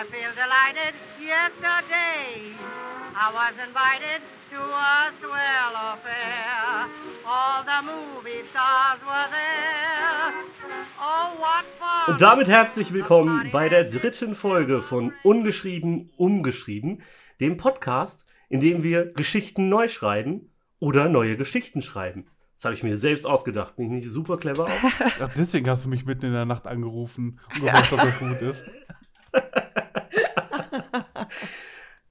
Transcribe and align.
I 0.00 0.04
feel 0.04 0.32
delighted. 0.32 0.94
Yesterday 1.20 2.54
I 3.14 3.30
was 3.34 3.52
invited 3.68 4.22
to 4.48 4.56
a 4.56 5.12
swell 5.20 5.74
affair. 5.92 6.88
All 7.26 7.62
the 7.64 7.82
movie 7.84 8.40
stars 8.50 9.00
were 9.04 9.28
there. 9.28 10.32
Oh, 10.98 11.36
what 11.36 11.66
fun! 11.78 12.14
Und 12.14 12.20
damit 12.22 12.48
herzlich 12.48 12.94
willkommen 12.94 13.50
bei 13.52 13.68
der 13.68 13.84
dritten 13.84 14.34
Folge 14.34 14.80
von 14.80 15.12
Ungeschrieben, 15.22 16.08
Umgeschrieben, 16.16 17.02
dem 17.38 17.58
Podcast, 17.58 18.24
in 18.48 18.60
dem 18.60 18.82
wir 18.82 19.12
Geschichten 19.12 19.68
neu 19.68 19.86
schreiben 19.88 20.50
oder 20.78 21.10
neue 21.10 21.36
Geschichten 21.36 21.82
schreiben. 21.82 22.26
Das 22.54 22.64
habe 22.64 22.74
ich 22.74 22.82
mir 22.82 22.96
selbst 22.96 23.26
ausgedacht. 23.26 23.76
Bin 23.76 23.84
ich 23.84 23.90
nicht 23.90 24.10
super 24.10 24.38
clever? 24.38 24.64
Auch? 24.64 24.70
Ach, 25.20 25.34
deswegen 25.36 25.68
hast 25.68 25.84
du 25.84 25.90
mich 25.90 26.06
mitten 26.06 26.24
in 26.24 26.32
der 26.32 26.46
Nacht 26.46 26.66
angerufen 26.66 27.38
und 27.54 27.60
gefragt, 27.60 27.92
ob 27.92 28.00
das 28.00 28.18
gut 28.18 28.40
ist. 28.40 28.64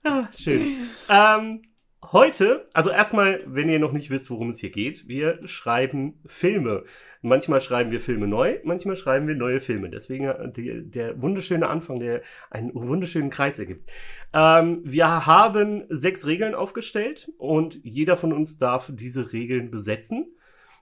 Ja, 0.06 0.30
schön. 0.34 0.78
Ähm, 1.10 1.62
heute, 2.02 2.64
also 2.74 2.90
erstmal, 2.90 3.44
wenn 3.46 3.68
ihr 3.68 3.80
noch 3.80 3.92
nicht 3.92 4.10
wisst, 4.10 4.30
worum 4.30 4.50
es 4.50 4.60
hier 4.60 4.72
geht, 4.72 5.10
wir 5.10 5.40
schreiben 5.46 6.22
Filme. 6.26 6.86
Manchmal 7.22 7.60
schreiben 7.60 7.92
wir 7.92 8.00
Filme 8.00 8.26
neu, 8.26 8.60
manchmal 8.64 8.96
schreiben 8.96 9.28
wir 9.28 9.36
neue 9.36 9.60
Filme. 9.60 9.90
Deswegen 9.90 10.54
die, 10.56 10.90
der 10.90 11.22
wunderschöne 11.22 11.68
Anfang, 11.68 12.00
der 12.00 12.22
einen 12.50 12.74
wunderschönen 12.74 13.30
Kreis 13.30 13.60
ergibt. 13.60 13.90
Ähm, 14.32 14.82
wir 14.86 15.26
haben 15.26 15.84
sechs 15.90 16.26
Regeln 16.26 16.56
aufgestellt 16.56 17.30
und 17.38 17.84
jeder 17.84 18.16
von 18.16 18.32
uns 18.32 18.58
darf 18.58 18.90
diese 18.94 19.34
Regeln 19.34 19.70
besetzen, 19.70 20.28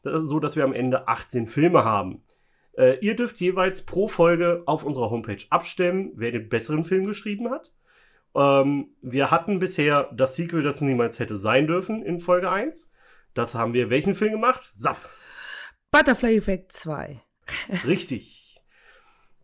so 0.03 0.39
dass 0.39 0.55
wir 0.55 0.63
am 0.63 0.73
Ende 0.73 1.07
18 1.07 1.47
Filme 1.47 1.83
haben. 1.83 2.23
Äh, 2.77 2.99
ihr 2.99 3.15
dürft 3.15 3.39
jeweils 3.39 3.83
pro 3.87 4.07
Folge 4.07 4.61
auf 4.67 4.83
unserer 4.83 5.09
Homepage 5.09 5.43
abstimmen, 5.49 6.11
wer 6.13 6.31
den 6.31 6.49
besseren 6.49 6.83
Film 6.83 7.07
geschrieben 7.07 7.49
hat. 7.49 7.71
Ähm, 8.37 8.95
wir 9.01 9.31
hatten 9.31 9.57
bisher 9.57 10.09
das 10.13 10.35
Sequel, 10.35 10.61
das 10.61 10.79
niemals 10.81 11.19
hätte 11.19 11.35
sein 11.35 11.65
dürfen 11.65 12.03
in 12.03 12.19
Folge 12.19 12.51
1. 12.51 12.91
Das 13.33 13.55
haben 13.55 13.73
wir 13.73 13.89
welchen 13.89 14.13
Film 14.13 14.33
gemacht? 14.33 14.69
Zapp. 14.73 14.97
Butterfly 15.91 16.37
Effect 16.37 16.71
2. 16.71 17.19
Richtig. 17.85 18.61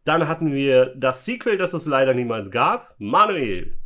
Dann 0.05 0.27
hatten 0.27 0.53
wir 0.53 0.93
das 0.95 1.25
Sequel, 1.25 1.57
das 1.57 1.73
es 1.73 1.85
leider 1.85 2.13
niemals 2.13 2.51
gab. 2.51 2.95
Manuel. 2.99 3.77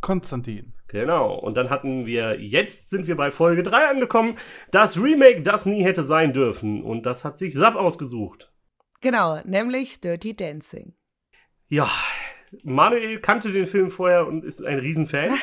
Konstantin. 0.00 0.72
Genau. 0.88 1.34
Und 1.34 1.54
dann 1.56 1.70
hatten 1.70 2.06
wir, 2.06 2.40
jetzt 2.40 2.90
sind 2.90 3.06
wir 3.06 3.16
bei 3.16 3.30
Folge 3.30 3.62
3 3.62 3.90
angekommen, 3.90 4.36
das 4.72 5.00
Remake, 5.00 5.42
das 5.42 5.66
nie 5.66 5.84
hätte 5.84 6.02
sein 6.02 6.32
dürfen. 6.32 6.82
Und 6.82 7.04
das 7.06 7.24
hat 7.24 7.38
sich 7.38 7.54
Zapp 7.54 7.76
ausgesucht. 7.76 8.50
Genau, 9.00 9.40
nämlich 9.44 10.00
Dirty 10.00 10.34
Dancing. 10.34 10.94
Ja, 11.68 11.88
Manuel 12.64 13.20
kannte 13.20 13.52
den 13.52 13.66
Film 13.66 13.90
vorher 13.90 14.26
und 14.26 14.44
ist 14.44 14.64
ein 14.64 14.78
Riesenfan. 14.78 15.30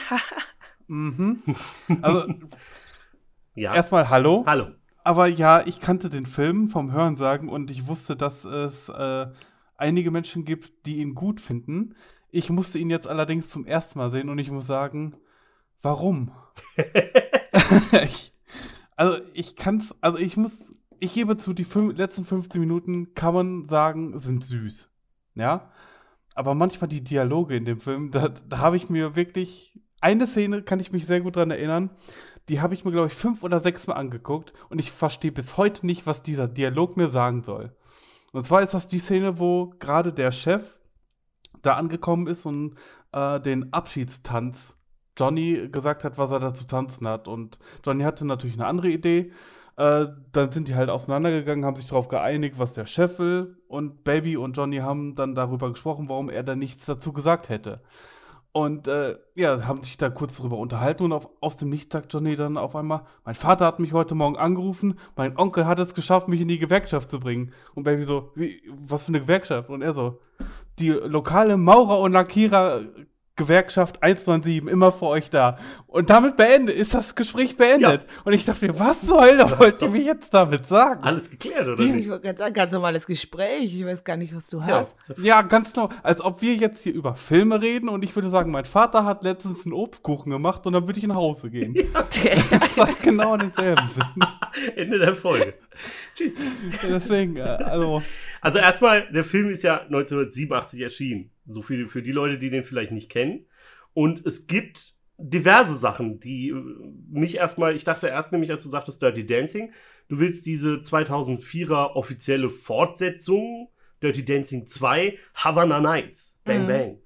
Mhm. 0.90 1.44
Also, 2.02 2.34
Ja. 3.56 3.76
erstmal 3.76 4.10
Hallo. 4.10 4.46
Hallo. 4.48 4.68
Aber 5.04 5.28
ja, 5.28 5.62
ich 5.66 5.82
kannte 5.82 6.10
den 6.10 6.26
Film 6.26 6.70
vom 6.70 6.92
Hörensagen 6.94 7.50
und 7.50 7.72
ich 7.72 7.88
wusste, 7.88 8.16
dass 8.16 8.46
es 8.46 8.88
äh, 8.88 9.28
einige 9.76 10.12
Menschen 10.12 10.46
gibt, 10.46 10.86
die 10.86 10.98
ihn 10.98 11.14
gut 11.16 11.42
finden. 11.42 11.96
Ich 12.30 12.50
musste 12.50 12.80
ihn 12.80 12.90
jetzt 12.90 13.08
allerdings 13.08 13.50
zum 13.50 13.66
ersten 13.66 14.00
Mal 14.00 14.10
sehen 14.12 14.30
und 14.30 14.38
ich 14.38 14.52
muss 14.52 14.68
sagen, 14.68 15.18
warum? 15.82 16.32
ich, 18.04 18.32
also 18.96 19.18
ich 19.34 19.56
kann's, 19.56 19.96
also 20.02 20.18
ich 20.20 20.38
muss, 20.38 20.72
ich 21.00 21.14
gebe 21.14 21.38
zu, 21.38 21.54
die 21.54 21.66
letzten 21.96 22.26
15 22.26 22.62
Minuten 22.62 23.14
kann 23.14 23.34
man 23.34 23.66
sagen, 23.66 24.20
sind 24.20 24.44
süß. 24.44 24.90
Ja? 25.36 25.72
Aber 26.38 26.54
manchmal 26.54 26.88
die 26.88 27.04
Dialoge 27.04 27.56
in 27.56 27.66
dem 27.66 27.80
Film, 27.80 28.12
da, 28.12 28.28
da 28.30 28.60
habe 28.60 28.78
ich 28.78 28.92
mir 28.92 29.16
wirklich, 29.16 29.82
eine 30.02 30.28
Szene 30.28 30.62
kann 30.62 30.80
ich 30.80 30.92
mich 30.92 31.08
sehr 31.08 31.22
gut 31.22 31.36
dran 31.36 31.50
erinnern, 31.50 31.90
die 32.48 32.62
habe 32.62 32.76
ich 32.76 32.86
mir, 32.86 32.92
glaube 32.92 33.08
ich, 33.08 33.14
fünf 33.14 33.42
oder 33.42 33.60
sechs 33.60 33.88
Mal 33.88 33.96
angeguckt 33.96 34.54
und 34.70 34.78
ich 34.78 34.92
verstehe 34.92 35.32
bis 35.32 35.58
heute 35.58 35.88
nicht, 35.88 36.06
was 36.06 36.22
dieser 36.22 36.48
Dialog 36.48 36.96
mir 36.96 37.08
sagen 37.08 37.42
soll. 37.42 37.76
Und 38.34 38.44
zwar 38.44 38.62
ist 38.62 38.76
das 38.76 38.88
die 38.88 39.00
Szene, 39.00 39.40
wo 39.40 39.74
gerade 39.80 40.14
der 40.14 40.32
Chef 40.32 40.80
da 41.64 41.74
angekommen 41.74 42.28
ist 42.28 42.46
und 42.46 42.76
äh, 43.14 43.40
den 43.40 43.74
Abschiedstanz 43.74 44.78
Johnny 45.18 45.70
gesagt 45.72 46.04
hat, 46.04 46.20
was 46.20 46.30
er 46.30 46.40
da 46.40 46.54
zu 46.54 46.68
tanzen 46.68 47.08
hat. 47.08 47.28
Und 47.28 47.58
Johnny 47.84 48.04
hatte 48.04 48.26
natürlich 48.26 48.58
eine 48.58 48.68
andere 48.68 48.90
Idee. 48.90 49.32
Äh, 49.78 50.08
dann 50.32 50.52
sind 50.52 50.68
die 50.68 50.76
halt 50.76 50.90
auseinandergegangen, 50.90 51.64
haben 51.64 51.76
sich 51.76 51.88
darauf 51.88 52.08
geeinigt, 52.08 52.58
was 52.58 52.74
der 52.74 52.88
Chef 52.88 53.20
will. 53.20 53.58
Und 53.68 54.04
Baby 54.04 54.36
und 54.36 54.58
Johnny 54.58 54.78
haben 54.78 55.16
dann 55.16 55.36
darüber 55.36 55.70
gesprochen, 55.70 56.10
warum 56.10 56.30
er 56.30 56.44
da 56.44 56.56
nichts 56.56 56.86
dazu 56.86 57.14
gesagt 57.14 57.50
hätte. 57.50 57.82
Und 58.52 58.88
äh, 58.88 59.18
ja, 59.36 59.68
haben 59.68 59.84
sich 59.84 59.98
da 59.98 60.10
kurz 60.10 60.38
darüber 60.38 60.58
unterhalten 60.58 61.04
und 61.04 61.12
auf, 61.12 61.30
aus 61.42 61.58
dem 61.58 61.70
Nichts 61.70 61.94
sagt 61.94 62.12
Johnny 62.12 62.36
dann 62.36 62.58
auf 62.58 62.76
einmal, 62.76 63.04
mein 63.24 63.36
Vater 63.36 63.68
hat 63.68 63.80
mich 63.80 63.94
heute 63.94 64.16
Morgen 64.16 64.36
angerufen, 64.36 64.98
mein 65.16 65.38
Onkel 65.38 65.68
hat 65.68 65.78
es 65.78 65.94
geschafft, 65.94 66.28
mich 66.28 66.42
in 66.42 66.48
die 66.48 66.58
Gewerkschaft 66.58 67.08
zu 67.08 67.20
bringen. 67.20 67.54
Und 67.76 67.84
Baby 67.84 68.02
so, 68.02 68.32
wie, 68.34 68.64
was 68.80 69.04
für 69.04 69.10
eine 69.10 69.20
Gewerkschaft? 69.20 69.70
Und 69.70 69.84
er 69.84 69.94
so, 69.94 70.22
die 70.80 70.90
lokale 70.90 71.56
Maurer- 71.56 72.00
und 72.00 72.14
Lackierer 72.14 72.82
Gewerkschaft 73.38 74.04
197, 74.04 74.70
immer 74.72 74.92
für 74.92 75.06
euch 75.06 75.30
da. 75.30 75.58
Und 75.88 76.10
damit 76.10 76.36
beendet, 76.36 76.76
ist 76.76 76.94
das 76.94 77.16
Gespräch 77.16 77.56
beendet. 77.56 78.06
Und 78.26 78.34
ich 78.34 78.44
dachte 78.46 78.68
mir, 78.68 78.80
was 78.80 79.06
zur 79.06 79.22
Hölle 79.22 79.38
Das 79.38 79.58
wollt 79.60 79.82
ihr 79.82 79.90
mir 79.90 80.02
jetzt 80.02 80.34
damit 80.34 80.66
sagen? 80.66 81.04
Alles 81.04 81.30
geklärt, 81.30 81.68
oder 81.68 81.82
Ich 81.82 81.92
nicht? 81.92 82.10
wollte 82.10 82.36
sagen, 82.38 82.54
ganz 82.54 82.72
normales 82.74 83.08
Gespräch. 83.08 83.74
Ich 83.74 83.86
weiß 83.86 84.04
gar 84.04 84.18
nicht, 84.18 84.36
was 84.36 84.48
du 84.48 84.58
Ja. 84.60 84.68
hast. 84.80 84.96
Ja, 85.18 85.42
ganz 85.44 85.74
genau. 85.74 85.90
Als 86.04 86.20
ob 86.22 86.42
wir 86.42 86.56
jetzt 86.56 86.84
hier 86.84 86.94
über 86.94 87.16
Filme 87.16 87.62
reden 87.62 87.88
und 87.90 88.04
ich 88.04 88.14
würde 88.16 88.30
sagen, 88.30 88.52
mein 88.52 88.66
Vater 88.66 89.06
hat 89.06 89.24
letztens 89.24 89.66
einen 89.66 89.74
Obstkuchen 89.74 90.32
gemacht 90.32 90.66
und 90.66 90.74
dann 90.74 90.88
würde 90.88 91.00
ich 91.00 91.08
nach 91.08 91.16
Hause 91.16 91.50
gehen. 91.50 91.74
Das 92.68 92.78
hat 92.78 93.02
genau 93.02 93.38
denselben 93.38 93.88
Sinn. 93.88 94.04
Ende 94.76 95.00
der 95.00 95.16
Folge. 95.16 95.54
Tschüss. 96.16 96.40
Deswegen, 96.88 97.38
äh, 97.38 97.42
also, 97.42 98.02
Also 98.42 98.60
erstmal, 98.60 99.12
der 99.12 99.24
Film 99.24 99.50
ist 99.52 99.64
ja 99.64 99.82
1987 99.82 100.82
erschienen. 100.82 101.32
So 101.48 101.62
viel 101.62 101.88
für 101.88 102.02
die 102.02 102.12
Leute, 102.12 102.38
die 102.40 102.50
den 102.50 102.64
vielleicht 102.64 102.92
nicht 102.92 103.10
kennen. 103.10 103.46
Und 103.94 104.26
es 104.26 104.48
gibt 104.48 104.96
diverse 105.18 105.76
Sachen, 105.76 106.20
die 106.20 106.50
äh, 106.50 106.54
mich 107.10 107.36
erstmal, 107.38 107.76
ich 107.76 107.84
dachte 107.84 108.08
erst 108.08 108.32
nämlich, 108.32 108.52
als 108.52 108.64
du 108.64 108.70
sagtest 108.70 109.02
Dirty 109.02 109.26
Dancing, 109.26 109.72
du 110.10 110.20
willst 110.20 110.46
diese 110.46 110.76
2004er 110.76 111.96
offizielle 111.96 112.50
Fortsetzung, 112.50 113.70
Dirty 114.04 114.24
Dancing 114.24 114.68
2, 114.68 115.18
Havana 115.34 115.80
Nights, 115.80 116.40
Bang 116.44 116.64
Mhm. 116.64 116.68
Bang. 116.68 116.98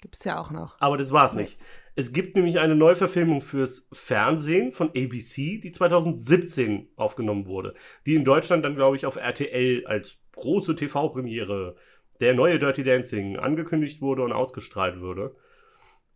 Gibt's 0.00 0.24
ja 0.24 0.38
auch 0.40 0.50
noch. 0.50 0.80
Aber 0.80 0.96
das 0.96 1.12
war's 1.12 1.34
Nee. 1.34 1.42
nicht. 1.42 1.58
Es 1.96 2.12
gibt 2.12 2.36
nämlich 2.36 2.60
eine 2.60 2.76
Neuverfilmung 2.76 3.40
fürs 3.40 3.88
Fernsehen 3.92 4.70
von 4.70 4.90
ABC, 4.90 5.58
die 5.58 5.72
2017 5.72 6.88
aufgenommen 6.94 7.46
wurde. 7.46 7.74
Die 8.06 8.14
in 8.14 8.24
Deutschland 8.24 8.64
dann, 8.64 8.76
glaube 8.76 8.94
ich, 8.96 9.04
auf 9.04 9.16
RTL 9.16 9.84
als 9.86 10.16
große 10.36 10.76
TV-Premiere 10.76 11.74
der 12.20 12.34
neue 12.34 12.58
Dirty 12.58 12.84
Dancing 12.84 13.36
angekündigt 13.36 14.00
wurde 14.00 14.22
und 14.22 14.32
ausgestrahlt 14.32 15.00
wurde. 15.00 15.34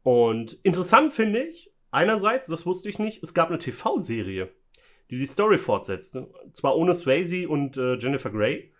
Und 0.03 0.55
interessant 0.63 1.13
finde 1.13 1.43
ich, 1.43 1.73
einerseits, 1.91 2.47
das 2.47 2.67
wusste 2.67 2.89
ich 2.89 2.99
nicht, 2.99 3.23
es 3.23 3.35
gab 3.35 3.49
eine 3.49 3.59
TV-Serie, 3.59 4.51
die 5.11 5.19
die 5.19 5.27
Story 5.27 5.59
fortsetzte. 5.59 6.29
Zwar 6.53 6.77
ohne 6.77 6.95
Swayze 6.95 7.49
und 7.49 7.77
äh, 7.77 7.95
Jennifer 7.95 8.31
Grey. 8.31 8.73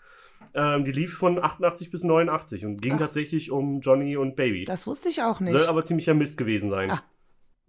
Ähm, 0.55 0.85
die 0.85 0.93
lief 0.93 1.15
von 1.15 1.43
88 1.43 1.91
bis 1.91 2.03
89 2.03 2.65
und 2.65 2.83
ging 2.83 2.95
Ach. 2.95 2.99
tatsächlich 2.99 3.51
um 3.51 3.81
Johnny 3.81 4.17
und 4.17 4.35
Baby. 4.35 4.65
Das 4.65 4.87
wusste 4.87 5.09
ich 5.09 5.23
auch 5.23 5.39
nicht. 5.39 5.57
Soll 5.57 5.69
aber 5.69 5.85
ziemlicher 5.85 6.15
Mist 6.15 6.37
gewesen 6.37 6.71
sein. 6.71 6.91
Ah. 6.91 7.03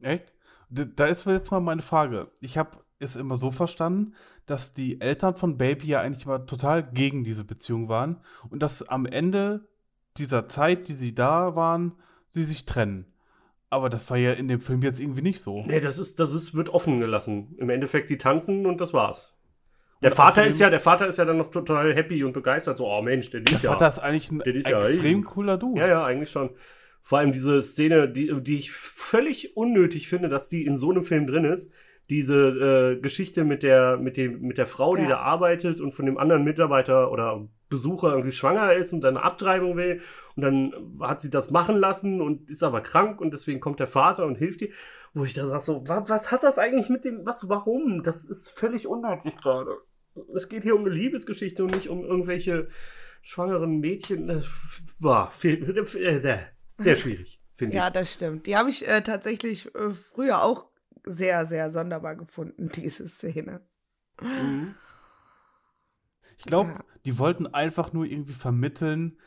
echt? 0.02 0.34
Da 0.69 1.06
ist 1.06 1.25
jetzt 1.28 1.52
mal 1.52 1.59
meine 1.59 1.84
Frage. 1.84 2.31
Ich 2.42 2.58
habe 2.58 2.82
es 3.03 3.16
immer 3.16 3.36
so 3.36 3.52
verstanden, 3.52 4.14
dass 4.46 4.74
die 4.74 5.00
Eltern 5.02 5.36
von 5.36 5.57
Baby 5.57 5.88
ja 5.88 6.01
eigentlich 6.01 6.25
mal 6.25 6.39
total 6.39 6.83
gegen 6.83 7.24
diese 7.24 7.44
Beziehung 7.45 7.89
waren 7.89 8.18
und 8.50 8.62
dass 8.63 8.83
am 8.88 9.06
Ende 9.06 9.68
dieser 10.18 10.48
Zeit, 10.48 10.88
die 10.88 10.94
sie 10.94 11.13
da 11.16 11.56
waren, 11.56 11.94
sie 12.27 12.44
sich 12.44 12.66
trennen. 12.66 13.06
Aber 13.69 13.89
das 13.89 14.10
war 14.12 14.18
ja 14.18 14.33
in 14.33 14.48
dem 14.48 14.60
Film 14.60 14.81
jetzt 14.83 15.00
irgendwie 15.00 15.24
nicht 15.24 15.42
so. 15.42 15.63
Nee, 15.66 15.80
das 15.80 15.98
ist, 15.98 16.19
das 16.19 16.33
ist, 16.33 16.54
wird 16.54 16.69
offen 16.69 17.00
gelassen. 17.00 17.56
Im 17.57 17.69
Endeffekt, 17.72 18.10
die 18.10 18.18
tanzen 18.19 18.66
und 18.68 18.80
das 18.80 18.94
war's. 18.94 19.33
Der 20.04 20.12
Und 20.12 20.16
Vater 20.18 20.45
ist 20.45 20.60
ja, 20.60 20.69
der 20.69 20.80
Vater 20.81 21.07
ist 21.07 21.18
ja 21.18 21.25
dann 21.25 21.38
noch 21.38 21.50
total 21.50 21.95
happy 21.95 22.24
und 22.24 22.33
begeistert. 22.33 22.77
So, 22.77 22.88
oh 22.88 23.01
Mensch, 23.01 23.31
der 23.31 23.42
Der 23.42 23.56
ist 23.56 23.63
ja. 23.63 23.72
Vater 23.72 23.88
ist 23.88 24.00
eigentlich 24.00 24.30
ein 24.31 24.42
ist 24.42 24.68
ja 24.69 24.80
extrem 24.86 25.19
eben- 25.19 25.24
cooler 25.25 25.57
Dude. 25.57 25.80
Ja, 25.80 25.88
ja, 25.88 26.06
eigentlich 26.06 26.30
schon. 26.30 26.51
Vor 27.01 27.18
allem 27.18 27.31
diese 27.31 27.62
Szene, 27.63 28.07
die, 28.10 28.31
die 28.44 28.57
ich 28.57 28.72
völlig 28.72 29.57
unnötig 29.57 30.07
finde, 30.07 30.30
dass 30.30 30.50
die 30.50 30.66
in 30.66 30.75
so 30.77 30.92
einem 30.92 31.04
Film 31.04 31.25
drin 31.25 31.45
ist. 31.45 31.74
Diese 32.09 32.35
äh, 32.97 33.00
Geschichte 33.01 33.44
mit 33.45 33.63
der, 33.63 33.97
mit, 33.97 34.17
dem, 34.17 34.41
mit 34.41 34.57
der 34.57 34.67
Frau, 34.67 34.95
die 34.95 35.03
Ja. 35.03 35.09
da 35.09 35.17
arbeitet 35.19 35.79
und 35.79 35.94
von 35.94 36.05
dem 36.05 36.17
anderen 36.17 36.44
Mitarbeiter 36.44 37.11
oder 37.11 37.47
Besucher 37.69 38.09
irgendwie 38.11 38.31
schwanger 38.33 38.73
ist 38.73 38.94
und 38.94 39.01
dann 39.01 39.15
eine 39.17 39.25
Abtreibung 39.25 39.77
will. 39.77 40.01
Und 40.35 40.44
dann 40.44 40.73
hat 41.00 41.21
sie 41.21 41.29
das 41.29 41.50
machen 41.50 41.77
lassen 41.77 42.21
und 42.21 42.50
ist 42.50 42.61
aber 42.63 42.81
krank 42.81 43.21
und 43.21 43.31
deswegen 43.31 43.59
kommt 43.61 43.79
der 43.79 43.88
Vater 43.88 44.25
und 44.25 44.35
hilft 44.35 44.61
ihr. 44.61 44.69
Wo 45.13 45.23
ich 45.23 45.33
da 45.33 45.45
sage, 45.45 45.63
so, 45.63 45.88
was, 45.88 46.09
was 46.09 46.31
hat 46.31 46.44
das 46.44 46.57
eigentlich 46.57 46.89
mit 46.89 47.05
dem, 47.05 47.25
was, 47.25 47.47
warum? 47.47 48.03
Das 48.03 48.25
ist 48.25 48.50
völlig 48.50 48.88
unnötig 48.88 49.38
gerade. 49.38 49.77
Es 50.35 50.50
geht 50.50 50.63
hier 50.63 50.75
um 50.75 50.81
eine 50.85 50.94
Liebesgeschichte 50.94 51.63
und 51.63 51.73
nicht 51.73 51.88
um 51.89 52.03
irgendwelche 52.03 52.67
schwangeren 53.21 53.79
Mädchen. 53.79 54.27
Das 54.27 54.47
war 55.00 55.31
viel, 55.31 55.63
äh, 55.77 56.21
sehr 56.77 56.95
schwierig. 56.95 57.39
finde 57.53 57.75
Ja, 57.77 57.88
ich. 57.88 57.94
das 57.94 58.13
stimmt. 58.13 58.45
Die 58.47 58.57
habe 58.57 58.69
ich 58.69 58.88
äh, 58.88 59.01
tatsächlich 59.01 59.73
äh, 59.75 59.91
früher 59.91 60.44
auch 60.44 60.65
sehr, 61.05 61.45
sehr 61.45 61.71
sonderbar 61.71 62.15
gefunden, 62.15 62.69
diese 62.75 63.07
Szene. 63.07 63.61
Mhm. 64.21 64.75
Ich 66.38 66.45
glaube, 66.45 66.71
Ja. 66.71 66.83
die 67.05 67.19
wollten 67.19 67.47
einfach 67.47 67.94
nur 67.94 68.05
irgendwie 68.05 68.33
vermitteln, 68.33 69.17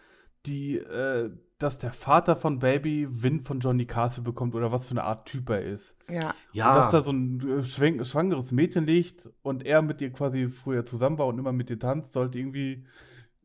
die, 0.46 0.78
äh, 0.78 1.30
dass 1.58 1.78
der 1.78 1.92
Vater 1.92 2.36
von 2.36 2.58
Baby 2.58 3.08
Wind 3.10 3.42
von 3.44 3.60
Johnny 3.60 3.86
Castle 3.86 4.22
bekommt 4.22 4.54
oder 4.54 4.70
was 4.72 4.84
für 4.86 4.90
eine 4.92 5.04
Art 5.04 5.26
Typ 5.26 5.48
er 5.48 5.62
ist. 5.64 5.98
Ja. 6.08 6.34
Ja, 6.52 6.68
Und 6.68 6.76
dass 6.76 6.90
da 6.90 7.00
so 7.00 7.12
ein 7.12 7.40
äh, 7.60 7.62
schwang- 7.64 8.04
schwangeres 8.04 8.52
Mädchen 8.52 8.84
liegt 8.86 9.30
und 9.42 9.64
er 9.64 9.80
mit 9.82 10.00
ihr 10.02 10.12
quasi 10.12 10.48
früher 10.50 10.84
zusammen 10.84 11.18
war 11.18 11.26
und 11.26 11.38
immer 11.38 11.52
mit 11.52 11.70
ihr 11.70 11.78
tanzt, 11.78 12.12
sollte 12.12 12.38
irgendwie 12.38 12.86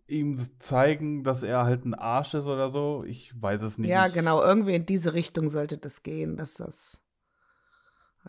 ihm 0.07 0.37
zeigen, 0.59 1.23
dass 1.23 1.41
er 1.41 1.63
halt 1.63 1.85
ein 1.85 1.93
Arsch 1.93 2.33
ist 2.33 2.47
oder 2.47 2.67
so. 2.69 3.05
Ich 3.07 3.41
weiß 3.41 3.61
es 3.61 3.77
nicht. 3.77 3.89
Ja, 3.89 4.09
genau. 4.09 4.43
Irgendwie 4.43 4.75
in 4.75 4.85
diese 4.85 5.13
Richtung 5.13 5.47
sollte 5.47 5.77
das 5.77 6.03
gehen, 6.03 6.35
dass 6.35 6.55
das 6.55 6.99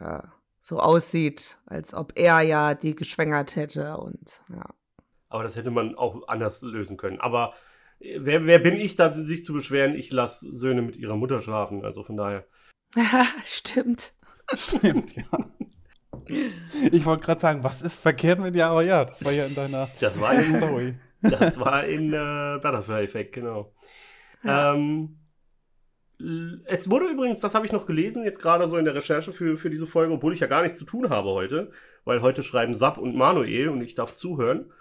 ja, 0.00 0.32
so 0.60 0.78
aussieht, 0.78 1.58
als 1.66 1.92
ob 1.94 2.12
er 2.16 2.40
ja 2.42 2.74
die 2.74 2.94
geschwängert 2.94 3.56
hätte 3.56 3.96
und 3.98 4.40
ja. 4.48 4.64
aber 5.28 5.42
das 5.42 5.56
hätte 5.56 5.70
man 5.70 5.96
auch 5.96 6.28
anders 6.28 6.62
lösen 6.62 6.96
können. 6.96 7.20
Aber 7.20 7.54
äh, 7.98 8.18
wer, 8.20 8.46
wer 8.46 8.58
bin 8.58 8.76
ich 8.76 8.94
da, 8.96 9.12
sich 9.12 9.44
zu 9.44 9.52
beschweren? 9.52 9.94
Ich 9.94 10.12
lasse 10.12 10.52
Söhne 10.54 10.82
mit 10.82 10.96
ihrer 10.96 11.16
Mutter 11.16 11.40
schlafen. 11.40 11.84
Also 11.84 12.04
von 12.04 12.16
daher. 12.16 12.46
Stimmt. 13.44 14.12
Stimmt, 14.54 15.16
ja. 15.16 15.24
Ich 16.92 17.04
wollte 17.04 17.24
gerade 17.24 17.40
sagen, 17.40 17.64
was 17.64 17.82
ist 17.82 17.98
verkehrt 18.00 18.38
mit 18.38 18.54
dir? 18.54 18.66
Aber 18.66 18.82
ja, 18.82 19.04
das 19.04 19.24
war 19.24 19.32
ja 19.32 19.46
in 19.46 19.54
deiner 19.54 19.88
Das 20.00 20.18
war 20.20 20.34
in, 20.34 20.56
Story. 20.56 20.94
das 21.22 21.58
war 21.58 21.84
in 21.84 22.12
äh, 22.12 22.58
Butterfly 22.62 23.04
Effect, 23.04 23.32
genau. 23.32 23.72
Ähm, 24.44 25.18
l- 25.18 25.21
es 26.66 26.90
wurde 26.90 27.06
übrigens, 27.06 27.40
das 27.40 27.54
habe 27.54 27.66
ich 27.66 27.72
noch 27.72 27.86
gelesen, 27.86 28.24
jetzt 28.24 28.40
gerade 28.40 28.66
so 28.66 28.76
in 28.76 28.84
der 28.84 28.94
Recherche 28.94 29.32
für, 29.32 29.56
für 29.56 29.70
diese 29.70 29.86
Folge, 29.86 30.14
obwohl 30.14 30.32
ich 30.32 30.40
ja 30.40 30.46
gar 30.46 30.62
nichts 30.62 30.78
zu 30.78 30.84
tun 30.84 31.10
habe 31.10 31.30
heute, 31.30 31.70
weil 32.04 32.22
heute 32.22 32.42
schreiben 32.42 32.74
Sap 32.74 32.98
und 32.98 33.16
Manuel 33.16 33.68
und 33.68 33.80
ich 33.82 33.94
darf 33.94 34.14
zuhören. 34.16 34.72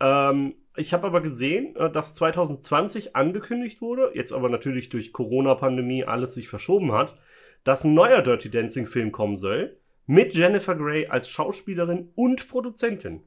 Ähm, 0.00 0.54
ich 0.76 0.92
habe 0.92 1.06
aber 1.06 1.20
gesehen, 1.20 1.76
äh, 1.76 1.90
dass 1.90 2.14
2020 2.14 3.16
angekündigt 3.16 3.80
wurde, 3.80 4.10
jetzt 4.14 4.32
aber 4.32 4.48
natürlich 4.48 4.88
durch 4.88 5.12
Corona-Pandemie 5.12 6.04
alles 6.04 6.34
sich 6.34 6.48
verschoben 6.48 6.92
hat, 6.92 7.16
dass 7.64 7.84
ein 7.84 7.94
neuer 7.94 8.22
Dirty 8.22 8.50
Dancing-Film 8.50 9.12
kommen 9.12 9.36
soll, 9.36 9.76
mit 10.06 10.34
Jennifer 10.34 10.74
Grey 10.74 11.06
als 11.06 11.30
Schauspielerin 11.30 12.10
und 12.14 12.48
Produzentin. 12.48 13.22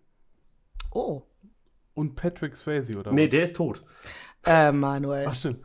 Oh. 0.91 1.23
Und 1.93 2.15
Patrick 2.15 2.55
Swayze, 2.55 2.97
oder 2.97 3.11
Nee, 3.11 3.25
was? 3.25 3.31
der 3.31 3.43
ist 3.43 3.55
tot. 3.55 3.83
Äh, 4.45 4.71
Manuel. 4.71 5.25
Ach, 5.27 5.33
stimmt. 5.33 5.61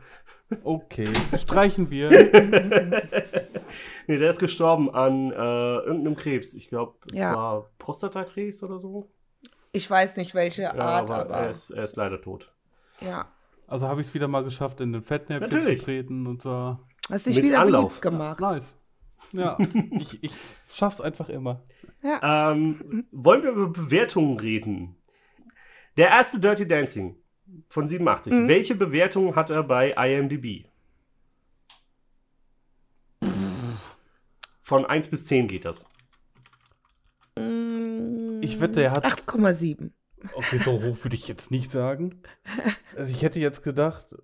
Okay, 0.63 1.09
streichen 1.35 1.89
wir. 1.89 2.09
nee, 4.07 4.17
der 4.17 4.29
ist 4.29 4.39
gestorben 4.39 4.93
an 4.93 5.31
äh, 5.31 5.35
irgendeinem 5.35 6.15
Krebs. 6.15 6.53
Ich 6.53 6.69
glaube, 6.69 6.95
es 7.11 7.17
Ja. 7.17 7.35
war 7.35 7.69
Prostatakrebs 7.79 8.63
oder 8.63 8.79
so. 8.79 9.09
Ich 9.71 9.89
weiß 9.89 10.17
nicht, 10.17 10.35
welche 10.35 10.63
Ja, 10.63 10.73
Art, 10.75 11.09
aber, 11.09 11.21
aber, 11.25 11.35
er, 11.37 11.49
ist, 11.49 11.71
er 11.71 11.83
ist 11.83 11.95
leider 11.95 12.21
tot. 12.21 12.51
ja. 13.01 13.27
Also 13.65 13.87
habe 13.87 14.01
ich 14.01 14.07
es 14.07 14.13
wieder 14.13 14.27
mal 14.27 14.43
geschafft, 14.43 14.81
in 14.81 14.91
den 14.93 15.01
Fettnäpfchen 15.01 15.57
Natürlich. 15.57 15.79
zu 15.79 15.85
treten 15.85 16.27
und 16.27 16.41
zwar 16.43 16.85
Hast 17.09 17.25
dich 17.25 17.35
Mit 17.35 17.45
wieder 17.45 17.61
Anlauf. 17.61 17.85
beliebt 17.85 18.01
gemacht. 18.03 18.39
nice. 18.39 18.75
Ja, 19.31 19.57
ich, 19.91 20.21
ich 20.23 20.33
schaff's 20.67 21.01
einfach 21.01 21.29
immer. 21.29 21.63
Ja. 22.03 22.51
Ähm, 22.51 23.07
wollen 23.11 23.41
wir 23.41 23.51
über 23.51 23.67
Bewertungen 23.69 24.37
reden? 24.37 24.97
Der 25.97 26.09
erste 26.09 26.39
Dirty 26.39 26.67
Dancing 26.67 27.15
von 27.69 27.87
87. 27.87 28.33
Mhm. 28.33 28.47
Welche 28.47 28.75
Bewertung 28.75 29.35
hat 29.35 29.49
er 29.49 29.63
bei 29.63 29.91
IMDb? 29.91 30.65
Von 34.61 34.85
1 34.85 35.07
bis 35.07 35.25
10 35.25 35.47
geht 35.47 35.65
das. 35.65 35.85
Mm, 37.37 38.41
Ich 38.41 38.59
wette, 38.61 38.81
er 38.81 38.91
hat- 38.91 39.05
8,7. 39.05 39.91
Okay, 40.35 40.57
so 40.57 40.81
hoch 40.81 41.03
würde 41.03 41.15
ich 41.15 41.27
jetzt 41.27 41.51
nicht 41.51 41.69
sagen. 41.71 42.21
Also 42.95 43.11
ich 43.11 43.23
hätte 43.23 43.39
jetzt 43.39 43.63
gedacht, 43.63 44.15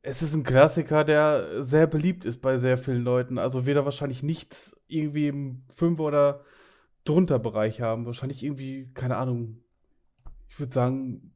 es 0.00 0.22
ist 0.22 0.34
ein 0.34 0.42
Klassiker, 0.42 1.04
der 1.04 1.62
sehr 1.62 1.86
beliebt 1.86 2.24
ist 2.24 2.40
bei 2.40 2.56
sehr 2.56 2.78
vielen 2.78 3.04
Leuten. 3.04 3.36
Also 3.36 3.66
wird 3.66 3.76
er 3.76 3.84
wahrscheinlich 3.84 4.22
nichts 4.22 4.74
irgendwie 4.88 5.28
im 5.28 5.64
Fünfer- 5.68 6.04
oder 6.04 6.40
drunter 7.04 7.38
Bereich 7.38 7.82
haben. 7.82 8.06
Wahrscheinlich 8.06 8.42
irgendwie, 8.42 8.90
keine 8.94 9.18
Ahnung, 9.18 9.62
ich 10.48 10.58
würde 10.58 10.72
sagen 10.72 11.33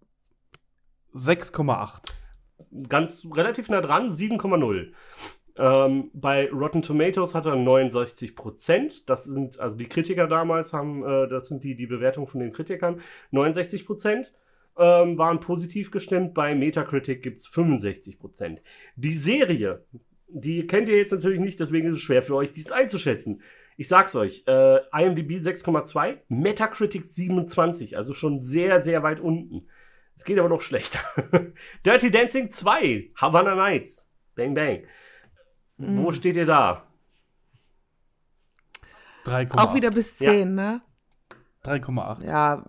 6,8. 1.15 2.13
ganz 2.89 3.27
relativ 3.35 3.69
nah 3.69 3.81
dran, 3.81 4.11
7,0. 4.11 4.93
Ähm, 5.59 6.11
bei 6.15 6.51
Rotten 6.51 6.83
Tomatoes 6.83 7.35
hat 7.35 7.47
er 7.47 7.57
69 7.57 8.37
Prozent. 8.37 9.09
Das 9.09 9.25
sind, 9.25 9.59
also 9.59 9.77
die 9.77 9.89
Kritiker 9.89 10.29
damals 10.29 10.73
haben, 10.73 11.05
äh, 11.05 11.29
das 11.29 11.49
sind 11.49 11.65
die, 11.65 11.75
die 11.75 11.87
Bewertungen 11.87 12.29
von 12.29 12.41
den 12.41 12.53
Kritikern. 12.53 13.01
69 13.33 13.85
Prozent 13.85 14.33
ähm, 14.79 15.19
waren 15.19 15.41
positiv 15.41 15.91
gestimmt. 15.91 16.35
Bei 16.35 16.55
Metacritic 16.55 17.23
gibt 17.23 17.41
es 17.41 17.47
65 17.49 18.21
Prozent. 18.21 18.63
Die 18.95 19.13
Serie, 19.13 19.85
die 20.29 20.67
kennt 20.67 20.89
ihr 20.89 20.97
jetzt 20.97 21.13
natürlich 21.13 21.41
nicht, 21.41 21.59
deswegen 21.59 21.89
ist 21.89 21.97
es 21.97 22.03
schwer 22.03 22.23
für 22.23 22.37
euch, 22.37 22.53
dies 22.53 22.71
einzuschätzen. 22.71 23.43
Ich 23.77 23.89
sag's 23.89 24.15
euch, 24.15 24.45
äh, 24.47 24.79
IMDb 24.93 25.33
6,2, 25.39 26.19
Metacritic 26.29 27.05
27, 27.05 27.97
also 27.97 28.15
schon 28.15 28.41
sehr, 28.41 28.81
sehr 28.81 29.03
weit 29.03 29.21
unten. 29.21 29.69
Es 30.19 30.25
geht 30.25 30.37
aber 30.39 30.49
noch 30.49 30.63
schlechter. 30.63 30.99
Dirty 31.87 32.11
Dancing 32.11 32.51
2, 32.51 33.13
Havana 33.15 33.55
Nights. 33.55 34.11
Bang, 34.35 34.53
bang. 34.55 34.83
Wo 35.77 36.09
Mhm. 36.09 36.13
steht 36.13 36.35
ihr 36.35 36.45
da? 36.45 36.83
3,8. 39.25 39.59
Auch 39.59 39.75
wieder 39.75 39.91
bis 39.91 40.19
Ja. 40.19 40.33
10, 40.33 40.55
ne? 40.57 40.81
3,8. 41.65 42.25
Ja. 42.27 42.65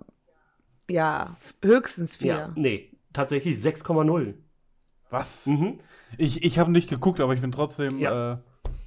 Ja, 0.90 1.36
höchstens 1.64 2.18
4. 2.18 2.34
Ja, 2.34 2.52
nee, 2.56 2.92
tatsächlich 3.14 3.58
6,0. 3.58 4.36
Was? 5.10 5.46
Mhm. 5.48 5.80
Ich, 6.18 6.44
ich 6.44 6.60
habe 6.60 6.72
nicht 6.72 6.90
geguckt, 6.90 7.20
aber 7.20 7.34
ich 7.34 7.42
bin 7.42 7.52
trotzdem. 7.52 7.98
Ja. 7.98 8.34
Äh, 8.34 8.38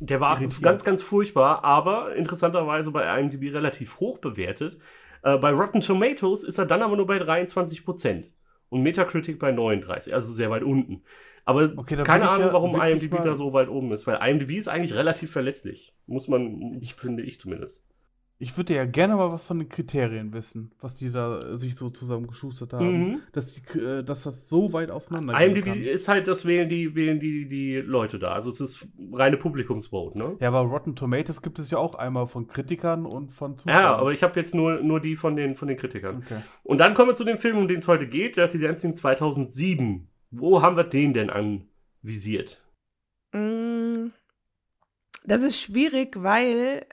Der 0.00 0.20
war 0.20 0.38
Irritiert. 0.40 0.62
ganz, 0.62 0.84
ganz 0.84 1.02
furchtbar, 1.02 1.64
aber 1.64 2.14
interessanterweise 2.14 2.90
bei 2.92 3.18
IMDb 3.20 3.52
relativ 3.52 3.98
hoch 3.98 4.18
bewertet. 4.18 4.78
Äh, 5.24 5.38
bei 5.38 5.50
Rotten 5.52 5.80
Tomatoes 5.80 6.42
ist 6.44 6.58
er 6.58 6.66
dann 6.66 6.82
aber 6.82 6.96
nur 6.96 7.06
bei 7.06 7.18
23% 7.18 8.24
und 8.72 8.82
Metacritic 8.82 9.38
bei 9.38 9.52
39, 9.52 10.14
also 10.14 10.32
sehr 10.32 10.50
weit 10.50 10.62
unten. 10.62 11.02
Aber 11.44 11.72
Okay, 11.76 11.96
keine 12.04 12.28
Ahnung, 12.30 12.46
ja 12.46 12.52
warum 12.52 12.80
IMDb 12.80 13.22
da 13.22 13.36
so 13.36 13.52
weit 13.52 13.68
oben 13.68 13.92
ist, 13.92 14.06
weil 14.06 14.18
IMDb 14.26 14.56
ist 14.56 14.68
eigentlich 14.68 14.94
relativ 14.94 15.30
verlässlich. 15.30 15.92
Muss 16.06 16.26
man, 16.28 16.78
Ich- 16.80 16.94
finde 16.94 17.22
ich 17.22 17.38
zumindest. 17.38 17.84
Ich 18.42 18.56
würde 18.56 18.74
ja 18.74 18.84
gerne 18.84 19.14
mal 19.14 19.30
was 19.30 19.46
von 19.46 19.60
den 19.60 19.68
Kriterien 19.68 20.32
wissen, 20.32 20.72
was 20.80 20.96
die 20.96 21.08
da 21.12 21.40
sich 21.52 21.76
so 21.76 21.90
zusammen 21.90 22.26
geschustert 22.26 22.72
haben. 22.72 23.10
Mhm. 23.10 23.20
Dass, 23.30 23.52
die, 23.52 23.78
äh, 23.78 24.02
dass 24.02 24.24
das 24.24 24.48
so 24.48 24.72
weit 24.72 24.90
auseinander 24.90 25.40
IMDb 25.40 25.66
kann. 25.66 25.80
ist 25.80 26.08
halt, 26.08 26.26
das 26.26 26.44
wählen 26.44 26.68
die, 26.68 26.96
wählen 26.96 27.20
die, 27.20 27.46
die 27.48 27.76
Leute 27.76 28.18
da. 28.18 28.32
Also 28.32 28.50
es 28.50 28.60
ist 28.60 28.84
reine 29.12 29.36
Publikumsvote, 29.36 30.18
ne? 30.18 30.36
Ja, 30.40 30.48
aber 30.48 30.62
Rotten 30.62 30.96
Tomatoes 30.96 31.40
gibt 31.40 31.60
es 31.60 31.70
ja 31.70 31.78
auch 31.78 31.94
einmal 31.94 32.26
von 32.26 32.48
Kritikern 32.48 33.06
und 33.06 33.32
von 33.32 33.56
Zuschauern. 33.56 33.80
Ja, 33.80 33.94
aber 33.94 34.10
ich 34.12 34.24
habe 34.24 34.36
jetzt 34.40 34.56
nur, 34.56 34.80
nur 34.82 34.98
die 34.98 35.14
von 35.14 35.36
den, 35.36 35.54
von 35.54 35.68
den 35.68 35.76
Kritikern. 35.76 36.24
Okay. 36.24 36.40
Und 36.64 36.78
dann 36.78 36.94
kommen 36.94 37.10
wir 37.10 37.14
zu 37.14 37.24
dem 37.24 37.38
Film, 37.38 37.58
um 37.58 37.68
den 37.68 37.78
es 37.78 37.86
heute 37.86 38.08
geht, 38.08 38.38
Dirty 38.38 38.58
Dancing 38.58 38.92
2007. 38.92 40.08
Wo 40.32 40.62
haben 40.62 40.76
wir 40.76 40.82
den 40.84 41.12
denn 41.12 41.30
anvisiert? 41.30 42.60
Mm, 43.32 44.08
Das 45.24 45.42
ist 45.42 45.60
schwierig, 45.60 46.16
weil 46.20 46.86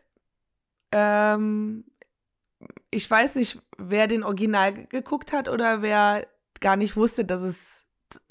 ähm, 0.92 1.86
ich 2.92 3.10
weiß 3.10 3.36
nicht, 3.36 3.62
wer 3.78 4.08
den 4.08 4.24
Original 4.24 4.74
ge- 4.74 4.86
geguckt 4.88 5.32
hat 5.32 5.48
oder 5.48 5.82
wer 5.82 6.28
gar 6.60 6.76
nicht 6.76 6.96
wusste, 6.96 7.24
dass 7.26 7.42
es 7.42 7.86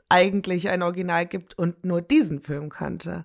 eigentlich 0.09 0.69
ein 0.69 0.83
Original 0.83 1.27
gibt 1.27 1.59
und 1.59 1.85
nur 1.85 2.01
diesen 2.03 2.41
Film 2.41 2.71
kannte. 2.71 3.25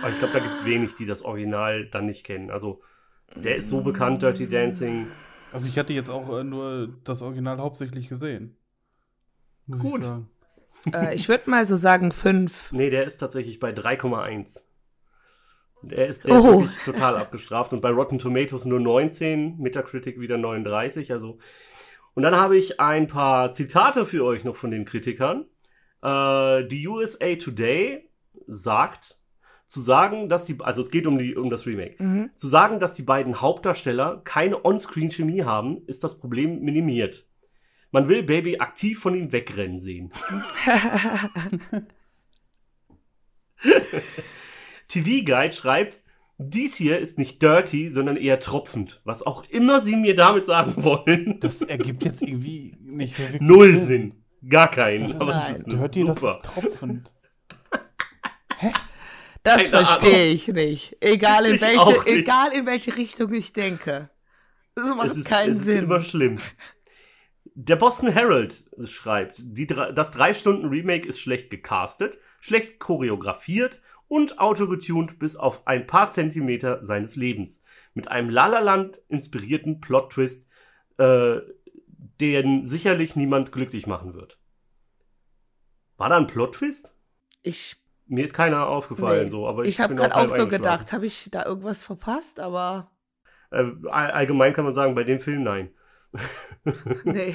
Aber 0.00 0.10
ich 0.10 0.18
glaube, 0.18 0.34
da 0.34 0.40
gibt 0.40 0.54
es 0.54 0.64
wenig, 0.64 0.94
die 0.94 1.06
das 1.06 1.22
Original 1.22 1.86
dann 1.86 2.06
nicht 2.06 2.24
kennen. 2.24 2.50
Also, 2.50 2.82
der 3.34 3.56
ist 3.56 3.70
so 3.70 3.82
bekannt, 3.82 4.22
Dirty 4.22 4.46
Dancing. 4.48 5.08
Also 5.52 5.66
ich 5.68 5.78
hatte 5.78 5.92
jetzt 5.92 6.10
auch 6.10 6.38
äh, 6.38 6.44
nur 6.44 6.88
das 7.04 7.22
Original 7.22 7.58
hauptsächlich 7.58 8.08
gesehen. 8.08 8.56
Muss 9.66 9.80
Gut. 9.80 10.00
ich 10.00 10.06
sagen. 10.06 10.28
Äh, 10.92 11.14
ich 11.14 11.28
würde 11.28 11.48
mal 11.48 11.64
so 11.66 11.76
sagen 11.76 12.12
fünf. 12.12 12.72
Nee, 12.72 12.90
der 12.90 13.04
ist 13.04 13.18
tatsächlich 13.18 13.58
bei 13.58 13.70
3,1. 13.70 14.62
Der 15.82 16.06
ist, 16.08 16.26
der 16.26 16.34
Oh. 16.34 16.60
wirklich 16.60 16.78
total 16.84 17.16
abgestraft. 17.16 17.72
Und 17.72 17.80
bei 17.80 17.90
Rotten 17.90 18.18
Tomatoes 18.18 18.64
nur 18.64 18.80
19, 18.80 19.58
Metacritic 19.58 20.20
wieder 20.20 20.38
39. 20.38 21.12
Also. 21.12 21.38
Und 22.14 22.22
dann 22.22 22.36
habe 22.36 22.56
ich 22.56 22.80
ein 22.80 23.06
paar 23.06 23.50
Zitate 23.50 24.04
für 24.06 24.24
euch 24.24 24.44
noch 24.44 24.56
von 24.56 24.70
den 24.70 24.84
Kritikern. 24.84 25.46
Äh, 26.02 26.64
die 26.66 26.86
USA 26.86 27.34
Today 27.36 28.08
sagt, 28.46 29.18
zu 29.66 29.80
sagen, 29.80 30.28
dass 30.28 30.44
die, 30.44 30.58
also 30.60 30.82
es 30.82 30.90
geht 30.90 31.06
um, 31.06 31.16
die, 31.18 31.34
um 31.34 31.48
das 31.48 31.64
Remake. 31.66 32.02
Mhm. 32.02 32.30
Zu 32.36 32.46
sagen, 32.46 32.78
dass 32.78 32.94
die 32.94 33.02
beiden 33.02 33.40
Hauptdarsteller 33.40 34.20
keine 34.24 34.64
On-Screen-Chemie 34.64 35.44
haben, 35.44 35.82
ist 35.86 36.04
das 36.04 36.18
Problem 36.18 36.60
minimiert. 36.60 37.26
Man 37.90 38.08
will 38.08 38.22
Baby 38.22 38.58
aktiv 38.58 38.98
von 38.98 39.14
ihm 39.14 39.32
wegrennen 39.32 39.78
sehen. 39.78 40.12
TV 44.92 45.24
Guide 45.24 45.52
schreibt, 45.54 46.02
dies 46.38 46.76
hier 46.76 46.98
ist 46.98 47.18
nicht 47.18 47.40
dirty, 47.40 47.88
sondern 47.88 48.16
eher 48.16 48.38
tropfend. 48.40 49.00
Was 49.04 49.22
auch 49.24 49.44
immer 49.48 49.80
sie 49.80 49.96
mir 49.96 50.14
damit 50.16 50.44
sagen 50.44 50.74
wollen. 50.84 51.38
Das 51.40 51.62
ergibt 51.62 52.04
jetzt 52.04 52.22
irgendwie 52.22 52.76
nicht 52.80 53.16
so 53.16 53.22
wirklich 53.22 53.40
Null 53.42 53.80
Sinn. 53.80 54.24
Gar 54.48 54.70
keinen. 54.70 55.02
Das 55.04 55.12
ist, 55.12 55.20
Aber 55.20 55.32
das 55.32 55.50
ist 55.58 55.72
Dirty, 55.72 56.04
das 56.04 56.16
super. 56.18 56.40
ist 56.42 56.44
tropfend. 56.44 57.12
Das 59.44 59.56
Keine 59.56 59.84
verstehe 59.86 60.26
ich 60.32 60.46
nicht. 60.46 60.96
Egal 61.00 61.46
in, 61.46 61.56
Ich 61.56 61.62
welche, 61.62 61.90
nicht. 61.90 62.06
egal 62.06 62.52
in 62.52 62.64
welche 62.64 62.96
Richtung 62.96 63.32
ich 63.32 63.52
denke. 63.52 64.08
Das 64.76 64.86
macht 64.94 65.08
es 65.10 65.16
ist, 65.16 65.26
keinen 65.26 65.54
es 65.54 65.58
ist 65.58 65.64
Sinn. 65.64 65.78
immer 65.84 66.00
schlimm. 66.00 66.38
Der 67.56 67.74
Boston 67.74 68.08
Herald 68.12 68.64
schreibt, 68.86 69.42
die, 69.44 69.66
drei- 69.66 69.90
das 69.90 70.14
3-Stunden-Remake 70.14 71.08
ist 71.08 71.18
schlecht 71.18 71.50
gecastet, 71.50 72.18
schlecht 72.40 72.78
choreografiert 72.78 73.81
und 74.12 74.38
autogetuned 74.38 75.18
bis 75.18 75.36
auf 75.36 75.66
ein 75.66 75.86
paar 75.86 76.10
Zentimeter 76.10 76.82
seines 76.84 77.16
Lebens. 77.16 77.64
Mit 77.94 78.08
einem 78.08 78.28
Lalaland 78.28 79.00
inspirierten 79.08 79.80
Plot-Twist, 79.80 80.50
äh, 80.98 81.38
den 82.20 82.66
sicherlich 82.66 83.16
niemand 83.16 83.52
glücklich 83.52 83.86
machen 83.86 84.12
wird. 84.12 84.38
War 85.96 86.10
da 86.10 86.18
ein 86.18 86.26
Plot-Twist? 86.26 86.94
Ich, 87.42 87.76
Mir 88.06 88.22
ist 88.24 88.34
keiner 88.34 88.66
aufgefallen, 88.66 89.24
nee. 89.24 89.30
so, 89.30 89.48
aber 89.48 89.62
ich, 89.62 89.70
ich, 89.70 89.80
habe 89.80 89.94
gerade 89.94 90.14
auch 90.14 90.28
so 90.28 90.46
gedacht, 90.46 90.92
habe 90.92 91.06
ich 91.06 91.30
da 91.30 91.46
irgendwas 91.46 91.82
verpasst, 91.82 92.38
aber 92.38 92.90
Äh, 93.50 93.64
all- 93.90 94.10
allgemein 94.10 94.52
kann 94.52 94.66
man 94.66 94.74
sagen, 94.74 94.94
bei 94.94 95.04
dem 95.04 95.20
Film 95.20 95.42
nein. 95.42 95.70
nee. 97.04 97.34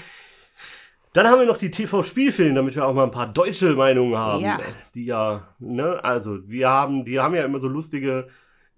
Dann 1.17 1.25
haben 1.29 1.39
wir 1.39 1.47
noch 1.47 1.57
die 1.57 1.71
TV-Spielfilme, 1.71 2.53
damit 2.53 2.75
wir 2.75 2.85
auch 2.85 2.93
mal 2.93 3.05
ein 3.05 3.09
paar 3.09 3.33
deutsche 3.33 3.73
Meinungen 3.73 4.15
haben. 4.15 4.43
Ja. 4.43 4.59
Die 4.93 5.05
ja, 5.05 5.47
ne, 5.57 5.99
also 6.03 6.47
wir 6.47 6.69
haben, 6.69 7.05
die 7.05 7.19
haben 7.19 7.33
ja 7.33 7.43
immer 7.43 7.57
so 7.57 7.67
lustige, 7.67 8.27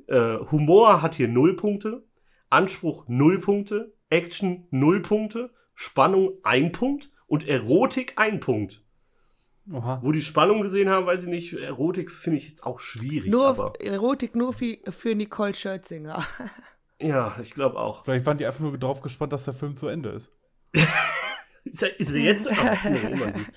äh, 0.08 0.38
Humor 0.50 1.01
hat 1.01 1.15
hier 1.15 1.27
null 1.27 1.58
Punkte, 1.58 2.01
Anspruch 2.50 3.03
null 3.10 3.39
Punkte, 3.41 3.93
Action 4.10 4.69
null 4.72 5.01
Punkte, 5.01 5.50
Spannung 5.75 6.31
ein 6.43 6.72
Punkt 6.72 7.12
und 7.27 7.46
Erotik 7.46 8.13
ein 8.15 8.39
Punkt. 8.39 8.86
Oha. 9.69 10.00
Wo 10.01 10.13
die 10.13 10.22
Spannung 10.22 10.62
gesehen 10.62 10.88
haben, 10.88 11.08
weiß 11.08 11.24
ich 11.24 11.29
nicht, 11.29 11.51
Erotik 11.51 12.10
finde 12.10 12.38
ich 12.38 12.48
jetzt 12.48 12.65
auch 12.65 12.79
schwierig, 12.79 13.29
Nur 13.29 13.50
aber 13.50 13.74
Erotik 13.81 14.38
nur 14.38 14.53
für, 14.53 14.77
für 14.88 15.13
Nicole 15.13 15.55
Scherzinger. 15.55 16.24
ja, 17.01 17.36
ich 17.41 17.53
glaube 17.53 17.77
auch. 17.77 18.05
Vielleicht 18.05 18.25
waren 18.25 18.38
die 18.38 18.46
einfach 18.46 18.62
nur 18.62 18.77
drauf 18.77 19.01
gespannt, 19.01 19.34
dass 19.34 19.43
der 19.43 19.53
Film 19.53 19.75
zu 19.75 19.89
Ende 19.89 20.12
ist. 20.12 20.31
Ist 21.63 21.84
er, 21.84 22.00
ist 22.00 22.12
er 22.12 22.20
jetzt? 22.20 22.50
Ach, 22.51 22.84
nee, 22.86 23.12
immer 23.12 23.32
nicht. 23.32 23.51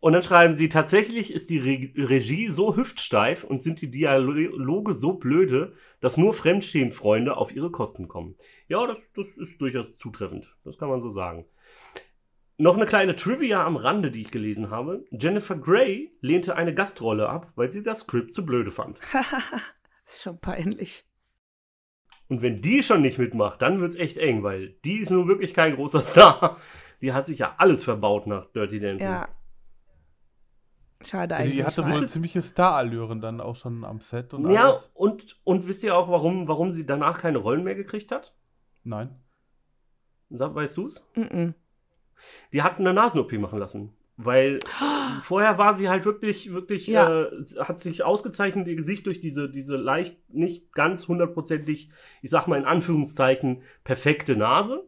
Und 0.00 0.12
dann 0.12 0.22
schreiben 0.22 0.54
sie, 0.54 0.68
tatsächlich 0.68 1.32
ist 1.32 1.50
die 1.50 1.58
Re 1.58 2.08
Regie 2.08 2.48
so 2.48 2.76
hüftsteif 2.76 3.42
und 3.42 3.62
sind 3.62 3.80
die 3.80 3.90
Dialoge 3.90 4.94
so 4.94 5.14
blöde, 5.14 5.74
dass 6.00 6.16
nur 6.16 6.32
Fremdstehen-Freunde 6.32 7.36
auf 7.36 7.54
ihre 7.54 7.72
Kosten 7.72 8.06
kommen. 8.06 8.36
Ja, 8.68 8.86
das, 8.86 9.12
das 9.14 9.36
ist 9.36 9.60
durchaus 9.60 9.96
zutreffend. 9.96 10.54
Das 10.64 10.78
kann 10.78 10.88
man 10.88 11.00
so 11.00 11.10
sagen. 11.10 11.46
Noch 12.58 12.76
eine 12.76 12.86
kleine 12.86 13.16
Trivia 13.16 13.64
am 13.64 13.76
Rande, 13.76 14.10
die 14.10 14.20
ich 14.20 14.30
gelesen 14.30 14.70
habe. 14.70 15.04
Jennifer 15.10 15.56
Grey 15.56 16.12
lehnte 16.20 16.56
eine 16.56 16.74
Gastrolle 16.74 17.28
ab, 17.28 17.52
weil 17.56 17.70
sie 17.70 17.82
das 17.82 18.00
Skript 18.00 18.34
zu 18.34 18.46
blöde 18.46 18.70
fand. 18.70 19.00
ist 20.06 20.22
schon 20.22 20.40
peinlich. 20.40 21.04
Und 22.28 22.42
wenn 22.42 22.60
die 22.60 22.82
schon 22.82 23.00
nicht 23.00 23.18
mitmacht, 23.18 23.62
dann 23.62 23.80
wird's 23.80 23.94
echt 23.94 24.18
eng, 24.18 24.42
weil 24.42 24.76
die 24.84 24.98
ist 24.98 25.10
nun 25.10 25.28
wirklich 25.28 25.54
kein 25.54 25.74
großer 25.74 26.02
Star. 26.02 26.58
Die 27.00 27.12
hat 27.12 27.26
sich 27.26 27.38
ja 27.38 27.54
alles 27.58 27.84
verbaut 27.84 28.26
nach 28.26 28.46
Dirty 28.52 28.80
Dancing. 28.80 29.06
Ja. 29.08 29.28
Schade 31.04 31.36
Also 31.36 31.44
eigentlich. 31.44 31.58
die 31.60 31.64
hatte 31.64 31.84
wohl 31.86 32.08
ziemliche 32.08 32.42
Starallüren 32.42 33.20
dann 33.20 33.40
auch 33.40 33.54
schon 33.54 33.84
am 33.84 34.00
Set 34.00 34.34
und 34.34 34.50
Ja, 34.50 34.70
alles. 34.70 34.90
und, 34.94 35.38
und 35.44 35.68
wisst 35.68 35.84
ihr 35.84 35.96
auch, 35.96 36.08
warum, 36.10 36.48
warum 36.48 36.72
sie 36.72 36.86
danach 36.86 37.18
keine 37.18 37.38
Rollen 37.38 37.62
mehr 37.62 37.76
gekriegt 37.76 38.10
hat? 38.10 38.34
Nein. 38.82 39.14
Weißt 40.30 40.76
du's? 40.76 41.06
Mm-mm. 41.14 41.54
Die 42.52 42.62
hatten 42.62 42.82
eine 42.82 42.92
Nasen-OP 42.94 43.32
machen 43.34 43.58
lassen. 43.60 43.94
Weil 44.16 44.58
vorher 45.22 45.56
war 45.58 45.72
sie 45.74 45.88
halt 45.88 46.04
wirklich, 46.04 46.52
wirklich, 46.52 46.88
Ja. 46.88 47.06
äh, 47.26 47.30
hat 47.60 47.78
sich 47.78 48.02
ausgezeichnet, 48.02 48.66
ihr 48.66 48.74
Gesicht 48.74 49.06
durch 49.06 49.20
diese, 49.20 49.48
diese 49.48 49.76
leicht, 49.76 50.16
nicht 50.28 50.72
ganz 50.72 51.06
hundertprozentig, 51.06 51.90
ich 52.22 52.30
sag 52.30 52.48
mal 52.48 52.58
in 52.58 52.64
Anführungszeichen, 52.64 53.62
perfekte 53.84 54.34
Nase. 54.36 54.84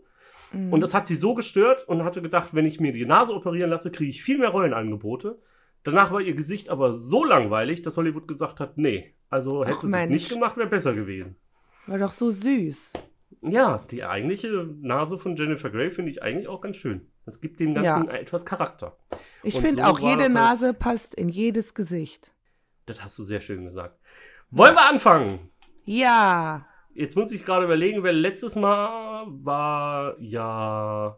Mhm. 0.53 0.73
Und 0.73 0.81
das 0.81 0.95
hat 0.95 1.07
sie 1.07 1.15
so 1.15 1.35
gestört 1.35 1.87
und 1.89 2.05
hatte 2.05 2.23
gedacht, 2.23 2.55
wenn 2.55 2.67
ich 2.67 2.81
mir 2.81 2.93
die 2.93 3.07
Nase 3.07 3.35
operieren 3.35 3.71
lasse, 3.71 3.91
kriege 3.91 4.11
ich 4.11 4.23
viel 4.23 4.39
mehr 4.39 4.51
Rollenangebote. 4.51 5.39
Danach 5.83 6.13
war 6.13 6.21
ihr 6.21 6.35
Gesicht 6.35 6.69
aber 6.69 6.95
so 6.95 7.25
langweilig, 7.25 7.83
dass 7.83 7.97
Hollywood 7.97 8.29
gesagt 8.29 8.61
hat, 8.61 8.77
nee, 8.77 9.15
also 9.31 9.65
hättest 9.65 9.85
du 9.85 9.89
das 9.89 10.09
nicht 10.09 10.29
gemacht, 10.29 10.57
wäre 10.57 10.69
besser 10.69 10.95
gewesen. 10.95 11.37
War 11.87 11.99
doch 11.99 12.13
so 12.13 12.31
süß. 12.31 12.93
Ja, 13.43 13.85
die 13.91 14.05
eigentliche 14.05 14.69
Nase 14.81 15.19
von 15.19 15.37
Jennifer 15.37 15.71
Grey 15.71 15.91
finde 15.91 16.11
ich 16.11 16.23
eigentlich 16.23 16.49
auch 16.49 16.61
ganz 16.61 16.77
schön. 16.77 17.07
Das 17.25 17.41
gibt 17.41 17.61
dem 17.61 17.73
Ganzen 17.73 18.09
etwas 18.11 18.45
Charakter. 18.45 18.97
Ich 19.43 19.59
finde 19.59 19.83
so 19.85 19.89
auch, 19.91 20.01
jede 20.01 20.25
halt- 20.25 20.33
Nase 20.33 20.75
passt 20.75 21.15
in 21.15 21.29
jedes 21.29 21.75
Gesicht. 21.75 22.33
Das 22.87 23.03
hast 23.03 23.19
du 23.19 23.23
sehr 23.23 23.41
schön 23.41 23.65
gesagt. 23.65 23.99
Wollen 24.51 24.75
wir 24.75 24.89
anfangen? 24.89 25.51
Ja. 25.85 26.67
Jetzt 27.01 27.17
muss 27.17 27.33
ich 27.33 27.47
gerade 27.47 27.65
überlegen, 27.65 28.03
wer 28.03 28.13
letztes 28.13 28.57
Mal 28.57 29.25
war, 29.27 30.21
ja. 30.21 31.17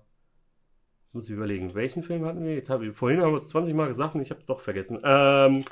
Jetzt 1.06 1.14
muss 1.14 1.24
ich 1.24 1.32
überlegen, 1.34 1.74
welchen 1.74 2.04
Film 2.04 2.24
hatten 2.24 2.44
wir? 2.44 2.54
Jetzt 2.54 2.70
habe 2.70 2.86
ich, 2.86 2.96
vorhin 2.96 3.20
haben 3.20 3.32
wir 3.32 3.38
es 3.38 3.48
20 3.48 3.74
Mal 3.74 3.88
gesagt 3.88 4.14
und 4.14 4.20
ich 4.20 4.30
habe 4.30 4.38
es 4.38 4.46
doch 4.46 4.60
vergessen. 4.60 5.00
Ähm, 5.02 5.64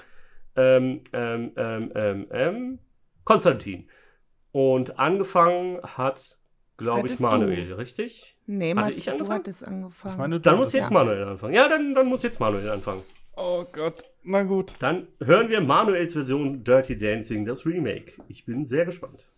ähm, 0.56 1.00
ähm, 1.12 1.52
ähm, 1.54 1.92
ähm, 1.94 2.26
ähm, 2.32 2.78
Konstantin. 3.22 3.88
Und 4.50 4.98
angefangen 4.98 5.80
hat, 5.80 6.38
glaube 6.76 7.06
ich, 7.06 7.20
Manuel, 7.20 7.68
du. 7.68 7.78
richtig? 7.78 8.36
Nee, 8.46 8.74
Hatte 8.74 8.94
ich 8.94 9.04
du 9.04 9.12
angefangen? 9.12 9.38
hattest 9.38 9.64
angefangen. 9.64 10.14
Ich 10.14 10.18
meine, 10.18 10.40
Dann 10.40 10.54
du 10.54 10.58
muss 10.58 10.72
jetzt 10.72 10.90
Manuel 10.90 11.22
anfangen. 11.22 11.54
Ja, 11.54 11.68
dann, 11.68 11.94
dann 11.94 12.08
muss 12.08 12.24
jetzt 12.24 12.40
Manuel 12.40 12.68
anfangen. 12.68 13.02
Oh 13.36 13.64
Gott. 13.70 14.02
Na 14.24 14.42
gut. 14.42 14.72
Dann 14.80 15.06
hören 15.22 15.50
wir 15.50 15.60
Manuels 15.60 16.14
Version 16.14 16.64
Dirty 16.64 16.98
Dancing, 16.98 17.44
das 17.44 17.64
Remake. 17.64 18.14
Ich 18.26 18.44
bin 18.44 18.64
sehr 18.66 18.84
gespannt. 18.84 19.28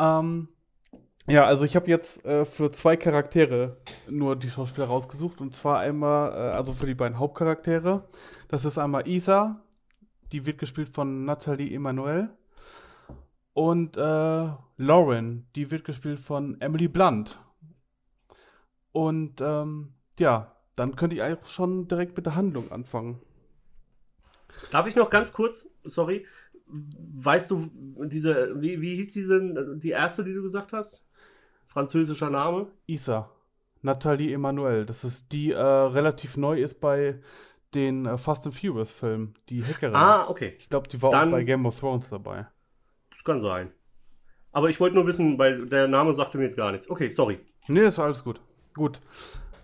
Ähm, 0.00 0.48
ja, 1.26 1.44
also 1.44 1.64
ich 1.64 1.76
habe 1.76 1.88
jetzt 1.88 2.24
äh, 2.24 2.44
für 2.44 2.72
zwei 2.72 2.96
Charaktere 2.96 3.76
nur 4.08 4.34
die 4.34 4.50
Schauspieler 4.50 4.86
rausgesucht. 4.86 5.40
Und 5.40 5.54
zwar 5.54 5.78
einmal, 5.78 6.32
äh, 6.32 6.56
also 6.56 6.72
für 6.72 6.86
die 6.86 6.94
beiden 6.94 7.18
Hauptcharaktere. 7.18 8.08
Das 8.48 8.64
ist 8.64 8.78
einmal 8.78 9.06
Isa, 9.06 9.62
die 10.32 10.46
wird 10.46 10.58
gespielt 10.58 10.88
von 10.88 11.24
Nathalie 11.24 11.72
Emanuel. 11.74 12.30
Und 13.52 13.96
äh, 13.96 14.48
Lauren, 14.76 15.46
die 15.54 15.70
wird 15.70 15.84
gespielt 15.84 16.18
von 16.18 16.60
Emily 16.60 16.88
Blunt. 16.88 17.38
Und 18.92 19.40
ähm, 19.40 19.94
ja, 20.18 20.48
dann 20.74 20.96
könnte 20.96 21.16
ich 21.16 21.22
eigentlich 21.22 21.48
schon 21.52 21.86
direkt 21.86 22.16
mit 22.16 22.26
der 22.26 22.36
Handlung 22.36 22.72
anfangen. 22.72 23.20
Darf 24.72 24.86
ich 24.86 24.96
noch 24.96 25.10
ganz 25.10 25.32
kurz, 25.32 25.68
sorry, 25.84 26.26
weißt 26.72 27.50
du, 27.50 27.68
diese, 28.06 28.60
wie, 28.60 28.80
wie 28.80 28.96
hieß 28.96 29.12
diese, 29.12 29.76
die 29.78 29.90
erste, 29.90 30.24
die 30.24 30.34
du 30.34 30.42
gesagt 30.42 30.72
hast? 30.72 31.04
Französischer 31.66 32.30
Name? 32.30 32.68
Isa, 32.86 33.30
Nathalie 33.82 34.32
Emanuel. 34.32 34.84
Das 34.86 35.04
ist 35.04 35.30
die, 35.32 35.52
äh, 35.52 35.58
relativ 35.58 36.36
neu 36.36 36.60
ist 36.62 36.80
bei 36.80 37.20
den 37.74 38.06
äh, 38.06 38.18
Fast 38.18 38.46
and 38.46 38.54
Furious 38.54 38.90
Filmen, 38.90 39.34
die 39.48 39.64
Hackerin. 39.64 39.94
Ah, 39.94 40.28
okay, 40.28 40.54
Ich 40.58 40.68
glaube, 40.68 40.88
die 40.88 41.00
war 41.02 41.10
Dann- 41.12 41.28
auch 41.28 41.32
bei 41.32 41.44
Game 41.44 41.64
of 41.66 41.78
Thrones 41.78 42.08
dabei. 42.10 42.46
das 43.10 43.22
kann 43.24 43.40
sein. 43.40 43.70
Aber 44.52 44.68
ich 44.68 44.80
wollte 44.80 44.96
nur 44.96 45.06
wissen, 45.06 45.38
weil 45.38 45.66
der 45.66 45.86
Name 45.86 46.12
sagte 46.12 46.36
mir 46.36 46.44
jetzt 46.44 46.56
gar 46.56 46.72
nichts. 46.72 46.90
Okay, 46.90 47.10
sorry. 47.10 47.38
Nee, 47.68 47.86
ist 47.86 48.00
alles 48.00 48.24
gut. 48.24 48.40
Gut. 48.74 48.98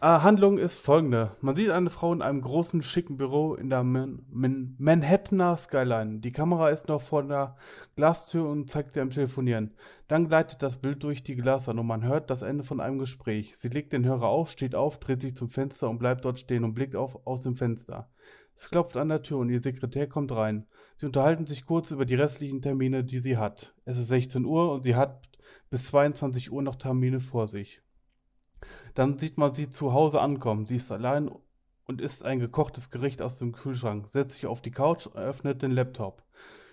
Äh, 0.02 0.20
Handlung 0.20 0.58
ist 0.58 0.78
folgende. 0.78 1.34
Man 1.40 1.56
sieht 1.56 1.70
eine 1.70 1.88
Frau 1.88 2.12
in 2.12 2.20
einem 2.20 2.42
großen, 2.42 2.82
schicken 2.82 3.16
Büro 3.16 3.54
in 3.54 3.70
der 3.70 3.82
Man 3.82 4.26
Man 4.30 4.74
Manhattaner 4.78 5.56
Skyline. 5.56 6.20
Die 6.20 6.32
Kamera 6.32 6.68
ist 6.68 6.88
noch 6.88 7.00
vor 7.00 7.22
der 7.22 7.56
Glastür 7.96 8.46
und 8.46 8.70
zeigt 8.70 8.92
sie 8.92 9.00
am 9.00 9.08
Telefonieren. 9.08 9.72
Dann 10.06 10.28
gleitet 10.28 10.60
das 10.60 10.76
Bild 10.76 11.02
durch 11.02 11.22
die 11.22 11.34
Glaswand 11.34 11.80
und 11.80 11.86
man 11.86 12.04
hört 12.04 12.28
das 12.28 12.42
Ende 12.42 12.62
von 12.62 12.80
einem 12.80 12.98
Gespräch. 12.98 13.56
Sie 13.56 13.68
legt 13.68 13.94
den 13.94 14.04
Hörer 14.04 14.28
auf, 14.28 14.50
steht 14.50 14.74
auf, 14.74 14.98
dreht 15.00 15.22
sich 15.22 15.34
zum 15.34 15.48
Fenster 15.48 15.88
und 15.88 15.98
bleibt 15.98 16.26
dort 16.26 16.38
stehen 16.38 16.64
und 16.64 16.74
blickt 16.74 16.94
auf, 16.94 17.26
aus 17.26 17.40
dem 17.40 17.54
Fenster. 17.54 18.10
Es 18.54 18.68
klopft 18.68 18.98
an 18.98 19.08
der 19.08 19.22
Tür 19.22 19.38
und 19.38 19.48
ihr 19.48 19.62
Sekretär 19.62 20.06
kommt 20.08 20.30
rein. 20.32 20.66
Sie 20.96 21.06
unterhalten 21.06 21.46
sich 21.46 21.64
kurz 21.64 21.90
über 21.90 22.04
die 22.04 22.16
restlichen 22.16 22.60
Termine, 22.60 23.02
die 23.02 23.18
sie 23.18 23.38
hat. 23.38 23.74
Es 23.86 23.96
ist 23.96 24.08
16 24.08 24.44
Uhr 24.44 24.72
und 24.72 24.82
sie 24.82 24.94
hat 24.94 25.26
bis 25.70 25.84
22 25.84 26.52
Uhr 26.52 26.62
noch 26.62 26.76
Termine 26.76 27.20
vor 27.20 27.48
sich. 27.48 27.80
Dann 28.96 29.18
sieht 29.18 29.38
man 29.38 29.54
sie 29.54 29.70
zu 29.70 29.92
Hause 29.92 30.20
ankommen. 30.20 30.66
Sie 30.66 30.76
ist 30.76 30.90
allein 30.90 31.30
und 31.84 32.00
isst 32.00 32.24
ein 32.24 32.40
gekochtes 32.40 32.90
Gericht 32.90 33.22
aus 33.22 33.38
dem 33.38 33.52
Kühlschrank, 33.52 34.08
setzt 34.08 34.34
sich 34.34 34.46
auf 34.46 34.60
die 34.60 34.72
Couch 34.72 35.06
und 35.06 35.16
öffnet 35.16 35.62
den 35.62 35.70
Laptop. 35.70 36.24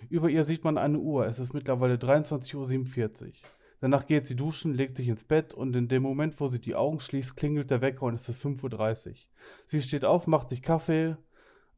Über 0.08 0.28
ihr 0.28 0.42
sieht 0.42 0.64
man 0.64 0.76
eine 0.76 0.98
Uhr. 0.98 1.26
Es 1.26 1.38
ist 1.38 1.54
mittlerweile 1.54 1.94
23.47 1.94 3.26
Uhr. 3.26 3.32
Danach 3.80 4.06
geht 4.06 4.26
sie 4.26 4.36
duschen, 4.36 4.74
legt 4.74 4.96
sich 4.96 5.08
ins 5.08 5.24
Bett 5.24 5.52
und 5.54 5.76
in 5.76 5.86
dem 5.88 6.02
Moment, 6.02 6.40
wo 6.40 6.48
sie 6.48 6.60
die 6.60 6.74
Augen 6.74 6.98
schließt, 6.98 7.36
klingelt 7.36 7.70
der 7.70 7.82
Wecker 7.82 8.06
und 8.06 8.14
es 8.14 8.28
ist 8.28 8.44
5.30 8.44 9.10
Uhr. 9.10 9.14
Sie 9.66 9.82
steht 9.82 10.04
auf, 10.04 10.26
macht 10.26 10.48
sich 10.48 10.62
Kaffee 10.62 11.16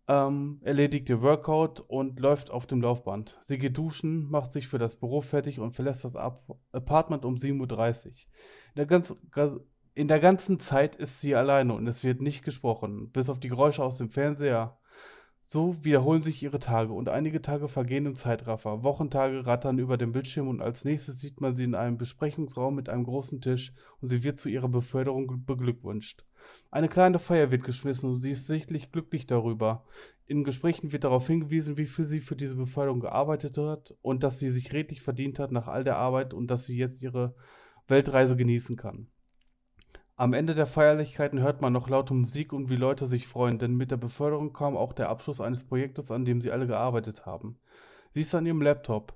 ähm, 0.09 0.61
erledigt 0.62 1.09
ihr 1.09 1.21
Workout 1.21 1.81
und 1.81 2.21
läuft 2.21 2.50
auf 2.50 2.67
dem 2.67 2.81
Laufband. 2.81 3.38
Sie 3.43 3.59
geht 3.59 3.76
duschen, 3.76 4.31
macht 4.31 4.53
sich 4.53 4.69
für 4.69 4.79
das 4.79 4.97
Büro 4.97 5.21
fertig 5.21 5.59
und 5.59 5.73
verlässt 5.73 6.05
das 6.05 6.15
Apartment 6.17 7.25
um 7.25 7.35
7.30 7.35 8.07
Uhr. 8.07 8.12
In 8.12 8.17
der, 8.76 8.87
ganz, 8.87 9.15
in 9.97 10.09
der 10.09 10.21
ganzen 10.21 10.61
Zeit 10.61 10.95
ist 10.95 11.23
sie 11.23 11.35
alleine 11.35 11.73
und 11.73 11.87
es 11.87 12.05
wird 12.05 12.21
nicht 12.21 12.45
gesprochen, 12.45 13.11
bis 13.12 13.31
auf 13.31 13.41
die 13.41 13.49
Geräusche 13.49 13.83
aus 13.83 13.97
dem 13.97 14.11
Fernseher. 14.11 14.76
So 15.47 15.83
wiederholen 15.85 16.23
sich 16.23 16.43
ihre 16.43 16.59
Tage 16.59 16.93
und 16.93 17.09
einige 17.09 17.41
Tage 17.41 17.67
vergehen 17.67 18.05
im 18.05 18.15
Zeitraffer. 18.15 18.83
Wochentage 18.83 19.47
rattern 19.47 19.79
über 19.79 19.97
den 19.97 20.12
Bildschirm 20.12 20.49
und 20.49 20.61
als 20.61 20.85
nächstes 20.85 21.21
sieht 21.21 21.41
man 21.41 21.57
sie 21.57 21.65
in 21.65 21.75
einem 21.75 21.97
Besprechungsraum 21.97 22.75
mit 22.75 22.91
einem 22.91 23.05
großen 23.05 23.41
Tisch 23.41 23.73
und 24.03 24.11
sie 24.11 24.23
wird 24.23 24.38
zu 24.38 24.50
ihrer 24.50 24.69
Beförderung 24.69 25.47
beglückwünscht. 25.47 26.25
Eine 26.71 26.91
kleine 26.91 27.19
Feier 27.19 27.50
wird 27.50 27.65
geschmissen 27.65 28.11
und 28.11 28.21
sie 28.21 28.33
ist 28.33 28.47
sichtlich 28.47 28.93
glücklich 28.93 29.26
darüber. 29.26 29.87
In 30.26 30.45
Gesprächen 30.45 30.93
wird 30.93 31.05
darauf 31.05 31.26
hingewiesen, 31.26 31.79
wie 31.79 31.87
viel 31.87 32.05
sie 32.05 32.21
für 32.21 32.37
diese 32.37 32.57
Beförderung 32.57 33.00
gearbeitet 33.00 33.57
hat 33.57 33.95
und 34.03 34.25
dass 34.25 34.41
sie 34.41 34.50
sich 34.50 34.75
redlich 34.75 35.00
verdient 35.00 35.38
hat 35.38 35.53
nach 35.53 35.69
all 35.69 35.85
der 35.85 35.97
Arbeit 35.97 36.35
und 36.35 36.49
dass 36.49 36.67
sie 36.67 36.76
jetzt 36.76 37.00
ihre 37.00 37.35
Weltreise 37.88 38.37
genießen 38.37 38.76
kann. 38.76 39.09
Am 40.18 40.32
Ende 40.32 40.54
der 40.54 40.64
Feierlichkeiten 40.64 41.40
hört 41.40 41.61
man 41.61 41.75
noch 41.75 41.90
laute 41.90 42.14
Musik 42.14 42.54
und 42.54 42.70
wie 42.70 42.76
Leute 42.76 43.06
sich 43.06 43.28
freuen, 43.28 43.58
denn 43.58 43.75
mit 43.75 43.90
der 43.90 43.99
Beförderung 43.99 44.54
kam 44.54 44.75
auch 44.75 44.94
der 44.94 45.11
Abschluss 45.11 45.42
eines 45.42 45.64
Projektes, 45.64 46.11
an 46.11 46.25
dem 46.25 46.40
sie 46.40 46.50
alle 46.50 46.66
gearbeitet 46.66 47.26
haben. 47.26 47.58
Sie 48.14 48.20
ist 48.20 48.35
an 48.35 48.46
ihrem 48.46 48.62
Laptop. 48.62 49.12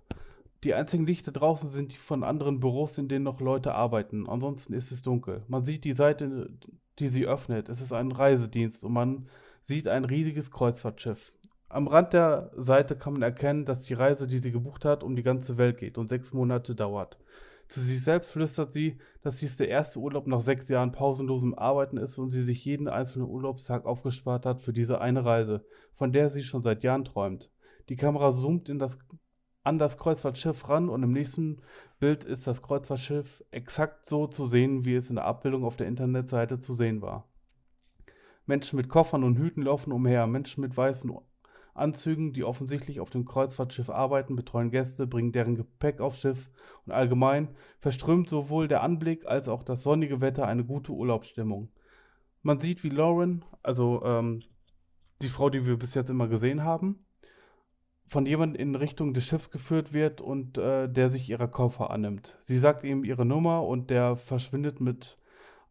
Die 0.62 0.74
einzigen 0.74 1.06
Lichter 1.06 1.32
draußen 1.32 1.70
sind 1.70 1.92
die 1.92 1.96
von 1.96 2.22
anderen 2.22 2.60
Büros, 2.60 2.98
in 2.98 3.08
denen 3.08 3.24
noch 3.24 3.40
Leute 3.40 3.72
arbeiten. 3.72 4.28
Ansonsten 4.28 4.74
ist 4.74 4.92
es 4.92 5.00
dunkel. 5.00 5.42
Man 5.48 5.64
sieht 5.64 5.84
die 5.84 5.94
Seite, 5.94 6.50
die 6.98 7.08
sie 7.08 7.26
öffnet. 7.26 7.70
Es 7.70 7.80
ist 7.80 7.94
ein 7.94 8.12
Reisedienst 8.12 8.84
und 8.84 8.92
man 8.92 9.26
sieht 9.62 9.88
ein 9.88 10.04
riesiges 10.04 10.50
Kreuzfahrtschiff. 10.50 11.32
Am 11.70 11.88
Rand 11.88 12.12
der 12.12 12.50
Seite 12.58 12.94
kann 12.94 13.14
man 13.14 13.22
erkennen, 13.22 13.64
dass 13.64 13.84
die 13.84 13.94
Reise, 13.94 14.26
die 14.26 14.36
sie 14.36 14.52
gebucht 14.52 14.84
hat, 14.84 15.02
um 15.02 15.16
die 15.16 15.22
ganze 15.22 15.56
Welt 15.56 15.78
geht 15.78 15.96
und 15.96 16.08
sechs 16.08 16.34
Monate 16.34 16.74
dauert. 16.74 17.18
Zu 17.70 17.78
sich 17.82 18.02
selbst 18.02 18.32
flüstert 18.32 18.72
sie, 18.72 18.98
dass 19.22 19.36
dies 19.36 19.56
der 19.56 19.68
erste 19.68 20.00
Urlaub 20.00 20.26
nach 20.26 20.40
sechs 20.40 20.68
Jahren 20.68 20.90
pausenlosem 20.90 21.54
Arbeiten 21.54 21.98
ist 21.98 22.18
und 22.18 22.30
sie 22.30 22.42
sich 22.42 22.64
jeden 22.64 22.88
einzelnen 22.88 23.28
Urlaubstag 23.28 23.86
aufgespart 23.86 24.44
hat 24.44 24.60
für 24.60 24.72
diese 24.72 25.00
eine 25.00 25.24
Reise, 25.24 25.64
von 25.92 26.12
der 26.12 26.28
sie 26.28 26.42
schon 26.42 26.64
seit 26.64 26.82
Jahren 26.82 27.04
träumt. 27.04 27.52
Die 27.88 27.94
Kamera 27.94 28.32
zoomt 28.32 28.68
in 28.70 28.80
das, 28.80 28.98
an 29.62 29.78
das 29.78 29.98
Kreuzfahrtschiff 29.98 30.68
ran 30.68 30.88
und 30.88 31.04
im 31.04 31.12
nächsten 31.12 31.62
Bild 32.00 32.24
ist 32.24 32.48
das 32.48 32.60
Kreuzfahrtschiff 32.60 33.44
exakt 33.52 34.04
so 34.04 34.26
zu 34.26 34.46
sehen, 34.46 34.84
wie 34.84 34.96
es 34.96 35.08
in 35.08 35.14
der 35.14 35.26
Abbildung 35.26 35.62
auf 35.62 35.76
der 35.76 35.86
Internetseite 35.86 36.58
zu 36.58 36.74
sehen 36.74 37.02
war. 37.02 37.28
Menschen 38.46 38.78
mit 38.78 38.88
Koffern 38.88 39.22
und 39.22 39.38
Hüten 39.38 39.62
laufen 39.62 39.92
umher, 39.92 40.26
Menschen 40.26 40.62
mit 40.62 40.76
weißen 40.76 41.08
Anzügen, 41.74 42.32
die 42.32 42.44
offensichtlich 42.44 43.00
auf 43.00 43.10
dem 43.10 43.24
Kreuzfahrtschiff 43.24 43.90
arbeiten, 43.90 44.36
betreuen 44.36 44.70
Gäste, 44.70 45.06
bringen 45.06 45.32
deren 45.32 45.56
Gepäck 45.56 46.00
aufs 46.00 46.20
Schiff 46.20 46.50
und 46.86 46.92
allgemein 46.92 47.48
verströmt 47.78 48.28
sowohl 48.28 48.68
der 48.68 48.82
Anblick 48.82 49.26
als 49.26 49.48
auch 49.48 49.62
das 49.62 49.82
sonnige 49.82 50.20
Wetter 50.20 50.46
eine 50.46 50.64
gute 50.64 50.92
Urlaubsstimmung. 50.92 51.70
Man 52.42 52.60
sieht, 52.60 52.82
wie 52.84 52.88
Lauren, 52.88 53.44
also 53.62 54.02
ähm, 54.04 54.42
die 55.22 55.28
Frau, 55.28 55.50
die 55.50 55.66
wir 55.66 55.78
bis 55.78 55.94
jetzt 55.94 56.10
immer 56.10 56.28
gesehen 56.28 56.64
haben, 56.64 57.04
von 58.06 58.26
jemandem 58.26 58.60
in 58.60 58.74
Richtung 58.74 59.14
des 59.14 59.24
Schiffs 59.24 59.50
geführt 59.50 59.92
wird 59.92 60.20
und 60.20 60.58
äh, 60.58 60.88
der 60.88 61.08
sich 61.08 61.28
ihrer 61.30 61.48
Koffer 61.48 61.90
annimmt. 61.90 62.36
Sie 62.40 62.58
sagt 62.58 62.82
ihm 62.82 63.04
ihre 63.04 63.24
Nummer 63.24 63.64
und 63.64 63.90
der 63.90 64.16
verschwindet 64.16 64.80
mit 64.80 65.16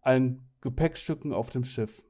allen 0.01 0.48
Gepäckstücken 0.62 1.34
auf 1.34 1.50
dem 1.50 1.63
Schiff. 1.63 2.06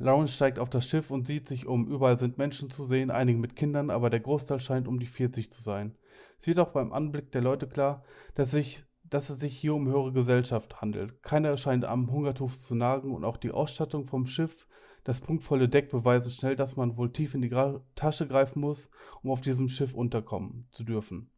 Lawrence 0.00 0.32
steigt 0.32 0.58
auf 0.58 0.70
das 0.70 0.86
Schiff 0.86 1.10
und 1.10 1.26
sieht 1.26 1.46
sich 1.46 1.66
um. 1.66 1.86
Überall 1.86 2.16
sind 2.16 2.38
Menschen 2.38 2.70
zu 2.70 2.86
sehen, 2.86 3.10
einige 3.10 3.38
mit 3.38 3.54
Kindern, 3.54 3.90
aber 3.90 4.08
der 4.08 4.20
Großteil 4.20 4.58
scheint 4.58 4.88
um 4.88 4.98
die 4.98 5.06
40 5.06 5.52
zu 5.52 5.62
sein. 5.62 5.94
Es 6.38 6.46
wird 6.46 6.58
auch 6.58 6.70
beim 6.70 6.94
Anblick 6.94 7.32
der 7.32 7.42
Leute 7.42 7.68
klar, 7.68 8.02
dass, 8.34 8.50
sich, 8.50 8.82
dass 9.04 9.28
es 9.28 9.40
sich 9.40 9.54
hier 9.54 9.74
um 9.74 9.86
höhere 9.86 10.12
Gesellschaft 10.12 10.80
handelt. 10.80 11.22
Keiner 11.22 11.58
scheint 11.58 11.84
am 11.84 12.10
Hungertuch 12.10 12.50
zu 12.50 12.74
nagen 12.74 13.14
und 13.14 13.24
auch 13.24 13.36
die 13.36 13.50
Ausstattung 13.50 14.06
vom 14.06 14.24
Schiff, 14.24 14.66
das 15.04 15.20
punktvolle 15.20 15.68
Deck 15.68 15.90
beweisen 15.90 16.30
schnell, 16.30 16.56
dass 16.56 16.76
man 16.76 16.96
wohl 16.96 17.12
tief 17.12 17.34
in 17.34 17.42
die 17.42 17.50
Gra 17.50 17.82
Tasche 17.94 18.26
greifen 18.26 18.60
muss, 18.60 18.90
um 19.22 19.30
auf 19.30 19.42
diesem 19.42 19.68
Schiff 19.68 19.94
unterkommen 19.94 20.66
zu 20.70 20.82
dürfen. 20.82 21.30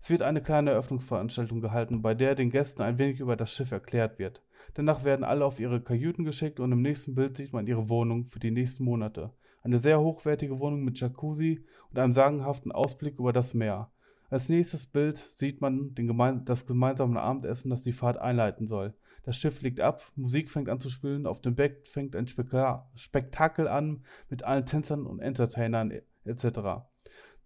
Es 0.00 0.10
wird 0.10 0.22
eine 0.22 0.42
kleine 0.42 0.70
Eröffnungsveranstaltung 0.70 1.60
gehalten, 1.60 2.02
bei 2.02 2.14
der 2.14 2.34
den 2.34 2.50
Gästen 2.50 2.82
ein 2.82 2.98
wenig 2.98 3.20
über 3.20 3.36
das 3.36 3.52
Schiff 3.52 3.72
erklärt 3.72 4.18
wird. 4.18 4.42
Danach 4.74 5.04
werden 5.04 5.24
alle 5.24 5.44
auf 5.44 5.60
ihre 5.60 5.80
Kajüten 5.80 6.24
geschickt 6.24 6.60
und 6.60 6.72
im 6.72 6.82
nächsten 6.82 7.14
Bild 7.14 7.36
sieht 7.36 7.52
man 7.52 7.66
ihre 7.66 7.88
Wohnung 7.88 8.26
für 8.26 8.40
die 8.40 8.50
nächsten 8.50 8.84
Monate. 8.84 9.32
Eine 9.62 9.78
sehr 9.78 10.00
hochwertige 10.00 10.58
Wohnung 10.60 10.84
mit 10.84 11.00
Jacuzzi 11.00 11.64
und 11.90 11.98
einem 11.98 12.12
sagenhaften 12.12 12.72
Ausblick 12.72 13.18
über 13.18 13.32
das 13.32 13.54
Meer. 13.54 13.90
Als 14.28 14.48
nächstes 14.48 14.86
Bild 14.86 15.16
sieht 15.30 15.60
man 15.60 15.94
Geme 15.94 16.42
das 16.44 16.66
gemeinsame 16.66 17.20
Abendessen, 17.20 17.70
das 17.70 17.82
die 17.82 17.92
Fahrt 17.92 18.18
einleiten 18.18 18.66
soll. 18.66 18.94
Das 19.22 19.36
Schiff 19.36 19.60
legt 19.62 19.80
ab, 19.80 20.02
Musik 20.14 20.50
fängt 20.50 20.68
an 20.68 20.80
zu 20.80 20.88
spielen, 20.88 21.26
auf 21.26 21.40
dem 21.40 21.56
Deck 21.56 21.86
fängt 21.86 22.14
ein 22.14 22.28
Speka 22.28 22.88
Spektakel 22.94 23.66
an 23.66 24.04
mit 24.28 24.44
allen 24.44 24.66
Tänzern 24.66 25.06
und 25.06 25.20
Entertainern 25.20 25.92
etc. 26.24 26.86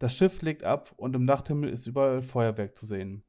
Das 0.01 0.17
Schiff 0.17 0.41
legt 0.41 0.65
ab 0.65 0.95
und 0.97 1.15
im 1.15 1.27
Nachthimmel 1.27 1.69
ist 1.69 1.87
überall 1.87 2.23
Feuerwerk 2.23 2.75
zu 2.75 2.87
sehen. 2.87 3.23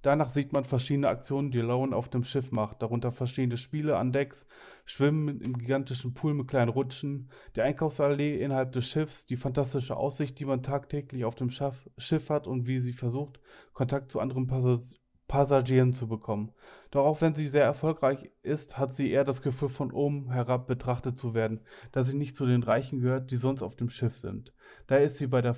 Danach 0.00 0.30
sieht 0.30 0.54
man 0.54 0.64
verschiedene 0.64 1.08
Aktionen, 1.08 1.50
die 1.50 1.58
Lowen 1.58 1.92
auf 1.92 2.08
dem 2.08 2.24
Schiff 2.24 2.52
macht, 2.52 2.80
darunter 2.80 3.12
verschiedene 3.12 3.58
Spiele 3.58 3.98
an 3.98 4.10
Decks, 4.10 4.46
Schwimmen 4.86 5.42
im 5.42 5.58
gigantischen 5.58 6.14
Pool 6.14 6.32
mit 6.32 6.48
kleinen 6.48 6.70
Rutschen, 6.70 7.28
die 7.54 7.60
Einkaufsallee 7.60 8.42
innerhalb 8.42 8.72
des 8.72 8.86
Schiffs, 8.86 9.26
die 9.26 9.36
fantastische 9.36 9.94
Aussicht, 9.94 10.38
die 10.38 10.46
man 10.46 10.62
tagtäglich 10.62 11.26
auf 11.26 11.34
dem 11.34 11.50
Schiff 11.50 12.30
hat 12.30 12.46
und 12.46 12.66
wie 12.66 12.78
sie 12.78 12.94
versucht, 12.94 13.38
Kontakt 13.74 14.10
zu 14.10 14.20
anderen 14.20 14.46
Passagieren 14.46 14.99
Passagieren 15.30 15.92
zu 15.92 16.08
bekommen. 16.08 16.50
Doch 16.90 17.04
auch 17.04 17.20
wenn 17.20 17.36
sie 17.36 17.46
sehr 17.46 17.62
erfolgreich 17.62 18.32
ist, 18.42 18.78
hat 18.78 18.92
sie 18.92 19.12
eher 19.12 19.22
das 19.22 19.42
Gefühl, 19.42 19.68
von 19.68 19.92
oben 19.92 20.32
herab 20.32 20.66
betrachtet 20.66 21.20
zu 21.20 21.34
werden, 21.34 21.60
da 21.92 22.02
sie 22.02 22.16
nicht 22.16 22.34
zu 22.34 22.46
den 22.46 22.64
Reichen 22.64 23.00
gehört, 23.00 23.30
die 23.30 23.36
sonst 23.36 23.62
auf 23.62 23.76
dem 23.76 23.90
Schiff 23.90 24.18
sind. 24.18 24.52
Daher 24.88 25.04
ist 25.04 25.18
sie 25.18 25.28
bei, 25.28 25.40
der 25.40 25.54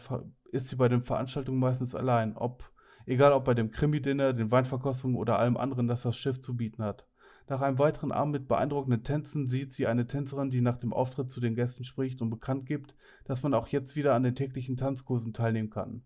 ist 0.51 0.69
sie 0.69 0.77
bei 0.77 0.91
den 0.91 1.03
Veranstaltungen 1.03 1.59
meistens 1.59 1.95
allein, 1.95 2.37
ob 2.37 2.71
egal 3.07 3.33
ob 3.33 3.47
bei 3.47 3.55
dem 3.55 3.71
Krimi-Dinner, 3.71 4.35
den 4.35 4.51
Weinverkostungen 4.51 5.17
oder 5.17 5.39
allem 5.39 5.57
anderen, 5.57 5.89
das 5.89 6.03
das 6.03 6.19
Schiff 6.19 6.43
zu 6.43 6.55
bieten 6.55 6.85
hat. 6.85 7.09
Nach 7.49 7.63
einem 7.63 7.79
weiteren 7.79 8.13
Abend 8.13 8.33
mit 8.33 8.49
beeindruckenden 8.49 9.05
Tänzen 9.05 9.47
sieht 9.47 9.73
sie 9.73 9.87
eine 9.87 10.07
Tänzerin, 10.07 10.51
die 10.51 10.61
nach 10.61 10.77
dem 10.77 10.93
Auftritt 10.93 11.31
zu 11.31 11.41
den 11.41 11.55
Gästen 11.55 11.85
spricht 11.85 12.21
und 12.21 12.29
bekannt 12.29 12.67
gibt, 12.67 12.95
dass 13.25 13.43
man 13.43 13.55
auch 13.55 13.69
jetzt 13.69 13.97
wieder 13.97 14.13
an 14.13 14.23
den 14.23 14.35
täglichen 14.35 14.77
Tanzkursen 14.77 15.33
teilnehmen 15.33 15.71
kann. 15.71 16.03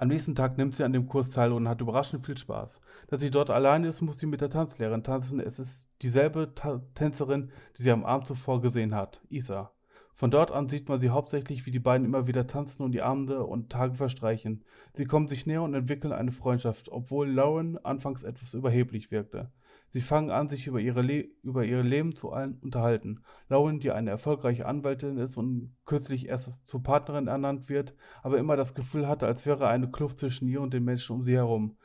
Am 0.00 0.06
nächsten 0.06 0.36
Tag 0.36 0.56
nimmt 0.56 0.76
sie 0.76 0.84
an 0.84 0.92
dem 0.92 1.08
Kurs 1.08 1.30
teil 1.30 1.50
und 1.50 1.68
hat 1.68 1.80
überraschend 1.80 2.24
viel 2.24 2.38
Spaß. 2.38 2.80
Da 3.08 3.18
sie 3.18 3.32
dort 3.32 3.50
alleine 3.50 3.88
ist, 3.88 4.00
muss 4.00 4.20
sie 4.20 4.26
mit 4.26 4.40
der 4.40 4.48
Tanzlehrerin 4.48 5.02
tanzen. 5.02 5.40
Es 5.40 5.58
ist 5.58 5.90
dieselbe 6.02 6.54
Ta 6.54 6.80
Tänzerin, 6.94 7.50
die 7.76 7.82
sie 7.82 7.90
am 7.90 8.04
Abend 8.04 8.28
zuvor 8.28 8.60
gesehen 8.60 8.94
hat, 8.94 9.20
Isa. 9.28 9.72
Von 10.14 10.30
dort 10.30 10.52
an 10.52 10.68
sieht 10.68 10.88
man 10.88 11.00
sie 11.00 11.10
hauptsächlich, 11.10 11.66
wie 11.66 11.72
die 11.72 11.80
beiden 11.80 12.04
immer 12.04 12.28
wieder 12.28 12.46
tanzen 12.46 12.84
und 12.84 12.92
die 12.92 13.02
Abende 13.02 13.42
und 13.42 13.70
Tage 13.70 13.96
verstreichen. 13.96 14.64
Sie 14.92 15.04
kommen 15.04 15.26
sich 15.26 15.46
näher 15.46 15.62
und 15.62 15.74
entwickeln 15.74 16.12
eine 16.12 16.30
Freundschaft, 16.30 16.90
obwohl 16.90 17.28
Lauren 17.28 17.76
anfangs 17.78 18.22
etwas 18.22 18.54
überheblich 18.54 19.10
wirkte. 19.10 19.50
Sie 19.90 20.02
fangen 20.02 20.30
an, 20.30 20.48
sich 20.48 20.66
über, 20.66 20.80
ihre 20.80 21.00
Le 21.00 21.28
über 21.42 21.64
ihr 21.64 21.82
Leben 21.82 22.14
zu 22.14 22.30
unterhalten. 22.30 23.22
Lauren, 23.48 23.80
die 23.80 23.90
eine 23.90 24.10
erfolgreiche 24.10 24.66
Anwältin 24.66 25.16
ist 25.16 25.36
und 25.38 25.74
kürzlich 25.86 26.28
erst 26.28 26.66
zur 26.66 26.82
Partnerin 26.82 27.26
ernannt 27.26 27.70
wird, 27.70 27.94
aber 28.22 28.38
immer 28.38 28.56
das 28.56 28.74
Gefühl 28.74 29.08
hatte, 29.08 29.26
als 29.26 29.46
wäre 29.46 29.68
eine 29.68 29.90
Kluft 29.90 30.18
zwischen 30.18 30.48
ihr 30.48 30.60
und 30.60 30.74
den 30.74 30.84
Menschen 30.84 31.16
um 31.16 31.24
sie 31.24 31.36
herum. 31.36 31.78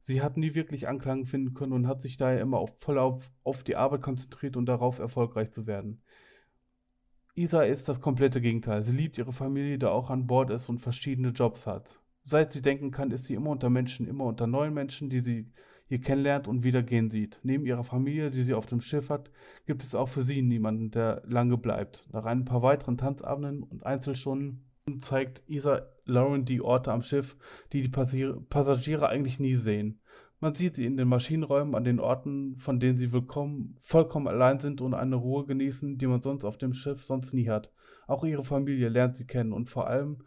Sie 0.00 0.22
hat 0.22 0.36
nie 0.36 0.54
wirklich 0.54 0.86
Anklang 0.86 1.24
finden 1.24 1.54
können 1.54 1.72
und 1.72 1.88
hat 1.88 2.02
sich 2.02 2.16
daher 2.16 2.40
immer 2.40 2.58
auf, 2.58 2.78
voll 2.78 2.98
auf, 2.98 3.32
auf 3.42 3.64
die 3.64 3.76
Arbeit 3.76 4.02
konzentriert 4.02 4.56
und 4.56 4.66
darauf 4.66 4.98
erfolgreich 4.98 5.50
zu 5.50 5.66
werden. 5.66 6.02
Isa 7.34 7.62
ist 7.62 7.88
das 7.88 8.00
komplette 8.00 8.40
Gegenteil. 8.40 8.82
Sie 8.82 8.96
liebt 8.96 9.18
ihre 9.18 9.32
Familie, 9.32 9.78
da 9.78 9.90
auch 9.90 10.10
an 10.10 10.26
Bord 10.26 10.50
ist 10.50 10.68
und 10.68 10.78
verschiedene 10.78 11.30
Jobs 11.30 11.66
hat. 11.66 12.00
Seit 12.24 12.52
sie 12.52 12.62
denken 12.62 12.90
kann, 12.90 13.10
ist 13.10 13.24
sie 13.24 13.34
immer 13.34 13.50
unter 13.50 13.68
Menschen, 13.68 14.06
immer 14.06 14.24
unter 14.24 14.46
neuen 14.46 14.74
Menschen, 14.74 15.10
die 15.10 15.18
sie 15.18 15.52
hier 15.88 16.00
kennenlernt 16.00 16.48
und 16.48 16.64
wieder 16.64 16.82
gehen 16.82 17.10
sieht. 17.10 17.38
Neben 17.42 17.64
ihrer 17.64 17.84
Familie, 17.84 18.30
die 18.30 18.42
sie 18.42 18.54
auf 18.54 18.66
dem 18.66 18.80
Schiff 18.80 19.10
hat, 19.10 19.30
gibt 19.66 19.82
es 19.82 19.94
auch 19.94 20.08
für 20.08 20.22
sie 20.22 20.42
niemanden, 20.42 20.90
der 20.90 21.22
lange 21.26 21.56
bleibt. 21.56 22.08
Nach 22.12 22.24
ein 22.24 22.44
paar 22.44 22.62
weiteren 22.62 22.98
Tanzabenden 22.98 23.62
und 23.62 23.86
Einzelstunden 23.86 24.64
zeigt 25.00 25.42
Isa 25.48 25.86
Lauren 26.04 26.44
die 26.44 26.60
Orte 26.60 26.92
am 26.92 27.02
Schiff, 27.02 27.36
die 27.72 27.82
die 27.82 27.88
Passagiere 27.88 29.08
eigentlich 29.08 29.40
nie 29.40 29.54
sehen. 29.54 30.00
Man 30.38 30.54
sieht 30.54 30.76
sie 30.76 30.84
in 30.84 30.96
den 30.96 31.08
Maschinenräumen 31.08 31.74
an 31.74 31.84
den 31.84 31.98
Orten, 31.98 32.56
von 32.58 32.78
denen 32.78 32.98
sie 32.98 33.10
willkommen, 33.10 33.76
vollkommen 33.80 34.28
allein 34.28 34.60
sind 34.60 34.80
und 34.80 34.92
eine 34.92 35.16
Ruhe 35.16 35.46
genießen, 35.46 35.96
die 35.96 36.06
man 36.06 36.20
sonst 36.20 36.44
auf 36.44 36.58
dem 36.58 36.74
Schiff 36.74 37.02
sonst 37.02 37.32
nie 37.32 37.48
hat. 37.48 37.72
Auch 38.06 38.22
ihre 38.22 38.44
Familie 38.44 38.88
lernt 38.88 39.16
sie 39.16 39.26
kennen 39.26 39.52
und 39.52 39.70
vor 39.70 39.86
allem 39.86 40.18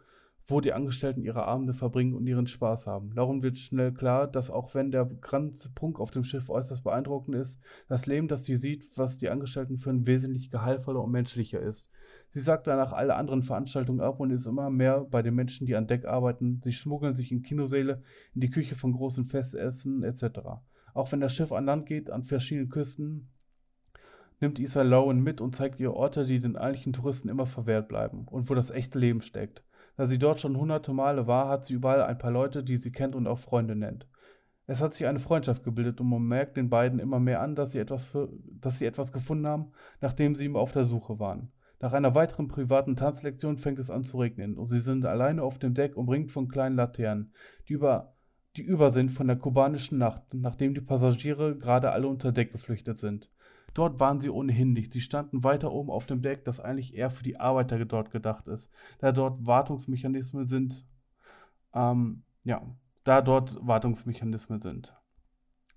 wo 0.50 0.60
die 0.60 0.72
Angestellten 0.72 1.22
ihre 1.22 1.44
Abende 1.44 1.72
verbringen 1.72 2.14
und 2.14 2.26
ihren 2.26 2.46
Spaß 2.46 2.86
haben. 2.86 3.12
Lauren 3.12 3.42
wird 3.42 3.58
schnell 3.58 3.92
klar, 3.92 4.26
dass 4.26 4.50
auch 4.50 4.74
wenn 4.74 4.90
der 4.90 5.04
ganze 5.04 5.70
Prunk 5.72 6.00
auf 6.00 6.10
dem 6.10 6.24
Schiff 6.24 6.50
äußerst 6.50 6.84
beeindruckend 6.84 7.36
ist, 7.36 7.60
das 7.88 8.06
Leben, 8.06 8.28
das 8.28 8.44
sie 8.44 8.56
sieht, 8.56 8.86
was 8.96 9.18
die 9.18 9.30
Angestellten 9.30 9.76
führen, 9.76 10.06
wesentlich 10.06 10.50
gehaltvoller 10.50 11.02
und 11.02 11.12
menschlicher 11.12 11.60
ist. 11.60 11.90
Sie 12.28 12.40
sagt 12.40 12.66
danach 12.66 12.92
alle 12.92 13.16
anderen 13.16 13.42
Veranstaltungen 13.42 14.00
ab 14.00 14.20
und 14.20 14.30
ist 14.30 14.46
immer 14.46 14.70
mehr 14.70 15.00
bei 15.10 15.22
den 15.22 15.34
Menschen, 15.34 15.66
die 15.66 15.76
an 15.76 15.86
Deck 15.86 16.04
arbeiten. 16.04 16.60
Sie 16.62 16.72
schmuggeln 16.72 17.14
sich 17.14 17.32
in 17.32 17.42
Kinosäle, 17.42 18.02
in 18.34 18.40
die 18.40 18.50
Küche 18.50 18.74
von 18.74 18.92
großen 18.92 19.24
Festessen 19.24 20.02
etc. 20.04 20.40
Auch 20.94 21.10
wenn 21.12 21.20
das 21.20 21.34
Schiff 21.34 21.52
an 21.52 21.66
Land 21.66 21.86
geht, 21.86 22.10
an 22.10 22.24
verschiedenen 22.24 22.68
Küsten, 22.68 23.30
nimmt 24.40 24.58
Isa 24.58 24.82
Lowen 24.82 25.22
mit 25.22 25.40
und 25.40 25.54
zeigt 25.54 25.80
ihr 25.80 25.92
Orte, 25.92 26.24
die 26.24 26.38
den 26.38 26.56
eigentlichen 26.56 26.92
Touristen 26.92 27.28
immer 27.28 27.46
verwehrt 27.46 27.88
bleiben 27.88 28.26
und 28.26 28.48
wo 28.48 28.54
das 28.54 28.70
echte 28.70 28.98
Leben 28.98 29.20
steckt. 29.20 29.64
Da 29.96 30.06
sie 30.06 30.18
dort 30.18 30.40
schon 30.40 30.56
hunderte 30.56 30.92
Male 30.92 31.26
war, 31.26 31.48
hat 31.48 31.64
sie 31.64 31.74
überall 31.74 32.02
ein 32.02 32.18
paar 32.18 32.30
Leute, 32.30 32.64
die 32.64 32.76
sie 32.76 32.92
kennt 32.92 33.14
und 33.14 33.26
auch 33.26 33.38
Freunde 33.38 33.76
nennt. 33.76 34.06
Es 34.66 34.80
hat 34.80 34.94
sich 34.94 35.06
eine 35.06 35.18
Freundschaft 35.18 35.64
gebildet 35.64 36.00
und 36.00 36.08
man 36.08 36.22
merkt 36.22 36.56
den 36.56 36.70
beiden 36.70 37.00
immer 37.00 37.18
mehr 37.18 37.40
an, 37.40 37.56
dass 37.56 37.72
sie 37.72 37.80
etwas, 37.80 38.04
für, 38.04 38.28
dass 38.60 38.78
sie 38.78 38.86
etwas 38.86 39.12
gefunden 39.12 39.46
haben, 39.46 39.72
nachdem 40.00 40.36
sie 40.36 40.44
ihm 40.44 40.54
auf 40.54 40.70
der 40.70 40.84
Suche 40.84 41.18
waren. 41.18 41.50
Nach 41.80 41.92
einer 41.92 42.14
weiteren 42.14 42.46
privaten 42.46 42.94
Tanzlektion 42.94 43.58
fängt 43.58 43.78
es 43.78 43.90
an 43.90 44.04
zu 44.04 44.18
regnen 44.18 44.56
und 44.56 44.66
sie 44.66 44.78
sind 44.78 45.06
alleine 45.06 45.42
auf 45.42 45.58
dem 45.58 45.74
Deck 45.74 45.96
umringt 45.96 46.30
von 46.30 46.46
kleinen 46.46 46.76
Laternen, 46.76 47.32
die 47.68 47.72
über, 47.72 48.14
die 48.56 48.62
über 48.62 48.90
sind 48.90 49.10
von 49.10 49.26
der 49.26 49.36
kubanischen 49.36 49.98
Nacht, 49.98 50.22
nachdem 50.34 50.74
die 50.74 50.82
Passagiere 50.82 51.56
gerade 51.56 51.90
alle 51.90 52.06
unter 52.06 52.30
Deck 52.30 52.52
geflüchtet 52.52 52.98
sind. 52.98 53.30
Dort 53.74 54.00
waren 54.00 54.20
sie 54.20 54.30
ohnehin 54.30 54.72
nicht. 54.72 54.92
Sie 54.92 55.00
standen 55.00 55.44
weiter 55.44 55.72
oben 55.72 55.90
auf 55.90 56.06
dem 56.06 56.22
Deck, 56.22 56.44
das 56.44 56.60
eigentlich 56.60 56.94
eher 56.94 57.10
für 57.10 57.22
die 57.22 57.38
Arbeiter 57.38 57.84
dort 57.84 58.10
gedacht 58.10 58.46
ist, 58.48 58.70
da 58.98 59.12
dort 59.12 59.46
Wartungsmechanismen 59.46 60.46
sind. 60.46 60.84
Ähm, 61.72 62.22
ja, 62.44 62.62
da 63.04 63.22
dort 63.22 63.58
Wartungsmechanismen 63.60 64.60
sind. 64.60 64.94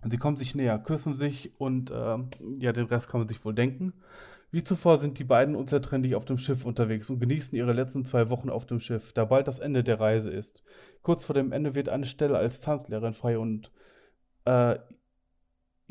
Sie 0.06 0.18
kommen 0.18 0.38
sich 0.38 0.56
näher, 0.56 0.80
küssen 0.80 1.14
sich 1.14 1.54
und 1.60 1.92
äh, 1.92 2.18
ja, 2.58 2.74
den 2.74 2.88
Rest 2.88 3.10
kann 3.10 3.22
man 3.22 3.28
sich 3.28 3.44
wohl 3.46 3.54
denken. 3.54 3.94
Wie 4.52 4.64
zuvor 4.64 4.98
sind 4.98 5.18
die 5.18 5.24
beiden 5.24 5.56
unzertrennlich 5.56 6.14
auf 6.14 6.26
dem 6.26 6.38
Schiff 6.38 6.66
unterwegs 6.66 7.10
und 7.10 7.20
genießen 7.20 7.58
ihre 7.58 7.74
letzten 7.74 8.06
zwei 8.06 8.30
Wochen 8.30 8.50
auf 8.50 8.68
dem 8.68 8.80
Schiff, 8.80 9.12
da 9.14 9.26
bald 9.26 9.48
das 9.48 9.60
Ende 9.60 9.84
der 9.84 10.00
Reise 10.00 10.30
ist. 10.30 10.64
Kurz 11.02 11.24
vor 11.24 11.34
dem 11.34 11.52
Ende 11.52 11.74
wird 11.74 11.90
eine 11.90 12.06
Stelle 12.06 12.38
als 12.38 12.62
Tanzlehrerin 12.62 13.14
frei 13.14 13.40
und 13.40 13.72
äh, 14.46 14.78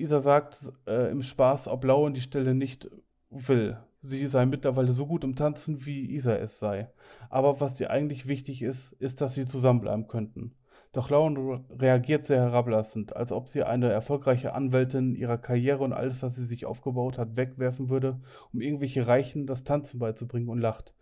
Isa 0.03 0.19
sagt 0.19 0.73
äh, 0.87 1.11
im 1.11 1.23
Spaß, 1.23 1.69
ob 1.69 1.85
Lauren 1.85 2.13
die 2.13 2.21
Stelle 2.21 2.55
nicht 2.55 2.91
will. 3.31 3.79
Sie 4.01 4.27
sei 4.27 4.47
mittlerweile 4.47 4.93
so 4.93 5.07
gut 5.07 5.23
im 5.23 5.37
Tanzen, 5.37 5.87
wie 5.87 6.13
Isa 6.15 6.35
es 6.35 6.59
sei. 6.59 6.91
Aber 7.31 7.61
was 7.61 7.81
ihr 7.81 7.91
eigentlich 7.91 8.27
wichtig 8.27 8.63
ist, 8.63 8.93
ist, 8.95 9.21
dass 9.21 9.35
sie 9.35 9.47
zusammenbleiben 9.47 10.09
könnten. 10.09 10.57
Doch 10.93 11.09
Lauren 11.09 11.65
reagiert 11.71 12.27
sehr 12.27 12.41
herablassend, 12.41 13.17
als 13.17 13.31
ob 13.31 13.49
sie 13.49 13.63
eine 13.63 13.91
erfolgreiche 13.91 14.55
Anwältin 14.55 15.15
ihrer 15.15 15.39
Karriere 15.39 15.85
und 15.85 15.93
alles, 15.93 16.23
was 16.23 16.35
sie 16.35 16.45
sich 16.45 16.67
aufgebaut 16.67 17.17
hat, 17.17 17.37
wegwerfen 17.37 17.89
würde, 17.89 18.21
um 18.53 18.61
irgendwelche 18.61 19.07
Reichen 19.07 19.47
das 19.47 19.65
Tanzen 19.65 20.01
beizubringen 20.01 20.49
und 20.49 20.59
lacht. 20.59 20.95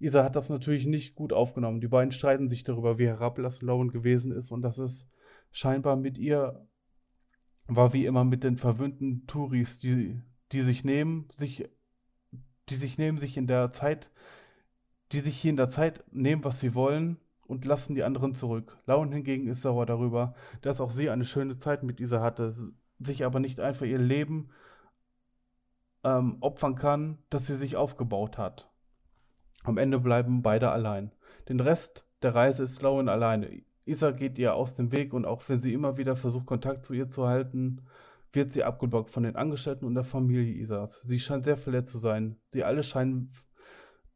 Isa 0.00 0.24
hat 0.24 0.34
das 0.34 0.50
natürlich 0.50 0.86
nicht 0.86 1.14
gut 1.14 1.32
aufgenommen. 1.32 1.80
Die 1.80 1.88
beiden 1.88 2.10
streiten 2.10 2.50
sich 2.50 2.64
darüber, 2.64 2.98
wie 2.98 3.06
herablassend 3.06 3.62
Lauren 3.62 3.90
gewesen 3.90 4.32
ist 4.32 4.50
und 4.50 4.62
dass 4.62 4.78
es 4.78 5.08
scheinbar 5.52 5.96
mit 5.96 6.18
ihr 6.18 6.66
war 7.76 7.92
wie 7.92 8.06
immer 8.06 8.24
mit 8.24 8.44
den 8.44 8.56
verwöhnten 8.56 9.26
Touris, 9.26 9.78
die, 9.78 10.20
die 10.52 10.60
sich 10.60 10.84
nehmen, 10.84 11.28
sich, 11.34 11.68
die 12.68 12.74
sich 12.74 12.98
nehmen, 12.98 13.18
sich 13.18 13.36
in 13.36 13.46
der 13.46 13.70
Zeit, 13.70 14.10
die 15.12 15.20
sich 15.20 15.36
hier 15.38 15.50
in 15.50 15.56
der 15.56 15.70
Zeit 15.70 16.04
nehmen, 16.12 16.44
was 16.44 16.60
sie 16.60 16.74
wollen 16.74 17.18
und 17.46 17.64
lassen 17.64 17.94
die 17.94 18.04
anderen 18.04 18.34
zurück. 18.34 18.78
Laun 18.86 19.12
hingegen 19.12 19.48
ist 19.48 19.62
sauer 19.62 19.86
darüber, 19.86 20.34
dass 20.62 20.80
auch 20.80 20.90
sie 20.90 21.10
eine 21.10 21.24
schöne 21.24 21.58
Zeit 21.58 21.82
mit 21.82 21.98
dieser 21.98 22.20
hatte, 22.20 22.52
sich 22.98 23.24
aber 23.24 23.40
nicht 23.40 23.60
einfach 23.60 23.86
ihr 23.86 23.98
Leben 23.98 24.50
ähm, 26.04 26.36
opfern 26.40 26.76
kann, 26.76 27.18
das 27.28 27.46
sie 27.46 27.56
sich 27.56 27.76
aufgebaut 27.76 28.38
hat. 28.38 28.70
Am 29.64 29.78
Ende 29.78 29.98
bleiben 30.00 30.42
beide 30.42 30.70
allein. 30.70 31.12
Den 31.48 31.60
Rest 31.60 32.06
der 32.22 32.34
Reise 32.34 32.62
ist 32.62 32.80
Lauen 32.82 33.08
alleine. 33.08 33.62
Isa 33.84 34.10
geht 34.10 34.38
ihr 34.38 34.54
aus 34.54 34.74
dem 34.74 34.92
Weg 34.92 35.12
und 35.12 35.24
auch 35.24 35.42
wenn 35.48 35.60
sie 35.60 35.72
immer 35.72 35.96
wieder 35.96 36.16
versucht, 36.16 36.46
Kontakt 36.46 36.84
zu 36.84 36.94
ihr 36.94 37.08
zu 37.08 37.26
halten, 37.26 37.82
wird 38.32 38.52
sie 38.52 38.62
abgeblockt 38.62 39.10
von 39.10 39.22
den 39.22 39.36
Angestellten 39.36 39.84
und 39.84 39.94
der 39.94 40.04
Familie 40.04 40.54
Isas. 40.54 41.02
Sie 41.02 41.18
scheint 41.18 41.44
sehr 41.44 41.56
verletzt 41.56 41.90
zu 41.90 41.98
sein. 41.98 42.36
Sie 42.52 42.62
alle 42.62 42.82
scheinen 42.82 43.32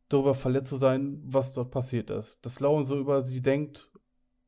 darüber 0.09 0.35
verletzt 0.35 0.70
zu 0.70 0.77
sein, 0.77 1.20
was 1.24 1.53
dort 1.53 1.70
passiert 1.70 2.11
ist. 2.11 2.44
Dass 2.44 2.61
Lauren 2.61 2.85
so 2.85 2.98
über 2.98 3.22
sie 3.22 3.42
denkt, 3.42 3.90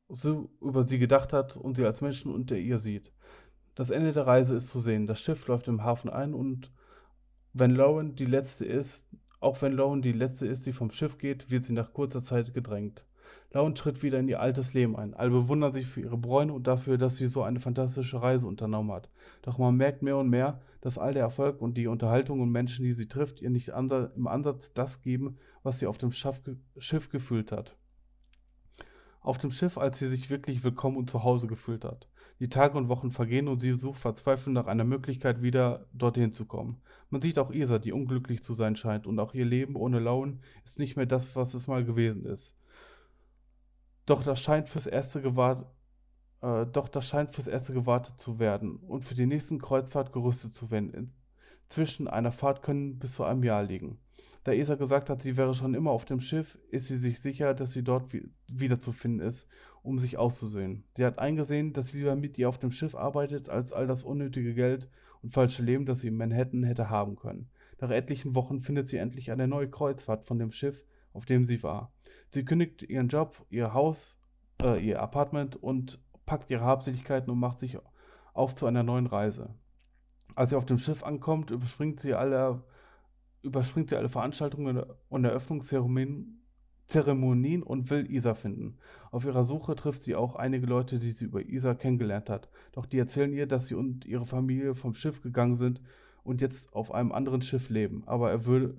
so 0.09 0.51
über 0.61 0.85
sie 0.85 0.99
gedacht 0.99 1.33
hat 1.33 1.57
und 1.57 1.77
sie 1.77 1.85
als 1.85 2.01
Menschen 2.01 2.33
unter 2.33 2.57
ihr 2.57 2.79
sieht. 2.79 3.13
Das 3.75 3.91
Ende 3.91 4.13
der 4.13 4.27
Reise 4.27 4.55
ist 4.55 4.69
zu 4.69 4.79
sehen. 4.79 5.07
Das 5.07 5.21
Schiff 5.21 5.47
läuft 5.49 5.69
im 5.69 5.83
Hafen 5.83 6.11
ein 6.11 6.35
und 6.35 6.73
wenn 7.53 7.75
Lauren 7.75 8.15
die 8.15 8.27
letzte 8.27 8.65
ist, 8.65 9.09
auch 9.41 9.61
wenn 9.63 9.73
Lauren 9.73 10.03
die 10.03 10.13
letzte 10.13 10.47
ist, 10.47 10.67
die 10.67 10.73
vom 10.73 10.91
Schiff 10.91 11.19
geht, 11.19 11.51
wird 11.51 11.65
sie 11.65 11.73
nach 11.73 11.93
kurzer 11.93 12.23
Zeit 12.23 12.55
gedrängt. 12.55 13.07
Laun 13.57 13.75
tritt 13.75 14.03
wieder 14.03 14.19
in 14.19 14.29
ihr 14.29 14.39
altes 14.39 14.75
Leben 14.75 14.97
ein. 14.97 15.15
Alle 15.15 15.31
bewundern 15.31 15.73
sich 15.73 15.87
für 15.87 16.03
ihre 16.03 16.19
Bräune 16.19 16.53
und 16.53 16.67
dafür, 16.67 16.99
dass 16.99 17.17
sie 17.17 17.27
so 17.27 17.43
eine 17.43 17.59
fantastische 17.59 18.21
Reise 18.21 18.47
unternommen 18.47 18.93
hat. 18.93 19.09
Doch 19.41 19.57
man 19.57 19.77
merkt 19.77 20.03
mehr 20.03 20.19
und 20.19 20.29
mehr, 20.29 20.61
dass 20.83 20.99
all 20.99 21.15
der 21.15 21.23
Erfolg 21.23 21.63
und 21.63 21.79
die 21.79 21.87
Unterhaltung 21.87 22.41
und 22.41 22.51
Menschen, 22.51 22.85
die 22.85 22.93
sie 22.93 23.09
trifft, 23.09 23.41
ihr 23.41 23.49
nicht 23.49 23.69
im 23.69 24.27
Ansatz 24.27 24.75
das 24.75 25.01
geben, 25.01 25.39
was 25.63 25.79
sie 25.79 25.87
auf 25.87 25.97
dem 25.97 26.13
Schiff 26.13 27.09
gefühlt 27.09 27.51
hat. 27.51 27.79
Auf 29.23 29.39
dem 29.39 29.51
Schiff, 29.51 29.79
als 29.79 29.99
sie 29.99 30.07
sich 30.07 30.29
wirklich 30.29 30.63
willkommen 30.63 30.99
und 30.99 31.09
zu 31.09 31.25
Hause 31.25 31.47
gefühlt 31.47 31.87
hat. 31.87 32.11
Die 32.41 32.51
Tage 32.51 32.77
und 32.77 32.89
Wochen 32.89 33.11
vergehen 33.11 33.49
und 33.49 33.61
sie 33.61 33.73
sucht 33.73 33.99
verzweifelt 33.99 34.53
nach 34.53 34.67
einer 34.67 34.85
Möglichkeit, 34.85 35.41
wieder 35.41 35.87
dorthin 35.95 36.35
zu 36.35 36.45
kommen. 36.45 36.83
Man 37.09 37.23
sieht 37.23 37.39
auch 37.39 37.51
Isa, 37.51 37.79
die 37.79 37.93
unglücklich 37.93 38.43
zu 38.43 38.53
sein 38.53 38.77
scheint, 38.77 39.07
und 39.07 39.19
auch 39.19 39.33
ihr 39.33 39.47
Leben 39.47 39.77
ohne 39.77 39.99
Lauen 39.99 40.41
ist 40.63 40.79
nicht 40.79 40.97
mehr 40.97 41.07
das, 41.07 41.35
was 41.35 41.55
es 41.55 41.67
mal 41.67 41.87
gewesen 41.87 42.27
ist. 42.27 42.55
Doch 44.07 44.23
das 44.23 44.41
scheint 44.41 44.69
fürs 44.69 44.87
erste 44.87 45.21
gewartet, 45.21 45.67
äh, 46.41 46.65
doch 46.67 46.89
das 46.89 47.07
scheint 47.07 47.31
fürs 47.31 47.49
erste 47.49 47.73
gewartet 47.73 48.19
zu 48.19 48.39
werden 48.39 48.77
und 48.77 49.05
für 49.05 49.15
die 49.15 49.27
nächsten 49.27 49.61
Kreuzfahrt 49.61 50.13
gerüstet 50.13 50.55
zu 50.55 50.71
werden. 50.71 51.13
Zwischen 51.69 52.07
einer 52.07 52.31
Fahrt 52.31 52.63
können 52.63 52.99
bis 52.99 53.15
zu 53.15 53.25
einem 53.25 53.43
Jahr 53.43 53.65
liegen. 53.65 53.99
Da 54.45 54.53
Esa 54.53 54.77
gesagt 54.77 55.11
hat, 55.11 55.21
sie 55.21 55.37
wäre 55.37 55.57
schon 55.57 55.75
immer 55.75 55.91
auf 55.91 56.05
dem 56.05 56.21
Schiff, 56.21 56.57
ist 56.71 56.87
sie 56.87 56.97
sich 56.97 57.19
sicher, 57.19 57.53
dass 57.53 57.73
sie 57.73 57.83
dort 57.83 58.13
wiederzufinden 58.47 59.27
ist, 59.27 59.49
um 59.83 59.99
sich 59.99 60.19
auszusehen. 60.19 60.85
Sie 60.97 61.05
hat 61.05 61.19
eingesehen, 61.19 61.73
dass 61.73 61.89
sie 61.89 61.99
lieber 61.99 62.15
mit 62.15 62.39
ihr 62.39 62.49
auf 62.49 62.59
dem 62.59 62.71
Schiff 62.71 62.95
arbeitet, 62.95 63.49
als 63.49 63.73
all 63.73 63.89
das 63.89 64.05
unnötige 64.05 64.55
Geld 64.55 64.89
und 65.23 65.31
falsche 65.31 65.65
Leben, 65.65 65.85
das 65.85 66.01
sie 66.01 66.09
in 66.09 66.17
Manhattan 66.17 66.63
hätte 66.63 66.91
haben 66.91 67.17
können. 67.17 67.51
Nach 67.81 67.91
etlichen 67.91 68.37
Wochen 68.37 68.61
findet 68.61 68.87
sie 68.87 68.99
endlich 68.99 69.33
eine 69.33 69.49
neue 69.49 69.69
Kreuzfahrt 69.69 70.25
von 70.25 70.39
dem 70.39 70.53
Schiff, 70.53 70.85
auf 71.17 71.25
dem 71.25 71.45
sie 71.45 71.63
war. 71.63 71.93
Sie 72.31 72.45
kündigt 72.45 72.83
ihren 72.83 73.09
Job, 73.09 73.45
ihr 73.49 73.73
Haus, 73.73 74.21
äh, 74.63 74.79
ihr 74.85 75.01
Apartment 75.01 75.57
und 75.57 75.99
packt 76.27 76.51
ihre 76.51 76.65
Habseligkeiten 76.65 77.31
und 77.31 77.39
macht 77.39 77.59
sich 77.59 77.79
auf 78.35 78.55
zu 78.55 78.67
einer 78.67 78.83
neuen 78.83 79.07
Reise. 79.07 79.55
Als 80.35 80.51
sie 80.51 80.57
auf 80.57 80.67
dem 80.67 80.79
Schiff 80.79 81.03
ankommt, 81.03 81.51
überspringt 81.51 81.99
sie 82.01 82.15
alle, 82.15 82.63
überspringt 83.43 83.91
sie 83.91 83.97
alle 83.97 84.11
Veranstaltungen 84.11 84.83
und 85.09 85.25
Eröffnungszeremonien 85.25 86.43
Zeremonien 86.87 87.65
und 87.65 87.91
will 87.91 88.09
Isa 88.09 88.35
finden. 88.35 88.79
Auf 89.11 89.25
ihrer 89.25 89.43
Suche 89.43 89.75
trifft 89.75 90.03
sie 90.03 90.15
auch 90.15 90.37
einige 90.37 90.67
Leute, 90.67 91.01
die 91.01 91.11
sie 91.11 91.25
über 91.25 91.43
Isa 91.43 91.75
kennengelernt 91.75 92.31
hat. 92.31 92.49
Doch 92.71 92.87
die 92.87 92.99
erzählen 92.99 93.33
ihr, 93.33 93.49
dass 93.49 93.67
sie 93.67 93.75
und 93.75 94.05
ihre 94.05 94.25
Familie 94.25 94.77
vom 94.77 94.95
Schiff 94.95 95.21
gegangen 95.21 95.57
sind 95.57 95.83
und 96.23 96.43
jetzt 96.43 96.75
auf 96.75 96.95
einem 96.95 97.11
anderen 97.11 97.43
Schiff 97.43 97.71
leben. 97.71 98.05
Aber 98.07 98.31
er 98.31 98.47
würde, 98.47 98.77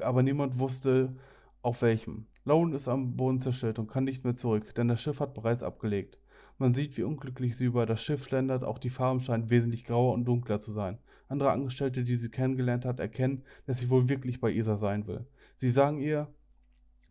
aber 0.00 0.24
niemand 0.24 0.58
wusste, 0.58 1.14
auf 1.66 1.82
welchem. 1.82 2.26
Lauren 2.44 2.72
ist 2.74 2.86
am 2.86 3.16
Boden 3.16 3.40
zerstört 3.40 3.80
und 3.80 3.88
kann 3.88 4.04
nicht 4.04 4.22
mehr 4.22 4.36
zurück, 4.36 4.72
denn 4.76 4.86
das 4.86 5.02
Schiff 5.02 5.18
hat 5.18 5.34
bereits 5.34 5.64
abgelegt. 5.64 6.16
Man 6.58 6.74
sieht, 6.74 6.96
wie 6.96 7.02
unglücklich 7.02 7.56
sie 7.56 7.64
über 7.64 7.86
das 7.86 8.00
Schiff 8.00 8.24
schlendert, 8.24 8.62
auch 8.62 8.78
die 8.78 8.88
Farben 8.88 9.18
scheinen 9.18 9.50
wesentlich 9.50 9.84
grauer 9.84 10.14
und 10.14 10.26
dunkler 10.26 10.60
zu 10.60 10.70
sein. 10.70 10.98
Andere 11.26 11.50
Angestellte, 11.50 12.04
die 12.04 12.14
sie 12.14 12.30
kennengelernt 12.30 12.84
hat, 12.84 13.00
erkennen, 13.00 13.42
dass 13.66 13.78
sie 13.78 13.90
wohl 13.90 14.08
wirklich 14.08 14.40
bei 14.40 14.52
Isa 14.52 14.76
sein 14.76 15.08
will. 15.08 15.26
Sie 15.56 15.68
sagen 15.68 15.98
ihr, 15.98 16.32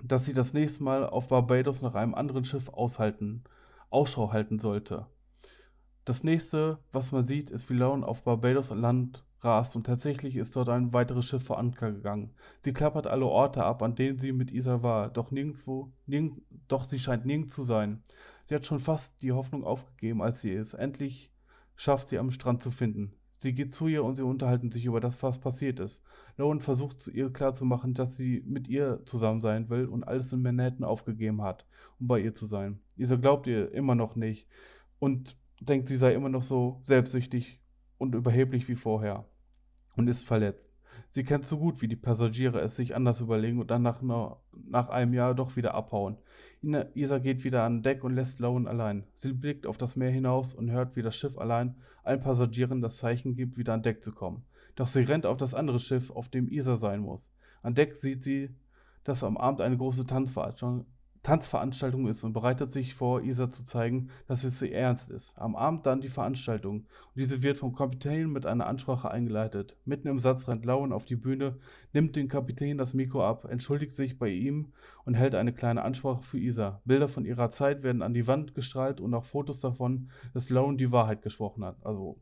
dass 0.01 0.23
sie 0.23 0.33
das 0.33 0.53
nächste 0.53 0.85
Mal 0.85 1.05
auf 1.05 1.27
Barbados 1.27 1.81
nach 1.81 1.95
einem 1.95 2.15
anderen 2.15 2.45
Schiff 2.45 2.69
aushalten, 2.69 3.43
Ausschau 3.89 4.31
halten 4.31 4.57
sollte. 4.57 5.05
Das 6.05 6.23
nächste, 6.23 6.79
was 6.93 7.11
man 7.11 7.25
sieht, 7.25 7.51
ist, 7.51 7.69
wie 7.69 7.73
Lauren 7.73 8.05
auf 8.05 8.23
Barbados 8.23 8.69
Land 8.69 9.24
rast 9.45 9.75
und 9.75 9.85
tatsächlich 9.85 10.35
ist 10.35 10.55
dort 10.55 10.69
ein 10.69 10.91
weiteres 10.91 11.25
Schiff 11.25 11.43
vor 11.43 11.59
Anker 11.59 11.91
gegangen. 11.91 12.31
Sie 12.61 12.73
klappert 12.73 13.07
alle 13.07 13.25
Orte 13.25 13.63
ab, 13.63 13.81
an 13.83 13.95
denen 13.95 14.19
sie 14.19 14.33
mit 14.33 14.51
Isa 14.51 14.83
war, 14.83 15.09
doch 15.09 15.31
nirgendwo, 15.31 15.93
nirgend, 16.07 16.41
doch 16.67 16.83
sie 16.83 16.99
scheint 16.99 17.25
nirgends 17.25 17.53
zu 17.53 17.63
sein. 17.63 18.01
Sie 18.45 18.55
hat 18.55 18.65
schon 18.65 18.79
fast 18.79 19.21
die 19.21 19.31
Hoffnung 19.31 19.63
aufgegeben, 19.63 20.21
als 20.21 20.41
sie 20.41 20.53
es 20.53 20.73
endlich 20.73 21.31
schafft, 21.75 22.09
sie 22.09 22.19
am 22.19 22.31
Strand 22.31 22.61
zu 22.61 22.71
finden. 22.71 23.13
Sie 23.37 23.53
geht 23.53 23.73
zu 23.73 23.87
ihr 23.87 24.03
und 24.03 24.15
sie 24.15 24.23
unterhalten 24.23 24.71
sich 24.71 24.85
über 24.85 24.99
das, 24.99 25.21
was 25.21 25.39
passiert 25.39 25.79
ist. 25.79 26.01
Lowen 26.37 26.61
versucht 26.61 26.99
zu 26.99 27.11
ihr 27.11 27.31
klarzumachen, 27.31 27.93
dass 27.93 28.17
sie 28.17 28.43
mit 28.45 28.67
ihr 28.67 29.01
zusammen 29.05 29.41
sein 29.41 29.69
will 29.69 29.85
und 29.85 30.03
alles 30.03 30.33
in 30.33 30.41
Manhattan 30.41 30.83
aufgegeben 30.83 31.41
hat, 31.41 31.65
um 31.99 32.07
bei 32.07 32.19
ihr 32.19 32.33
zu 32.33 32.47
sein. 32.47 32.79
Isa 32.97 33.17
glaubt 33.17 33.45
ihr 33.47 33.71
immer 33.71 33.95
noch 33.95 34.15
nicht 34.15 34.47
und 34.99 35.37
denkt, 35.59 35.87
sie 35.87 35.97
sei 35.97 36.13
immer 36.13 36.29
noch 36.29 36.43
so 36.43 36.79
selbstsüchtig 36.83 37.61
und 37.97 38.15
überheblich 38.15 38.67
wie 38.67 38.75
vorher 38.75 39.25
und 39.95 40.07
ist 40.07 40.25
verletzt. 40.25 40.71
Sie 41.09 41.23
kennt 41.23 41.45
so 41.45 41.57
gut, 41.57 41.81
wie 41.81 41.87
die 41.87 41.95
Passagiere 41.95 42.59
es 42.59 42.75
sich 42.75 42.95
anders 42.95 43.21
überlegen 43.21 43.59
und 43.59 43.71
dann 43.71 43.81
nach, 43.81 44.01
nach 44.01 44.89
einem 44.89 45.13
Jahr 45.13 45.33
doch 45.33 45.55
wieder 45.55 45.73
abhauen. 45.73 46.17
Isa 46.93 47.19
geht 47.19 47.43
wieder 47.43 47.63
an 47.63 47.83
Deck 47.83 48.03
und 48.03 48.15
lässt 48.15 48.39
Lowen 48.39 48.67
allein. 48.67 49.05
Sie 49.13 49.33
blickt 49.33 49.67
auf 49.67 49.77
das 49.77 49.95
Meer 49.95 50.09
hinaus 50.09 50.53
und 50.53 50.71
hört, 50.71 50.95
wie 50.95 51.01
das 51.01 51.15
Schiff 51.15 51.37
allein 51.37 51.75
allen 52.03 52.19
Passagieren 52.19 52.81
das 52.81 52.97
Zeichen 52.97 53.35
gibt, 53.35 53.57
wieder 53.57 53.73
an 53.73 53.81
Deck 53.81 54.03
zu 54.03 54.11
kommen. 54.11 54.43
Doch 54.75 54.87
sie 54.87 55.01
rennt 55.01 55.25
auf 55.25 55.37
das 55.37 55.53
andere 55.53 55.79
Schiff, 55.79 56.11
auf 56.11 56.29
dem 56.29 56.49
Isa 56.49 56.75
sein 56.75 56.99
muss. 56.99 57.31
An 57.61 57.75
Deck 57.75 57.95
sieht 57.95 58.23
sie, 58.23 58.53
dass 59.03 59.23
am 59.23 59.37
Abend 59.37 59.61
eine 59.61 59.77
große 59.77 60.05
Tanzveranstaltung 60.05 60.85
Tanzveranstaltung 61.25 62.07
ist 62.07 62.23
und 62.23 62.33
bereitet 62.33 62.69
sich 62.69 62.93
vor, 62.93 63.23
Isa 63.23 63.49
zu 63.49 63.65
zeigen, 63.65 64.09
dass 64.27 64.43
es 64.43 64.61
ihr 64.61 64.75
ernst 64.75 65.09
ist. 65.09 65.35
Am 65.39 65.55
Abend 65.55 65.87
dann 65.87 65.99
die 65.99 66.07
Veranstaltung 66.07 66.81
und 66.81 67.15
diese 67.15 67.41
wird 67.41 67.57
vom 67.57 67.73
Kapitän 67.73 68.29
mit 68.29 68.45
einer 68.45 68.67
Ansprache 68.67 69.09
eingeleitet. 69.09 69.75
Mitten 69.85 70.07
im 70.07 70.19
Satz 70.19 70.47
rennt 70.47 70.65
Lauen 70.65 70.93
auf 70.93 71.05
die 71.05 71.15
Bühne, 71.15 71.57
nimmt 71.93 72.15
dem 72.15 72.27
Kapitän 72.27 72.77
das 72.77 72.93
Mikro 72.93 73.25
ab, 73.25 73.45
entschuldigt 73.49 73.93
sich 73.93 74.19
bei 74.19 74.29
ihm 74.29 74.71
und 75.03 75.15
hält 75.15 75.33
eine 75.33 75.51
kleine 75.51 75.81
Ansprache 75.81 76.21
für 76.21 76.37
Isa. 76.37 76.79
Bilder 76.85 77.07
von 77.07 77.25
ihrer 77.25 77.49
Zeit 77.49 77.81
werden 77.81 78.03
an 78.03 78.13
die 78.13 78.27
Wand 78.27 78.53
gestrahlt 78.53 79.01
und 79.01 79.11
auch 79.15 79.25
Fotos 79.25 79.59
davon, 79.59 80.11
dass 80.35 80.51
Lauen 80.51 80.77
die 80.77 80.91
Wahrheit 80.91 81.23
gesprochen 81.23 81.65
hat. 81.65 81.83
Also 81.83 82.19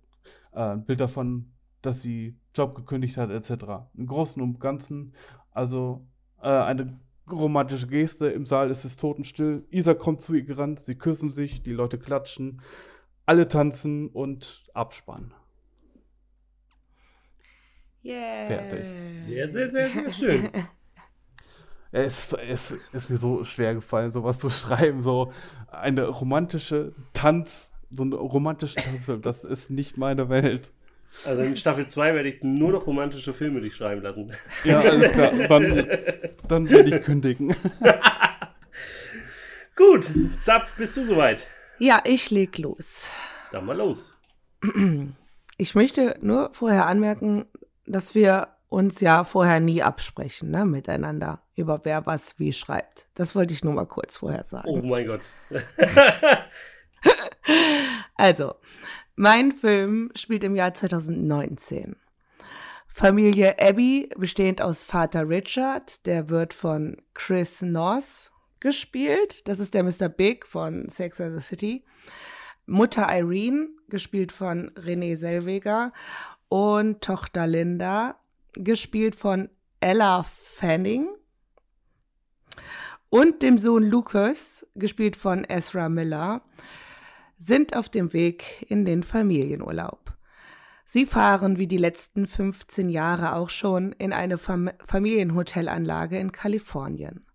äh, 0.53 0.61
ein 0.61 0.85
Bild 0.85 1.01
davon, 1.01 1.51
dass 1.81 2.01
sie 2.01 2.37
Job 2.55 2.73
gekündigt 2.73 3.17
hat, 3.17 3.31
etc. 3.31 3.65
Im 3.95 4.07
Großen 4.07 4.41
und 4.41 4.61
Ganzen 4.61 5.11
also 5.51 6.07
äh, 6.41 6.47
eine 6.47 6.97
romantische 7.31 7.87
Geste. 7.87 8.27
Im 8.27 8.45
Saal 8.45 8.69
ist 8.69 8.85
es 8.85 8.97
totenstill. 8.97 9.65
Isa 9.69 9.93
kommt 9.93 10.21
zu 10.21 10.33
ihr 10.33 10.43
gerannt, 10.43 10.79
sie 10.79 10.95
küssen 10.95 11.29
sich, 11.29 11.63
die 11.63 11.73
Leute 11.73 11.97
klatschen, 11.97 12.61
alle 13.25 13.47
tanzen 13.47 14.09
und 14.09 14.65
abspannen. 14.73 15.33
Yeah. 18.03 18.47
Fertig. 18.47 18.85
Sehr, 18.85 19.49
sehr, 19.49 19.71
sehr, 19.71 19.89
sehr 19.89 20.11
schön. 20.11 20.49
Es, 21.95 22.33
es 22.33 22.75
ist 22.91 23.11
mir 23.11 23.17
so 23.17 23.43
schwer 23.43 23.75
gefallen, 23.75 24.09
sowas 24.09 24.39
zu 24.39 24.49
schreiben. 24.49 25.03
So 25.03 25.31
eine 25.69 26.07
romantische 26.07 26.95
Tanz, 27.13 27.69
so 27.91 28.01
eine 28.01 28.15
romantische 28.15 28.77
Tanzfilm, 28.77 29.21
das 29.21 29.43
ist 29.43 29.69
nicht 29.69 29.95
meine 29.95 30.27
Welt. 30.27 30.73
Also 31.25 31.41
in 31.41 31.55
Staffel 31.55 31.87
2 31.87 32.15
werde 32.15 32.29
ich 32.29 32.43
nur 32.43 32.71
noch 32.71 32.87
romantische 32.87 33.33
Filme 33.33 33.61
dich 33.61 33.75
schreiben 33.75 34.01
lassen. 34.01 34.31
Ja, 34.63 34.79
alles 34.79 35.11
klar. 35.11 35.31
Dann, 35.47 35.87
dann 36.47 36.69
werde 36.69 36.97
ich 36.97 37.03
kündigen. 37.03 37.49
Gut, 39.75 40.07
Sab, 40.35 40.67
bist 40.77 40.97
du 40.97 41.05
soweit? 41.05 41.47
Ja, 41.79 42.01
ich 42.03 42.29
leg 42.29 42.57
los. 42.57 43.07
Dann 43.51 43.65
mal 43.65 43.77
los. 43.77 44.11
Ich 45.57 45.75
möchte 45.75 46.17
nur 46.21 46.51
vorher 46.53 46.87
anmerken, 46.87 47.45
dass 47.85 48.15
wir 48.15 48.49
uns 48.69 49.01
ja 49.01 49.23
vorher 49.23 49.59
nie 49.59 49.83
absprechen, 49.83 50.49
ne, 50.49 50.65
miteinander, 50.65 51.41
über 51.55 51.81
wer 51.83 52.05
was 52.05 52.39
wie 52.39 52.53
schreibt. 52.53 53.07
Das 53.13 53.35
wollte 53.35 53.53
ich 53.53 53.63
nur 53.63 53.73
mal 53.73 53.85
kurz 53.85 54.17
vorher 54.17 54.45
sagen. 54.45 54.67
Oh 54.67 54.81
mein 54.81 55.07
Gott. 55.07 55.21
Also, 58.15 58.55
mein 59.15 59.51
Film 59.51 60.11
spielt 60.15 60.43
im 60.43 60.55
Jahr 60.55 60.73
2019. 60.73 61.95
Familie 62.87 63.59
Abby, 63.59 64.09
bestehend 64.17 64.61
aus 64.61 64.83
Vater 64.83 65.27
Richard, 65.27 66.05
der 66.05 66.29
wird 66.29 66.53
von 66.53 66.97
Chris 67.13 67.61
North 67.61 68.31
gespielt. 68.59 69.47
Das 69.47 69.59
ist 69.59 69.73
der 69.73 69.83
Mr. 69.83 70.09
Big 70.09 70.45
von 70.47 70.89
Sex 70.89 71.19
and 71.19 71.35
the 71.35 71.41
City. 71.41 71.83
Mutter 72.65 73.07
Irene, 73.09 73.69
gespielt 73.89 74.31
von 74.31 74.71
Renee 74.77 75.15
Selweger. 75.15 75.91
Und 76.49 77.01
Tochter 77.01 77.47
Linda, 77.47 78.19
gespielt 78.53 79.15
von 79.15 79.49
Ella 79.79 80.23
Fanning. 80.23 81.09
Und 83.09 83.41
dem 83.41 83.57
Sohn 83.57 83.83
Lucas, 83.83 84.65
gespielt 84.75 85.17
von 85.17 85.43
Ezra 85.45 85.89
Miller 85.89 86.41
sind 87.45 87.75
auf 87.75 87.89
dem 87.89 88.13
Weg 88.13 88.65
in 88.69 88.85
den 88.85 89.03
Familienurlaub. 89.03 90.13
Sie 90.85 91.05
fahren 91.05 91.57
wie 91.57 91.67
die 91.67 91.77
letzten 91.77 92.27
15 92.27 92.89
Jahre 92.89 93.35
auch 93.35 93.49
schon 93.49 93.93
in 93.93 94.13
eine 94.13 94.37
Fam 94.37 94.69
Familienhotelanlage 94.85 96.17
in 96.17 96.31
Kalifornien. 96.31 97.25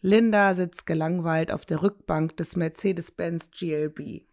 Linda 0.00 0.54
sitzt 0.54 0.86
gelangweilt 0.86 1.50
auf 1.50 1.64
der 1.64 1.82
Rückbank 1.82 2.36
des 2.36 2.56
Mercedes-Benz 2.56 3.50
GLB. 3.50 4.26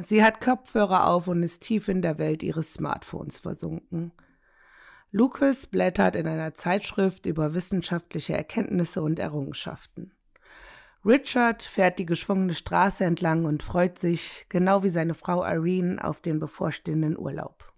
Sie 0.00 0.22
hat 0.22 0.40
Kopfhörer 0.40 1.08
auf 1.08 1.28
und 1.28 1.42
ist 1.42 1.62
tief 1.62 1.88
in 1.88 2.02
der 2.02 2.18
Welt 2.18 2.42
ihres 2.42 2.74
Smartphones 2.74 3.38
versunken. 3.38 4.12
Lucas 5.10 5.66
blättert 5.66 6.16
in 6.16 6.28
einer 6.28 6.54
Zeitschrift 6.54 7.26
über 7.26 7.54
wissenschaftliche 7.54 8.36
Erkenntnisse 8.36 9.02
und 9.02 9.18
Errungenschaften. 9.18 10.12
Richard 11.04 11.62
fährt 11.62 11.98
die 11.98 12.06
geschwungene 12.06 12.54
Straße 12.54 13.04
entlang 13.04 13.44
und 13.44 13.62
freut 13.62 13.98
sich, 13.98 14.46
genau 14.48 14.82
wie 14.82 14.88
seine 14.88 15.14
Frau 15.14 15.44
Irene, 15.44 16.02
auf 16.02 16.20
den 16.20 16.40
bevorstehenden 16.40 17.18
Urlaub. 17.18 17.72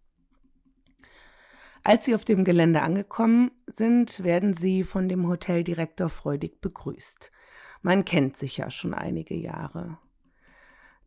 Als 1.82 2.04
sie 2.04 2.14
auf 2.14 2.24
dem 2.24 2.44
Gelände 2.44 2.82
angekommen 2.82 3.50
sind, 3.66 4.22
werden 4.22 4.54
sie 4.54 4.84
von 4.84 5.08
dem 5.08 5.26
Hoteldirektor 5.26 6.08
freudig 6.08 6.60
begrüßt. 6.60 7.30
Man 7.82 8.04
kennt 8.04 8.36
sich 8.36 8.58
ja 8.58 8.70
schon 8.70 8.92
einige 8.92 9.34
Jahre. 9.34 9.98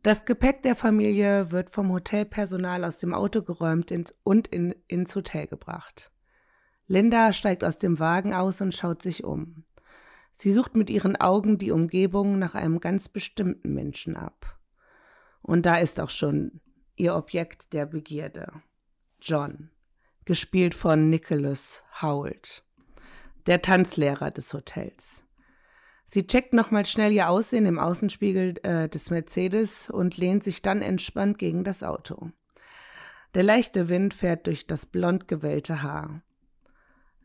Das 0.02 0.24
Gepäck 0.24 0.62
der 0.62 0.76
Familie 0.76 1.50
wird 1.50 1.70
vom 1.70 1.92
Hotelpersonal 1.92 2.84
aus 2.84 2.98
dem 2.98 3.14
Auto 3.14 3.42
geräumt 3.42 3.92
und 4.22 4.48
in, 4.48 4.74
ins 4.86 5.14
Hotel 5.16 5.46
gebracht. 5.46 6.10
Linda 6.86 7.32
steigt 7.32 7.64
aus 7.64 7.78
dem 7.78 7.98
Wagen 7.98 8.34
aus 8.34 8.60
und 8.60 8.74
schaut 8.74 9.02
sich 9.02 9.24
um. 9.24 9.64
Sie 10.36 10.52
sucht 10.52 10.76
mit 10.76 10.90
ihren 10.90 11.16
Augen 11.16 11.58
die 11.58 11.70
Umgebung 11.70 12.38
nach 12.38 12.54
einem 12.54 12.80
ganz 12.80 13.08
bestimmten 13.08 13.72
Menschen 13.72 14.16
ab. 14.16 14.58
Und 15.42 15.64
da 15.64 15.76
ist 15.76 16.00
auch 16.00 16.10
schon 16.10 16.60
ihr 16.96 17.14
Objekt 17.14 17.72
der 17.72 17.86
Begierde. 17.86 18.52
John, 19.20 19.70
gespielt 20.24 20.74
von 20.74 21.08
Nicholas 21.08 21.84
Howard, 22.02 22.64
der 23.46 23.62
Tanzlehrer 23.62 24.30
des 24.32 24.52
Hotels. 24.52 25.22
Sie 26.06 26.26
checkt 26.26 26.52
nochmal 26.52 26.84
schnell 26.84 27.12
ihr 27.12 27.30
Aussehen 27.30 27.64
im 27.64 27.78
Außenspiegel 27.78 28.56
äh, 28.64 28.88
des 28.88 29.10
Mercedes 29.10 29.88
und 29.88 30.16
lehnt 30.16 30.44
sich 30.44 30.62
dann 30.62 30.82
entspannt 30.82 31.38
gegen 31.38 31.64
das 31.64 31.82
Auto. 31.82 32.30
Der 33.34 33.44
leichte 33.44 33.88
Wind 33.88 34.14
fährt 34.14 34.46
durch 34.46 34.66
das 34.66 34.84
blond 34.84 35.28
gewellte 35.28 35.82
Haar. 35.82 36.22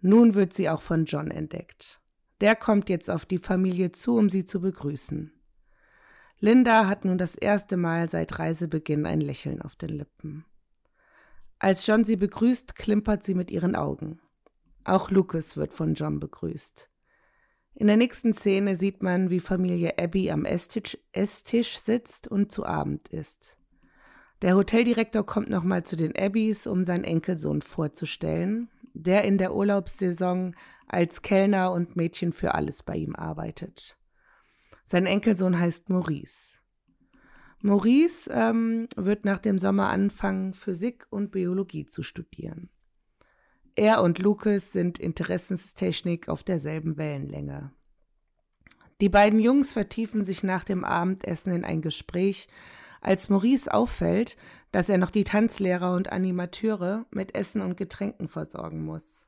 Nun 0.02 0.36
wird 0.36 0.54
sie 0.54 0.70
auch 0.70 0.82
von 0.82 1.06
John 1.06 1.32
entdeckt. 1.32 2.00
Der 2.42 2.56
kommt 2.56 2.90
jetzt 2.90 3.10
auf 3.10 3.26
die 3.26 3.38
Familie 3.38 3.92
zu, 3.92 4.18
um 4.18 4.30
sie 4.30 4.46
zu 4.46 4.62
begrüßen. 4.62 5.32
Linda 6.40 6.88
hat 6.88 7.04
nun 7.04 7.18
das 7.18 7.36
erste 7.36 7.76
Mal 7.76 8.10
seit 8.10 8.40
Reisebeginn 8.40 9.06
ein 9.06 9.20
Lächeln 9.20 9.62
auf 9.62 9.76
den 9.76 9.90
Lippen. 9.90 10.46
Als 11.60 11.86
John 11.86 12.06
sie 12.06 12.16
begrüßt, 12.16 12.76
klimpert 12.76 13.26
sie 13.26 13.36
mit 13.36 13.52
ihren 13.52 13.76
Augen. 13.76 14.22
Auch 14.86 15.12
Lucas 15.12 15.58
wird 15.58 15.74
von 15.74 15.94
John 15.94 16.22
begrüßt. 16.22 16.90
In 17.76 17.88
der 17.88 17.98
nächsten 17.98 18.34
Szene 18.34 18.78
sieht 18.78 19.04
man, 19.04 19.30
wie 19.30 19.42
Familie 19.42 20.00
Abby 20.00 20.32
am 20.32 20.46
Esstisch, 20.46 20.98
Esstisch 21.12 21.78
sitzt 21.78 22.28
und 22.30 22.52
zu 22.52 22.66
Abend 22.66 23.10
isst. 23.10 23.58
Der 24.42 24.56
Hoteldirektor 24.56 25.26
kommt 25.26 25.50
nochmal 25.50 25.84
zu 25.84 25.98
den 25.98 26.16
Abbys, 26.16 26.66
um 26.66 26.84
seinen 26.84 27.04
Enkelsohn 27.04 27.62
vorzustellen, 27.62 28.70
der 28.94 29.24
in 29.24 29.38
der 29.38 29.54
Urlaubssaison 29.54 30.56
als 30.88 31.22
Kellner 31.22 31.72
und 31.72 31.96
Mädchen 31.96 32.34
für 32.34 32.56
alles 32.56 32.84
bei 32.84 32.96
ihm 32.96 33.16
arbeitet. 33.16 33.98
Sein 34.84 35.06
Enkelsohn 35.06 35.60
heißt 35.60 35.90
Maurice. 35.90 36.58
Maurice 37.62 38.30
ähm, 38.34 38.88
wird 38.96 39.26
nach 39.26 39.40
dem 39.40 39.60
Sommer 39.60 39.90
anfangen, 39.90 40.54
Physik 40.54 41.06
und 41.10 41.32
Biologie 41.32 41.86
zu 41.86 42.04
studieren. 42.04 42.70
Er 43.76 44.02
und 44.02 44.20
Lucas 44.20 44.72
sind 44.72 44.98
Interessenstechnik 44.98 46.28
auf 46.28 46.44
derselben 46.44 46.98
Wellenlänge. 46.98 47.72
Die 49.02 49.10
beiden 49.10 49.40
Jungs 49.40 49.72
vertiefen 49.72 50.26
sich 50.26 50.44
nach 50.44 50.64
dem 50.64 50.84
Abendessen 50.84 51.54
in 51.54 51.64
ein 51.64 51.82
Gespräch, 51.82 52.48
als 53.02 53.30
Maurice 53.30 53.74
auffällt, 53.74 54.36
dass 54.72 54.90
er 54.90 54.98
noch 54.98 55.12
die 55.12 55.24
Tanzlehrer 55.24 55.94
und 55.96 56.12
Animateure 56.12 57.06
mit 57.12 57.36
Essen 57.36 57.62
und 57.62 57.78
Getränken 57.78 58.28
versorgen 58.28 58.84
muss. 58.84 59.26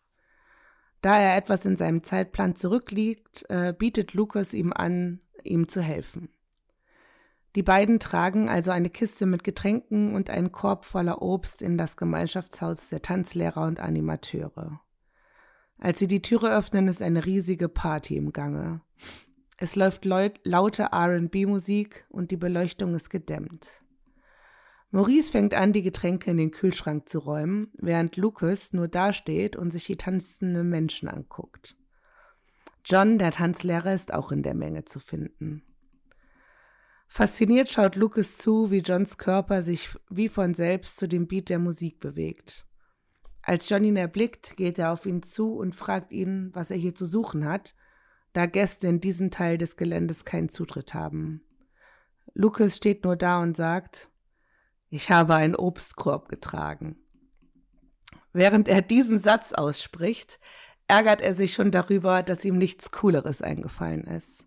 Da 1.01 1.19
er 1.19 1.35
etwas 1.35 1.65
in 1.65 1.77
seinem 1.77 2.03
Zeitplan 2.03 2.55
zurückliegt, 2.55 3.45
äh, 3.49 3.73
bietet 3.73 4.13
Lukas 4.13 4.53
ihm 4.53 4.71
an, 4.71 5.19
ihm 5.43 5.67
zu 5.67 5.81
helfen. 5.81 6.29
Die 7.55 7.63
beiden 7.63 7.99
tragen 7.99 8.49
also 8.49 8.71
eine 8.71 8.89
Kiste 8.89 9.25
mit 9.25 9.43
Getränken 9.43 10.15
und 10.15 10.29
einen 10.29 10.51
Korb 10.51 10.85
voller 10.85 11.21
Obst 11.21 11.61
in 11.61 11.77
das 11.77 11.97
Gemeinschaftshaus 11.97 12.89
der 12.89 13.01
Tanzlehrer 13.01 13.65
und 13.65 13.79
Animateure. 13.79 14.79
Als 15.77 15.99
sie 15.99 16.07
die 16.07 16.21
Türe 16.21 16.55
öffnen, 16.55 16.87
ist 16.87 17.01
eine 17.01 17.25
riesige 17.25 17.67
Party 17.67 18.15
im 18.15 18.31
Gange. 18.31 18.81
Es 19.57 19.75
läuft 19.75 20.05
laute 20.05 20.89
RB-Musik 20.93 22.05
und 22.09 22.31
die 22.31 22.37
Beleuchtung 22.37 22.95
ist 22.95 23.09
gedämmt. 23.09 23.81
Maurice 24.91 25.31
fängt 25.31 25.53
an, 25.53 25.71
die 25.71 25.81
Getränke 25.81 26.31
in 26.31 26.37
den 26.37 26.51
Kühlschrank 26.51 27.07
zu 27.07 27.19
räumen, 27.19 27.71
während 27.77 28.17
Lucas 28.17 28.73
nur 28.73 28.89
dasteht 28.89 29.55
und 29.55 29.71
sich 29.71 29.85
die 29.85 29.95
tanzenden 29.95 30.69
Menschen 30.69 31.07
anguckt. 31.07 31.77
John, 32.83 33.17
der 33.17 33.31
Tanzlehrer, 33.31 33.93
ist 33.93 34.13
auch 34.13 34.31
in 34.31 34.43
der 34.43 34.53
Menge 34.53 34.83
zu 34.83 34.99
finden. 34.99 35.63
Fasziniert 37.07 37.69
schaut 37.69 37.95
Lucas 37.95 38.37
zu, 38.37 38.71
wie 38.71 38.79
Johns 38.79 39.17
Körper 39.17 39.61
sich 39.61 39.89
wie 40.09 40.29
von 40.29 40.53
selbst 40.53 40.97
zu 40.97 41.07
dem 41.07 41.27
Beat 41.27 41.49
der 41.49 41.59
Musik 41.59 41.99
bewegt. 41.99 42.65
Als 43.41 43.67
John 43.67 43.83
ihn 43.83 43.97
erblickt, 43.97 44.55
geht 44.55 44.77
er 44.77 44.91
auf 44.91 45.05
ihn 45.05 45.23
zu 45.23 45.55
und 45.55 45.75
fragt 45.75 46.11
ihn, 46.11 46.51
was 46.53 46.71
er 46.71 46.77
hier 46.77 46.95
zu 46.95 47.05
suchen 47.05 47.45
hat, 47.45 47.75
da 48.33 48.45
Gäste 48.45 48.87
in 48.87 49.01
diesem 49.01 49.31
Teil 49.31 49.57
des 49.57 49.75
Geländes 49.75 50.25
keinen 50.25 50.49
Zutritt 50.49 50.93
haben. 50.93 51.43
Lucas 52.33 52.77
steht 52.77 53.03
nur 53.03 53.15
da 53.15 53.41
und 53.41 53.57
sagt, 53.57 54.09
ich 54.91 55.09
habe 55.09 55.35
einen 55.35 55.55
Obstkorb 55.55 56.27
getragen. 56.27 56.97
Während 58.33 58.67
er 58.67 58.81
diesen 58.81 59.19
Satz 59.19 59.53
ausspricht, 59.53 60.39
ärgert 60.87 61.21
er 61.21 61.33
sich 61.33 61.53
schon 61.53 61.71
darüber, 61.71 62.21
dass 62.21 62.45
ihm 62.45 62.57
nichts 62.57 62.91
Cooleres 62.91 63.41
eingefallen 63.41 64.03
ist. 64.03 64.43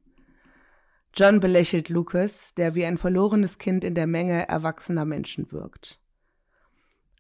John 1.17 1.41
belächelt 1.41 1.89
Lucas, 1.89 2.55
der 2.55 2.75
wie 2.75 2.85
ein 2.85 2.99
verlorenes 2.99 3.59
Kind 3.59 3.85
in 3.85 3.95
der 3.95 4.07
Menge 4.07 4.47
erwachsener 4.49 5.07
Menschen 5.07 5.51
wirkt. 5.51 5.99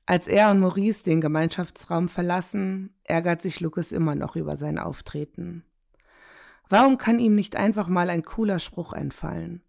Als 0.04 0.28
er 0.28 0.50
und 0.50 0.60
Maurice 0.60 1.02
den 1.02 1.22
Gemeinschaftsraum 1.22 2.10
verlassen, 2.10 2.94
ärgert 3.04 3.40
sich 3.40 3.60
Lucas 3.60 3.90
immer 3.90 4.14
noch 4.14 4.36
über 4.36 4.58
sein 4.58 4.78
Auftreten. 4.78 5.64
Warum 6.68 6.98
kann 6.98 7.18
ihm 7.18 7.34
nicht 7.34 7.56
einfach 7.56 7.88
mal 7.88 8.10
ein 8.10 8.22
cooler 8.22 8.58
Spruch 8.58 8.92
einfallen? 8.92 9.62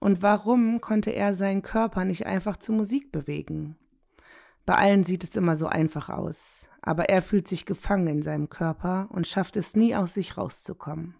Und 0.00 0.22
warum 0.22 0.80
konnte 0.80 1.10
er 1.10 1.34
seinen 1.34 1.62
Körper 1.62 2.04
nicht 2.04 2.26
einfach 2.26 2.56
zur 2.56 2.74
Musik 2.74 3.12
bewegen? 3.12 3.76
Bei 4.64 4.74
allen 4.74 5.04
sieht 5.04 5.24
es 5.24 5.36
immer 5.36 5.56
so 5.56 5.66
einfach 5.66 6.08
aus, 6.08 6.66
aber 6.80 7.10
er 7.10 7.22
fühlt 7.22 7.46
sich 7.46 7.66
gefangen 7.66 8.06
in 8.06 8.22
seinem 8.22 8.48
Körper 8.48 9.08
und 9.10 9.26
schafft 9.26 9.56
es 9.56 9.76
nie 9.76 9.94
aus 9.94 10.14
sich 10.14 10.38
rauszukommen. 10.38 11.14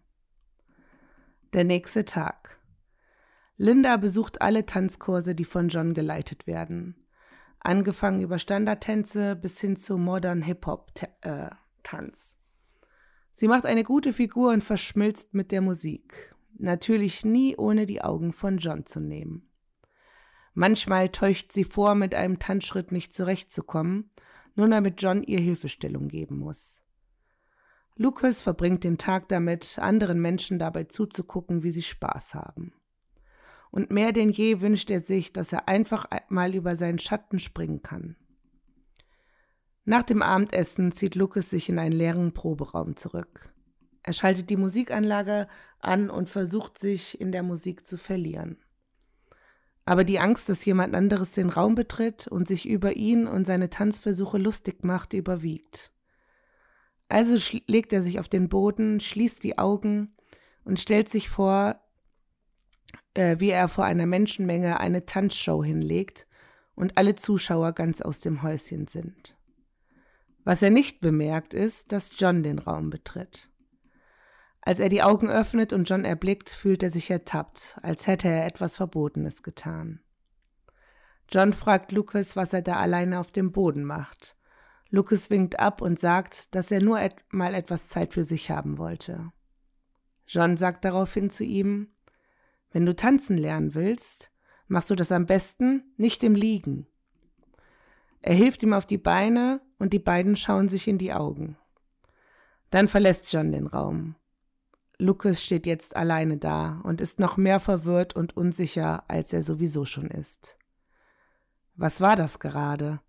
Der 1.53 1.65
nächste 1.65 2.05
Tag. 2.05 2.59
Linda 3.57 3.99
besucht 3.99 4.41
alle 4.41 4.65
Tanzkurse, 4.65 5.35
die 5.35 5.45
von 5.45 5.69
John 5.69 5.93
geleitet 5.93 6.47
werden. 6.47 6.95
Angefangen 7.59 8.21
über 8.23 8.39
Standardtänze 8.39 9.37
bis 9.37 9.61
hin 9.61 9.77
zu 9.77 9.99
Modern 9.99 10.41
Hip-Hop-Tanz. 10.41 12.37
Sie 13.33 13.49
macht 13.49 13.67
eine 13.67 13.85
gute 13.85 14.15
Figur 14.15 14.53
und 14.53 14.65
verschmilzt 14.65 15.35
mit 15.35 15.53
der 15.53 15.61
Musik. 15.61 16.35
Natürlich 16.59 17.25
nie 17.25 17.57
ohne 17.57 17.87
die 17.87 18.03
Augen 18.03 18.33
von 18.33 18.59
John 18.59 18.87
zu 18.87 19.01
nehmen. 19.01 19.49
Manchmal 20.55 21.09
täuscht 21.11 21.53
sie 21.53 21.65
vor, 21.65 21.95
mit 21.95 22.15
einem 22.15 22.39
Tanzschritt 22.39 22.93
nicht 22.93 23.15
zurechtzukommen, 23.15 24.11
nur 24.57 24.69
damit 24.69 25.01
John 25.01 25.23
ihr 25.23 25.41
Hilfestellung 25.41 26.09
geben 26.09 26.39
muss. 26.39 26.81
Lucas 27.97 28.41
verbringt 28.41 28.85
den 28.85 28.99
Tag 28.99 29.29
damit, 29.29 29.79
anderen 29.79 30.21
Menschen 30.21 30.59
dabei 30.59 30.85
zuzugucken, 30.85 31.63
wie 31.63 31.71
sie 31.71 31.83
Spaß 31.83 32.35
haben. 32.35 32.73
Und 33.71 33.91
mehr 33.91 34.13
denn 34.13 34.31
je 34.31 34.61
wünscht 34.61 34.91
er 34.91 35.01
sich, 35.01 35.33
dass 35.33 35.53
er 35.53 35.69
einfach 35.69 36.07
mal 36.29 36.55
über 36.55 36.77
seinen 36.77 36.99
Schatten 36.99 37.39
springen 37.39 37.83
kann. 37.83 38.17
Nach 39.85 40.03
dem 40.03 40.23
Abendessen 40.23 40.93
zieht 40.93 41.15
Lucas 41.15 41.51
sich 41.51 41.69
in 41.69 41.79
einen 41.79 41.95
leeren 41.95 42.33
Proberaum 42.33 42.97
zurück. 42.97 43.53
Er 44.03 44.13
schaltet 44.13 44.51
die 44.51 44.57
Musikanlage 44.57 45.47
an 45.79 46.11
und 46.11 46.29
versucht 46.29 46.79
sich 46.79 47.21
in 47.21 47.33
der 47.33 47.43
Musik 47.43 47.87
zu 47.87 47.97
verlieren. 47.97 48.59
Aber 49.85 50.05
die 50.05 50.21
Angst, 50.21 50.49
dass 50.49 50.65
jemand 50.65 50.95
anderes 50.95 51.33
den 51.33 51.51
Raum 51.51 51.75
betritt 51.75 52.27
und 52.29 52.47
sich 52.47 52.69
über 52.69 52.97
ihn 52.97 53.27
und 53.27 53.47
seine 53.47 53.71
Tanzversuche 53.71 54.39
lustig 54.39 54.85
macht, 54.85 55.13
überwiegt. 55.13 55.91
Also 57.09 57.37
legt 57.67 57.93
er 57.93 58.03
sich 58.03 58.21
auf 58.21 58.29
den 58.29 58.49
Boden, 58.49 59.01
schließt 59.01 59.43
die 59.43 59.59
Augen 59.59 60.15
und 60.65 60.79
stellt 60.79 61.09
sich 61.09 61.29
vor, 61.29 61.81
äh, 63.15 63.37
wie 63.41 63.51
er 63.51 63.67
vor 63.67 63.85
einer 63.85 64.07
Menschenmenge 64.07 64.79
eine 64.79 65.07
Tanzshow 65.07 65.65
hinlegt 65.65 66.27
und 66.77 66.97
alle 66.97 67.17
Zuschauer 67.17 67.73
ganz 67.73 68.01
aus 68.01 68.21
dem 68.21 68.43
Häuschen 68.43 68.87
sind. 68.87 69.37
Was 70.45 70.63
er 70.63 70.71
nicht 70.71 71.01
bemerkt, 71.01 71.53
ist, 71.53 71.91
dass 71.93 72.13
John 72.17 72.43
den 72.43 72.59
Raum 72.59 72.91
betritt. 72.91 73.50
Als 74.63 74.79
er 74.79 74.89
die 74.89 75.03
Augen 75.03 75.31
öffnet 75.31 75.73
und 75.73 75.89
John 75.89 76.05
erblickt, 76.05 76.51
fühlt 76.51 76.83
er 76.83 76.91
sich 76.91 77.11
ertappt, 77.11 77.79
als 77.83 78.07
hätte 78.07 78.29
er 78.29 78.47
etwas 78.47 78.77
Verbotenes 78.77 79.43
getan. 79.43 80.01
John 81.31 81.53
fragt 81.53 81.93
Lucas, 81.93 82.37
was 82.37 82.53
er 82.53 82.63
da 82.63 82.77
alleine 82.77 83.21
auf 83.21 83.31
dem 83.31 83.53
Boden 83.53 83.85
macht, 83.85 84.37
Lucas 84.91 85.31
winkt 85.31 85.61
ab 85.61 85.81
und 85.81 86.01
sagt, 86.01 86.55
dass 86.55 86.71
er 86.73 86.83
nur 86.83 87.01
et 87.01 87.15
mal 87.31 87.55
etwas 87.55 87.89
Zeit 87.89 88.13
für 88.13 88.25
sich 88.25 88.51
haben 88.51 88.77
wollte. 88.77 89.33
John 90.27 90.57
sagt 90.57 90.85
daraufhin 90.85 91.31
zu 91.31 91.45
ihm, 91.45 91.93
wenn 92.73 92.87
du 92.87 92.95
tanzen 92.95 93.39
lernen 93.39 93.75
willst, 93.75 94.33
machst 94.67 94.91
du 94.91 94.97
das 94.97 95.13
am 95.13 95.27
besten 95.27 95.95
nicht 95.97 96.23
im 96.25 96.35
Liegen. 96.35 96.87
Er 98.21 98.35
hilft 98.35 98.63
ihm 98.63 98.73
auf 98.73 98.85
die 98.85 98.99
Beine 98.99 99.61
und 99.79 99.93
die 99.93 99.99
beiden 99.99 100.37
schauen 100.37 100.69
sich 100.69 100.89
in 100.89 100.99
die 100.99 101.13
Augen. 101.13 101.57
Dann 102.71 102.87
verlässt 102.89 103.33
John 103.33 103.53
den 103.53 103.67
Raum. 103.67 104.17
Lucas 105.01 105.43
steht 105.43 105.67
jetzt 105.67 105.97
alleine 105.97 106.37
da 106.37 106.81
und 106.85 107.01
ist 107.01 107.19
noch 107.19 107.37
mehr 107.37 107.59
verwirrt 107.59 108.15
und 108.15 108.37
unsicher, 108.37 109.05
als 109.09 109.33
er 109.33 109.43
sowieso 109.43 109.85
schon 109.85 110.09
ist. 110.09 110.59
Was 111.75 112.01
war 112.01 112.17
das 112.17 112.39
gerade? 112.39 113.01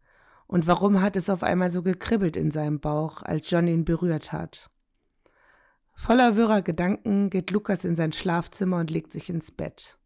Und 0.47 0.67
warum 0.67 1.01
hat 1.01 1.15
es 1.15 1.29
auf 1.29 1.43
einmal 1.43 1.69
so 1.69 1.83
gekribbelt 1.83 2.35
in 2.35 2.51
seinem 2.51 2.79
Bauch, 2.79 3.21
als 3.21 3.49
John 3.49 3.67
ihn 3.67 3.85
berührt 3.85 4.31
hat? 4.31 4.69
Voller 5.93 6.35
wirrer 6.35 6.61
Gedanken 6.61 7.29
geht 7.29 7.51
Lukas 7.51 7.83
in 7.85 7.95
sein 7.95 8.13
Schlafzimmer 8.13 8.77
und 8.77 8.89
legt 8.89 9.11
sich 9.11 9.29
ins 9.29 9.51
Bett. 9.51 9.97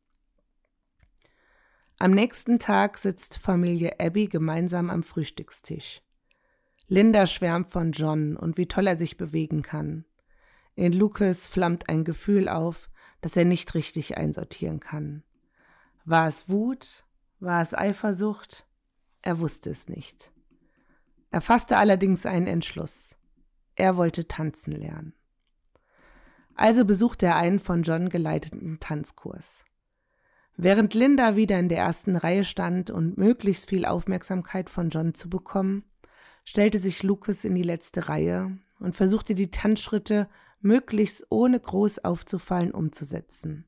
Am 1.98 2.12
nächsten 2.12 2.60
Tag 2.60 2.98
sitzt 2.98 3.38
Familie 3.38 4.00
Abby 4.00 4.28
gemeinsam 4.28 4.90
am 4.90 5.04
Frühstückstisch. 5.04 6.02
Linda 6.88 7.26
schwärmt 7.26 7.70
von 7.72 7.92
John 7.92 8.36
und 8.36 8.58
wie 8.58 8.68
toll 8.68 8.88
er 8.88 8.98
sich 8.98 9.18
bewegen 9.18 9.62
kann. 9.62 10.06
In 10.76 10.92
Lucas 10.94 11.48
flammt 11.48 11.90
ein 11.90 12.04
Gefühl 12.04 12.50
auf, 12.50 12.90
das 13.22 13.36
er 13.38 13.46
nicht 13.46 13.74
richtig 13.74 14.18
einsortieren 14.18 14.80
kann. 14.80 15.24
War 16.04 16.28
es 16.28 16.50
Wut? 16.50 17.06
War 17.40 17.62
es 17.62 17.74
Eifersucht? 17.74 18.68
Er 19.22 19.40
wusste 19.40 19.70
es 19.70 19.88
nicht. 19.88 20.32
Er 21.32 21.42
fasste 21.42 21.78
allerdings 21.78 22.26
einen 22.26 22.48
Entschluss. 22.48 23.16
Er 23.76 23.98
wollte 23.98 24.28
tanzen 24.28 24.74
lernen. 24.74 25.14
Also 26.56 26.86
besuchte 26.86 27.26
er 27.26 27.36
einen 27.36 27.60
von 27.60 27.84
John 27.84 28.10
geleiteten 28.10 28.80
Tanzkurs. 28.80 29.66
Während 30.58 30.94
Linda 30.94 31.36
wieder 31.36 31.60
in 31.60 31.68
der 31.68 31.80
ersten 31.80 32.16
Reihe 32.16 32.46
stand 32.46 32.90
und 32.90 33.18
möglichst 33.18 33.68
viel 33.68 33.86
Aufmerksamkeit 33.86 34.70
von 34.70 34.90
John 34.90 35.14
zu 35.14 35.30
bekommen, 35.30 35.84
stellte 36.46 36.80
sich 36.80 37.04
Lucas 37.04 37.44
in 37.44 37.56
die 37.56 37.64
letzte 37.64 38.08
Reihe 38.08 38.58
und 38.80 38.96
versuchte 38.96 39.36
die 39.36 39.52
Tanzschritte 39.52 40.30
möglichst 40.62 41.26
ohne 41.30 41.60
groß 41.60 42.00
aufzufallen 42.00 42.72
umzusetzen. 42.72 43.66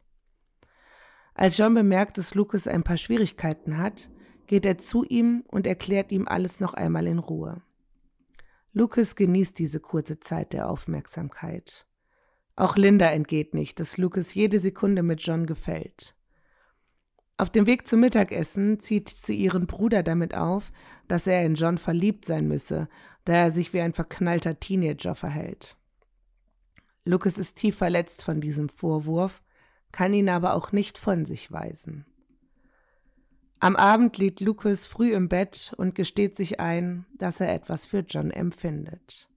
Als 1.34 1.58
John 1.58 1.74
bemerkt, 1.74 2.18
dass 2.18 2.34
Lucas 2.34 2.68
ein 2.68 2.84
paar 2.84 2.98
Schwierigkeiten 2.98 3.78
hat, 3.78 4.10
geht 4.48 4.66
er 4.66 4.78
zu 4.78 5.04
ihm 5.04 5.44
und 5.48 5.68
erklärt 5.68 6.12
ihm 6.12 6.28
alles 6.28 6.60
noch 6.60 6.74
einmal 6.74 7.06
in 7.06 7.20
Ruhe. 7.20 7.62
Lucas 8.74 9.16
genießt 9.16 9.58
diese 9.60 9.80
kurze 9.80 10.20
Zeit 10.20 10.54
der 10.54 10.70
Aufmerksamkeit. 10.70 11.86
Auch 12.56 12.76
Linda 12.76 13.12
entgeht 13.12 13.54
nicht, 13.54 13.80
dass 13.80 13.98
Lucas 13.98 14.34
jede 14.34 14.60
Sekunde 14.60 15.04
mit 15.04 15.22
John 15.22 15.46
gefällt. 15.46 16.16
Auf 17.38 17.52
dem 17.52 17.68
Weg 17.68 17.88
zum 17.88 18.00
Mittagessen 18.00 18.80
zieht 18.80 19.10
sie 19.10 19.36
ihren 19.36 19.68
Bruder 19.68 20.02
damit 20.02 20.34
auf, 20.34 20.72
dass 21.08 21.28
er 21.28 21.46
in 21.46 21.54
John 21.54 21.78
verliebt 21.78 22.26
sein 22.26 22.48
müsse, 22.48 22.90
da 23.26 23.34
er 23.34 23.52
sich 23.52 23.74
wie 23.74 23.82
ein 23.82 23.94
verknallter 23.94 24.60
Teenager 24.60 25.14
verhält. 25.14 25.77
Lucas 27.08 27.38
ist 27.38 27.56
tief 27.56 27.78
verletzt 27.78 28.24
von 28.24 28.42
diesem 28.42 28.70
Vorwurf, 28.70 29.42
kann 29.92 30.14
ihn 30.14 30.30
aber 30.30 30.54
auch 30.54 30.72
nicht 30.72 30.98
von 30.98 31.26
sich 31.26 31.52
weisen. 31.52 32.06
Am 33.60 33.76
Abend 33.76 34.18
liegt 34.18 34.40
Lucas 34.40 34.86
früh 34.86 35.14
im 35.14 35.30
Bett 35.30 35.74
und 35.78 35.96
gesteht 35.96 36.36
sich 36.38 36.60
ein, 36.60 37.06
dass 37.18 37.40
er 37.40 37.54
etwas 37.54 37.86
für 37.86 38.00
John 38.00 38.30
empfindet. 38.30 39.30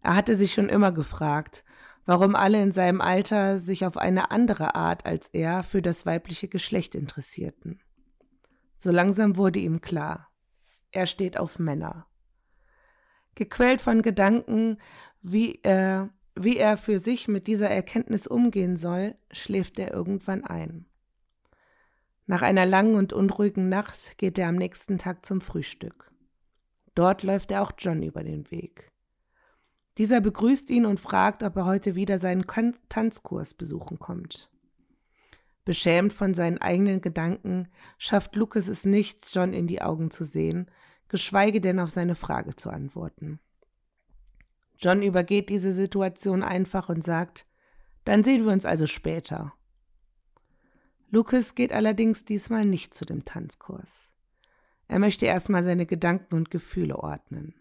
Er 0.00 0.16
hatte 0.16 0.36
sich 0.36 0.54
schon 0.54 0.68
immer 0.68 0.92
gefragt, 0.92 1.64
warum 2.06 2.34
alle 2.34 2.62
in 2.62 2.72
seinem 2.72 3.00
Alter 3.00 3.58
sich 3.58 3.84
auf 3.84 3.96
eine 3.96 4.30
andere 4.30 4.74
Art 4.74 5.04
als 5.04 5.28
er 5.32 5.62
für 5.62 5.82
das 5.82 6.06
weibliche 6.06 6.48
Geschlecht 6.48 6.94
interessierten. 6.94 7.80
So 8.76 8.90
langsam 8.90 9.36
wurde 9.36 9.58
ihm 9.58 9.80
klar, 9.80 10.28
er 10.90 11.06
steht 11.06 11.38
auf 11.38 11.58
Männer. 11.58 12.06
Gequält 13.34 13.80
von 13.80 14.02
Gedanken, 14.02 14.78
wie 15.22 15.60
er, 15.62 16.10
wie 16.34 16.56
er 16.56 16.76
für 16.76 16.98
sich 16.98 17.28
mit 17.28 17.46
dieser 17.46 17.68
Erkenntnis 17.68 18.26
umgehen 18.26 18.76
soll, 18.76 19.14
schläft 19.30 19.78
er 19.78 19.92
irgendwann 19.92 20.44
ein. 20.44 20.86
Nach 22.26 22.42
einer 22.42 22.66
langen 22.66 22.94
und 22.94 23.12
unruhigen 23.12 23.68
Nacht 23.68 24.16
geht 24.16 24.38
er 24.38 24.48
am 24.48 24.56
nächsten 24.56 24.98
Tag 24.98 25.26
zum 25.26 25.40
Frühstück. 25.40 26.10
Dort 26.94 27.22
läuft 27.22 27.50
er 27.50 27.62
auch 27.62 27.72
John 27.76 28.02
über 28.02 28.22
den 28.22 28.50
Weg. 28.50 28.90
Dieser 29.98 30.20
begrüßt 30.20 30.70
ihn 30.70 30.86
und 30.86 31.00
fragt, 31.00 31.42
ob 31.42 31.56
er 31.56 31.66
heute 31.66 31.94
wieder 31.94 32.18
seinen 32.18 32.46
Tanzkurs 32.88 33.54
besuchen 33.54 33.98
kommt. 33.98 34.50
Beschämt 35.64 36.12
von 36.12 36.34
seinen 36.34 36.58
eigenen 36.58 37.00
Gedanken 37.00 37.68
schafft 37.98 38.34
Lucas 38.34 38.68
es 38.68 38.84
nicht, 38.84 39.34
John 39.34 39.52
in 39.52 39.66
die 39.66 39.82
Augen 39.82 40.10
zu 40.10 40.24
sehen, 40.24 40.70
geschweige 41.08 41.60
denn 41.60 41.78
auf 41.78 41.90
seine 41.90 42.14
Frage 42.14 42.56
zu 42.56 42.70
antworten. 42.70 43.38
John 44.82 45.02
übergeht 45.02 45.48
diese 45.48 45.72
Situation 45.72 46.42
einfach 46.42 46.88
und 46.88 47.04
sagt, 47.04 47.46
dann 48.04 48.24
sehen 48.24 48.44
wir 48.44 48.52
uns 48.52 48.64
also 48.64 48.86
später. 48.86 49.52
Lucas 51.08 51.54
geht 51.54 51.72
allerdings 51.72 52.24
diesmal 52.24 52.64
nicht 52.64 52.94
zu 52.94 53.04
dem 53.04 53.24
Tanzkurs. 53.24 54.10
Er 54.88 54.98
möchte 54.98 55.26
erstmal 55.26 55.62
seine 55.62 55.86
Gedanken 55.86 56.34
und 56.34 56.50
Gefühle 56.50 56.98
ordnen. 56.98 57.54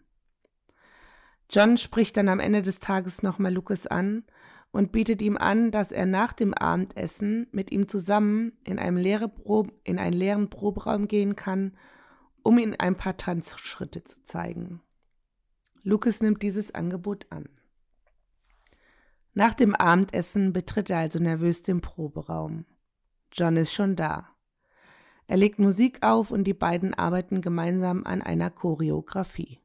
John 1.49 1.77
spricht 1.77 2.17
dann 2.17 2.29
am 2.29 2.39
Ende 2.39 2.61
des 2.61 2.79
Tages 2.79 3.23
nochmal 3.23 3.53
Lucas 3.53 3.85
an 3.85 4.23
und 4.71 4.91
bietet 4.91 5.21
ihm 5.21 5.37
an, 5.37 5.69
dass 5.69 5.91
er 5.91 6.05
nach 6.05 6.33
dem 6.33 6.53
Abendessen 6.53 7.47
mit 7.51 7.71
ihm 7.71 7.87
zusammen 7.87 8.53
in, 8.63 8.79
einem 8.79 8.97
leere 8.97 9.27
Probe, 9.27 9.73
in 9.83 9.99
einen 9.99 10.15
leeren 10.15 10.49
Proberaum 10.49 11.07
gehen 11.07 11.35
kann, 11.35 11.77
um 12.41 12.57
ihm 12.57 12.73
ein 12.79 12.95
paar 12.95 13.17
Tanzschritte 13.17 14.03
zu 14.03 14.23
zeigen. 14.23 14.81
Lucas 15.83 16.21
nimmt 16.21 16.43
dieses 16.43 16.73
Angebot 16.73 17.25
an. 17.29 17.49
Nach 19.33 19.53
dem 19.53 19.75
Abendessen 19.75 20.53
betritt 20.53 20.89
er 20.89 20.99
also 20.99 21.19
nervös 21.19 21.63
den 21.63 21.81
Proberaum. 21.81 22.65
John 23.31 23.55
ist 23.55 23.73
schon 23.73 23.95
da. 23.95 24.27
Er 25.27 25.37
legt 25.37 25.59
Musik 25.59 25.99
auf 26.01 26.31
und 26.31 26.43
die 26.43 26.53
beiden 26.53 26.93
arbeiten 26.93 27.41
gemeinsam 27.41 28.03
an 28.05 28.21
einer 28.21 28.49
Choreografie. 28.49 29.59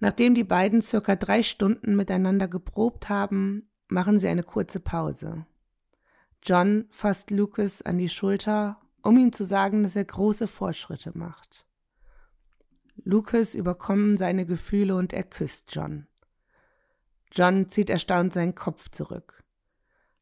Nachdem 0.00 0.34
die 0.34 0.44
beiden 0.44 0.80
circa 0.80 1.16
drei 1.16 1.42
Stunden 1.42 1.96
miteinander 1.96 2.48
geprobt 2.48 3.08
haben, 3.08 3.68
machen 3.88 4.18
sie 4.18 4.28
eine 4.28 4.42
kurze 4.42 4.80
Pause. 4.80 5.46
John 6.42 6.86
fasst 6.90 7.30
Lucas 7.30 7.82
an 7.82 7.98
die 7.98 8.08
Schulter, 8.08 8.80
um 9.02 9.18
ihm 9.18 9.32
zu 9.32 9.44
sagen, 9.44 9.82
dass 9.82 9.96
er 9.96 10.04
große 10.04 10.48
Fortschritte 10.48 11.16
macht. 11.16 11.65
Lucas 13.04 13.54
überkommen 13.54 14.16
seine 14.16 14.46
Gefühle 14.46 14.96
und 14.96 15.12
er 15.12 15.22
küsst 15.22 15.74
John. 15.74 16.06
John 17.32 17.68
zieht 17.68 17.90
erstaunt 17.90 18.32
seinen 18.32 18.54
Kopf 18.54 18.88
zurück. 18.90 19.44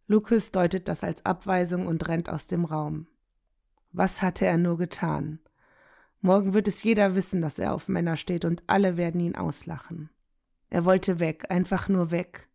Lucas 0.07 0.51
deutet 0.51 0.89
das 0.89 1.03
als 1.03 1.25
Abweisung 1.25 1.87
und 1.87 2.09
rennt 2.09 2.29
aus 2.29 2.47
dem 2.47 2.65
Raum. 2.65 3.07
Was 3.93 4.21
hatte 4.21 4.45
er 4.45 4.59
nur 4.59 4.77
getan? 4.77 5.39
Morgen 6.21 6.53
wird 6.53 6.69
es 6.69 6.83
jeder 6.83 7.15
wissen, 7.15 7.41
dass 7.41 7.59
er 7.59 7.73
auf 7.73 7.89
Männer 7.89 8.17
steht 8.17 8.45
und 8.45 8.63
alle 8.67 8.97
werden 8.97 9.21
ihn 9.21 9.37
auslachen. 9.37 10.11
Er 10.69 10.85
wollte 10.85 11.21
weg, 11.21 11.51
einfach 11.51 11.89
nur 11.89 12.11
weg. 12.11 12.49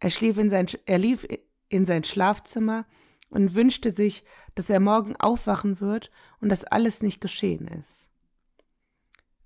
Er, 0.00 0.10
schlief 0.10 0.36
in 0.36 0.50
sein, 0.50 0.66
er 0.84 0.98
lief 0.98 1.26
in 1.68 1.86
sein 1.86 2.04
Schlafzimmer 2.04 2.86
und 3.30 3.54
wünschte 3.54 3.92
sich, 3.92 4.24
dass 4.54 4.68
er 4.68 4.80
morgen 4.80 5.16
aufwachen 5.16 5.80
wird 5.80 6.10
und 6.40 6.50
dass 6.50 6.64
alles 6.64 7.02
nicht 7.02 7.20
geschehen 7.20 7.68
ist. 7.68 8.09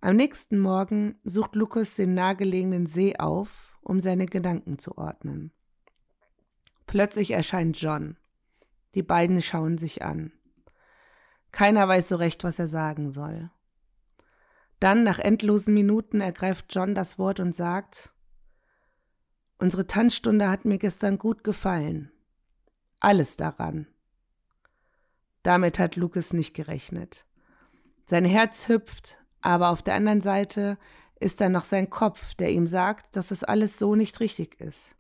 Am 0.05 0.17
nächsten 0.17 0.59
Morgen 0.59 1.19
sucht 1.25 1.55
Lukas 1.55 1.95
den 1.95 2.13
nahegelegenen 2.13 2.87
See 2.87 3.17
auf, 3.17 3.75
um 3.81 4.01
seine 4.01 4.27
Gedanken 4.27 4.79
zu 4.79 4.99
ordnen. 4.99 5.51
Plötzlich 6.87 7.31
erscheint 7.31 7.81
John. 7.81 8.19
Die 8.95 9.03
beiden 9.03 9.41
schauen 9.41 9.79
sich 9.79 10.03
an. 10.03 10.31
Keiner 11.53 11.89
weiß 11.89 12.11
so 12.11 12.17
recht, 12.17 12.45
was 12.45 12.59
er 12.59 12.69
sagen 12.69 13.13
soll. 13.13 13.51
Dann, 14.79 15.05
nach 15.05 15.19
endlosen 15.19 15.73
Minuten, 15.73 16.21
ergreift 16.21 16.67
John 16.69 16.95
das 16.95 17.19
Wort 17.19 17.41
und 17.41 17.57
sagt 17.57 18.13
Unsere 19.57 19.87
Tanzstunde 19.87 20.51
hat 20.51 20.67
mir 20.67 20.77
gestern 20.77 21.17
gut 21.17 21.45
gefallen. 21.45 22.13
Alles 23.01 23.39
daran. 23.39 23.87
Damit 25.43 25.79
hat 25.79 25.97
Lucas 25.97 26.35
nicht 26.35 26.53
gerechnet. 26.53 27.25
Sein 28.05 28.27
Herz 28.27 28.69
hüpft, 28.69 29.24
aber 29.45 29.69
auf 29.69 29.83
der 29.83 29.95
anderen 29.95 30.23
Seite 30.23 30.79
ist 31.21 31.41
da 31.41 31.51
noch 31.51 31.65
sein 31.65 31.91
Kopf, 31.91 32.35
der 32.35 32.51
ihm 32.51 32.67
sagt, 32.67 33.15
dass 33.15 33.31
es 33.31 33.45
alles 33.45 33.79
so 33.79 33.95
nicht 33.95 34.21
richtig 34.21 34.59
ist. 34.59 34.97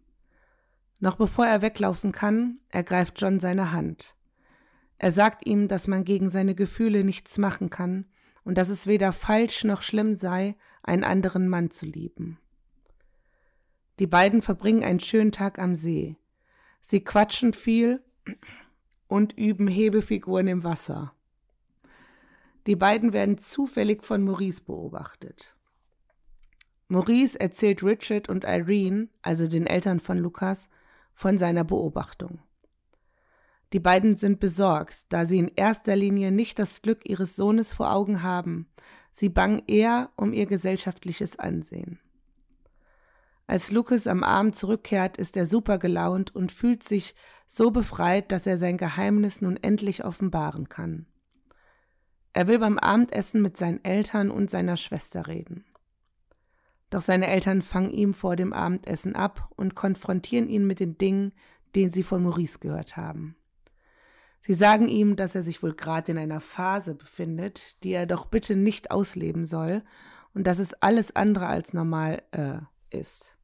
Noch 1.00 1.16
bevor 1.16 1.46
er 1.46 1.62
weglaufen 1.62 2.12
kann, 2.12 2.58
ergreift 2.68 3.14
John 3.20 3.40
seine 3.40 3.72
Hand. 3.72 4.14
Er 4.98 5.12
sagt 5.12 5.46
ihm, 5.46 5.66
dass 5.66 5.88
man 5.88 6.04
gegen 6.04 6.28
seine 6.28 6.54
Gefühle 6.54 7.04
nichts 7.04 7.38
machen 7.38 7.70
kann 7.70 8.04
und 8.44 8.58
dass 8.58 8.68
es 8.68 8.86
weder 8.86 9.12
falsch 9.12 9.64
noch 9.64 9.80
schlimm 9.80 10.14
sei, 10.14 10.56
einen 10.82 11.04
anderen 11.04 11.48
Mann 11.48 11.70
zu 11.70 11.86
lieben. 11.86 12.38
Die 13.98 14.06
beiden 14.06 14.42
verbringen 14.42 14.84
einen 14.84 15.00
schönen 15.00 15.32
Tag 15.32 15.58
am 15.58 15.74
See. 15.74 16.16
Sie 16.82 17.02
quatschen 17.02 17.54
viel 17.54 18.02
und 19.08 19.32
üben 19.32 19.68
Hebefiguren 19.68 20.48
im 20.48 20.64
Wasser. 20.64 21.14
Die 22.66 22.76
beiden 22.76 23.12
werden 23.12 23.38
zufällig 23.38 24.04
von 24.04 24.24
Maurice 24.24 24.62
beobachtet. 24.62 25.54
Maurice 26.88 27.38
erzählt 27.38 27.82
Richard 27.82 28.28
und 28.28 28.44
Irene, 28.44 29.08
also 29.22 29.46
den 29.46 29.66
Eltern 29.66 30.00
von 30.00 30.18
Lukas, 30.18 30.68
von 31.14 31.38
seiner 31.38 31.64
Beobachtung. 31.64 32.40
Die 33.72 33.80
beiden 33.80 34.16
sind 34.16 34.38
besorgt, 34.40 35.06
da 35.08 35.26
sie 35.26 35.38
in 35.38 35.50
erster 35.56 35.96
Linie 35.96 36.30
nicht 36.30 36.58
das 36.58 36.80
Glück 36.80 37.08
ihres 37.08 37.36
Sohnes 37.36 37.72
vor 37.72 37.92
Augen 37.92 38.22
haben, 38.22 38.68
sie 39.10 39.28
bangen 39.28 39.62
eher 39.66 40.10
um 40.16 40.32
ihr 40.32 40.46
gesellschaftliches 40.46 41.38
Ansehen. 41.38 41.98
Als 43.46 43.70
Lucas 43.70 44.06
am 44.06 44.22
Abend 44.22 44.56
zurückkehrt, 44.56 45.16
ist 45.16 45.36
er 45.36 45.46
super 45.46 45.78
gelaunt 45.78 46.34
und 46.34 46.52
fühlt 46.52 46.82
sich 46.82 47.14
so 47.46 47.70
befreit, 47.70 48.32
dass 48.32 48.46
er 48.46 48.56
sein 48.56 48.78
Geheimnis 48.78 49.42
nun 49.42 49.56
endlich 49.56 50.04
offenbaren 50.04 50.68
kann. 50.68 51.06
Er 52.34 52.48
will 52.48 52.58
beim 52.58 52.78
Abendessen 52.78 53.40
mit 53.40 53.56
seinen 53.56 53.82
Eltern 53.84 54.30
und 54.30 54.50
seiner 54.50 54.76
Schwester 54.76 55.28
reden. 55.28 55.64
Doch 56.90 57.00
seine 57.00 57.28
Eltern 57.28 57.62
fangen 57.62 57.90
ihm 57.90 58.12
vor 58.12 58.36
dem 58.36 58.52
Abendessen 58.52 59.14
ab 59.14 59.50
und 59.56 59.76
konfrontieren 59.76 60.48
ihn 60.48 60.66
mit 60.66 60.80
den 60.80 60.98
Dingen, 60.98 61.32
den 61.76 61.90
sie 61.90 62.02
von 62.02 62.22
Maurice 62.22 62.58
gehört 62.58 62.96
haben. 62.96 63.36
Sie 64.40 64.52
sagen 64.52 64.88
ihm, 64.88 65.16
dass 65.16 65.34
er 65.34 65.42
sich 65.42 65.62
wohl 65.62 65.74
gerade 65.74 66.12
in 66.12 66.18
einer 66.18 66.40
Phase 66.40 66.94
befindet, 66.94 67.82
die 67.82 67.92
er 67.92 68.06
doch 68.06 68.26
bitte 68.26 68.56
nicht 68.56 68.90
ausleben 68.90 69.46
soll 69.46 69.82
und 70.34 70.46
dass 70.46 70.58
es 70.58 70.74
alles 70.74 71.16
andere 71.16 71.46
als 71.46 71.72
normal 71.72 72.22
äh, 72.32 72.58
ist. 72.90 73.36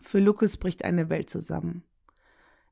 Für 0.00 0.18
Lucas 0.18 0.56
bricht 0.56 0.84
eine 0.84 1.10
Welt 1.10 1.30
zusammen. 1.30 1.84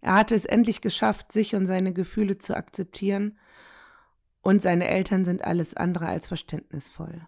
Er 0.01 0.15
hatte 0.15 0.35
es 0.35 0.47
endlich 0.47 0.81
geschafft, 0.81 1.33
sich 1.33 1.55
und 1.55 1.67
seine 1.67 1.93
Gefühle 1.93 2.39
zu 2.39 2.57
akzeptieren, 2.57 3.39
und 4.43 4.63
seine 4.63 4.89
Eltern 4.89 5.25
sind 5.25 5.45
alles 5.45 5.75
andere 5.75 6.07
als 6.07 6.27
verständnisvoll. 6.27 7.27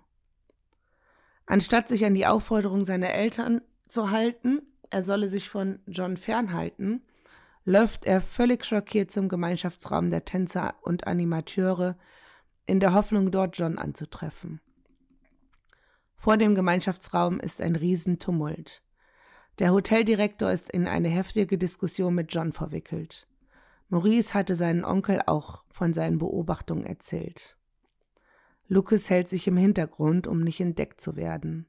Anstatt 1.47 1.89
sich 1.89 2.05
an 2.05 2.15
die 2.15 2.27
Aufforderung 2.27 2.85
seiner 2.85 3.11
Eltern 3.11 3.61
zu 3.89 4.11
halten, 4.11 4.63
er 4.91 5.03
solle 5.03 5.29
sich 5.29 5.49
von 5.49 5.81
John 5.87 6.17
fernhalten, 6.17 7.03
läuft 7.65 8.05
er 8.05 8.21
völlig 8.21 8.65
schockiert 8.65 9.11
zum 9.11 9.29
Gemeinschaftsraum 9.29 10.11
der 10.11 10.25
Tänzer 10.25 10.75
und 10.83 11.07
Animateure, 11.07 11.97
in 12.67 12.81
der 12.81 12.95
Hoffnung, 12.95 13.31
dort 13.31 13.59
John 13.59 13.79
anzutreffen. 13.79 14.61
Vor 16.17 16.37
dem 16.37 16.55
Gemeinschaftsraum 16.55 17.41
ist 17.41 17.61
ein 17.61 17.75
Riesentumult. 17.75 18.83
Der 19.59 19.73
Hoteldirektor 19.73 20.51
ist 20.51 20.71
in 20.71 20.87
eine 20.87 21.09
heftige 21.09 21.59
Diskussion 21.59 22.15
mit 22.15 22.33
John 22.33 22.53
verwickelt. 22.53 23.27
Maurice 23.93 24.33
hatte 24.33 24.55
seinen 24.55 24.87
Onkel 24.87 25.21
auch 25.27 25.65
von 25.71 25.93
seinen 25.93 26.17
Beobachtungen 26.17 26.87
erzählt. 26.87 27.59
Lucas 28.67 29.11
hält 29.11 29.29
sich 29.29 29.47
im 29.47 29.59
Hintergrund, 29.59 30.27
um 30.27 30.41
nicht 30.41 30.63
entdeckt 30.63 30.99
zu 30.99 31.15
werden. 31.15 31.67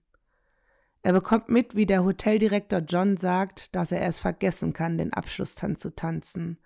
Er 1.02 1.12
bekommt 1.12 1.50
mit, 1.50 1.76
wie 1.76 1.86
der 1.86 2.06
Hoteldirektor 2.06 2.80
John 2.80 3.18
sagt, 3.18 3.76
dass 3.76 3.92
er 3.92 4.06
es 4.06 4.20
vergessen 4.20 4.72
kann, 4.72 4.98
den 4.98 5.12
Abschlusstanz 5.12 5.82
zu 5.82 5.94
tanzen, 5.94 6.60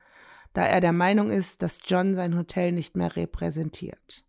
da 0.54 0.62
er 0.62 0.80
der 0.80 0.92
Meinung 0.92 1.32
ist, 1.32 1.64
dass 1.64 1.80
John 1.84 2.14
sein 2.14 2.38
Hotel 2.38 2.72
nicht 2.72 2.96
mehr 2.96 3.16
repräsentiert. 3.16 4.24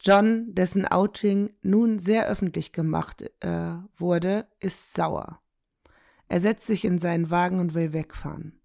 John, 0.00 0.54
dessen 0.54 0.86
Outing 0.86 1.50
nun 1.62 1.98
sehr 1.98 2.28
öffentlich 2.28 2.70
gemacht 2.70 3.28
äh, 3.40 3.72
wurde, 3.96 4.46
ist 4.60 4.94
sauer. 4.94 5.40
Er 6.28 6.40
setzt 6.40 6.68
sich 6.68 6.84
in 6.84 7.00
seinen 7.00 7.30
Wagen 7.30 7.58
und 7.58 7.74
will 7.74 7.92
wegfahren. 7.92 8.59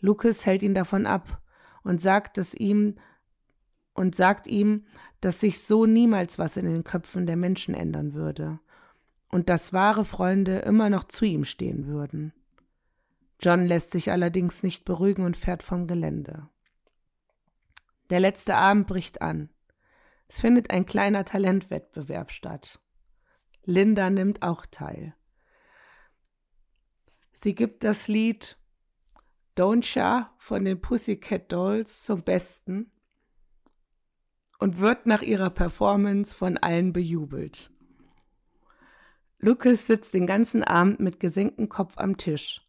Lucas 0.00 0.46
hält 0.46 0.62
ihn 0.62 0.74
davon 0.74 1.06
ab 1.06 1.42
und 1.82 2.00
sagt, 2.00 2.38
dass 2.38 2.54
ihm 2.54 2.96
und 3.94 4.14
sagt 4.14 4.46
ihm, 4.46 4.86
dass 5.20 5.40
sich 5.40 5.62
so 5.62 5.86
niemals 5.86 6.38
was 6.38 6.56
in 6.56 6.66
den 6.66 6.84
Köpfen 6.84 7.26
der 7.26 7.36
Menschen 7.36 7.74
ändern 7.74 8.14
würde 8.14 8.58
und 9.28 9.48
dass 9.48 9.72
wahre 9.72 10.04
Freunde 10.04 10.60
immer 10.60 10.90
noch 10.90 11.04
zu 11.04 11.24
ihm 11.24 11.44
stehen 11.44 11.86
würden. 11.86 12.32
John 13.40 13.64
lässt 13.64 13.92
sich 13.92 14.10
allerdings 14.10 14.62
nicht 14.62 14.84
beruhigen 14.84 15.24
und 15.24 15.36
fährt 15.36 15.62
vom 15.62 15.86
Gelände. 15.86 16.48
Der 18.10 18.20
letzte 18.20 18.56
Abend 18.56 18.86
bricht 18.86 19.22
an. 19.22 19.50
Es 20.28 20.40
findet 20.40 20.70
ein 20.70 20.84
kleiner 20.84 21.24
Talentwettbewerb 21.24 22.32
statt. 22.32 22.80
Linda 23.64 24.10
nimmt 24.10 24.42
auch 24.42 24.66
teil. 24.66 25.14
Sie 27.32 27.54
gibt 27.54 27.84
das 27.84 28.08
Lied 28.08 28.59
Don't 29.56 29.84
Sha 29.84 30.32
von 30.38 30.64
den 30.64 30.80
Pussycat 30.80 31.50
Dolls 31.50 32.02
zum 32.02 32.22
Besten 32.22 32.90
und 34.58 34.78
wird 34.78 35.06
nach 35.06 35.22
ihrer 35.22 35.50
Performance 35.50 36.34
von 36.34 36.56
allen 36.58 36.92
bejubelt. 36.92 37.70
Lucas 39.40 39.86
sitzt 39.86 40.12
den 40.12 40.26
ganzen 40.26 40.62
Abend 40.62 41.00
mit 41.00 41.18
gesenktem 41.18 41.68
Kopf 41.68 41.94
am 41.96 42.16
Tisch. 42.16 42.66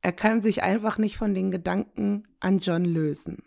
Er 0.00 0.12
kann 0.12 0.40
sich 0.40 0.62
einfach 0.62 0.96
nicht 0.96 1.18
von 1.18 1.34
den 1.34 1.50
Gedanken 1.50 2.26
an 2.40 2.60
John 2.60 2.84
lösen. 2.84 3.42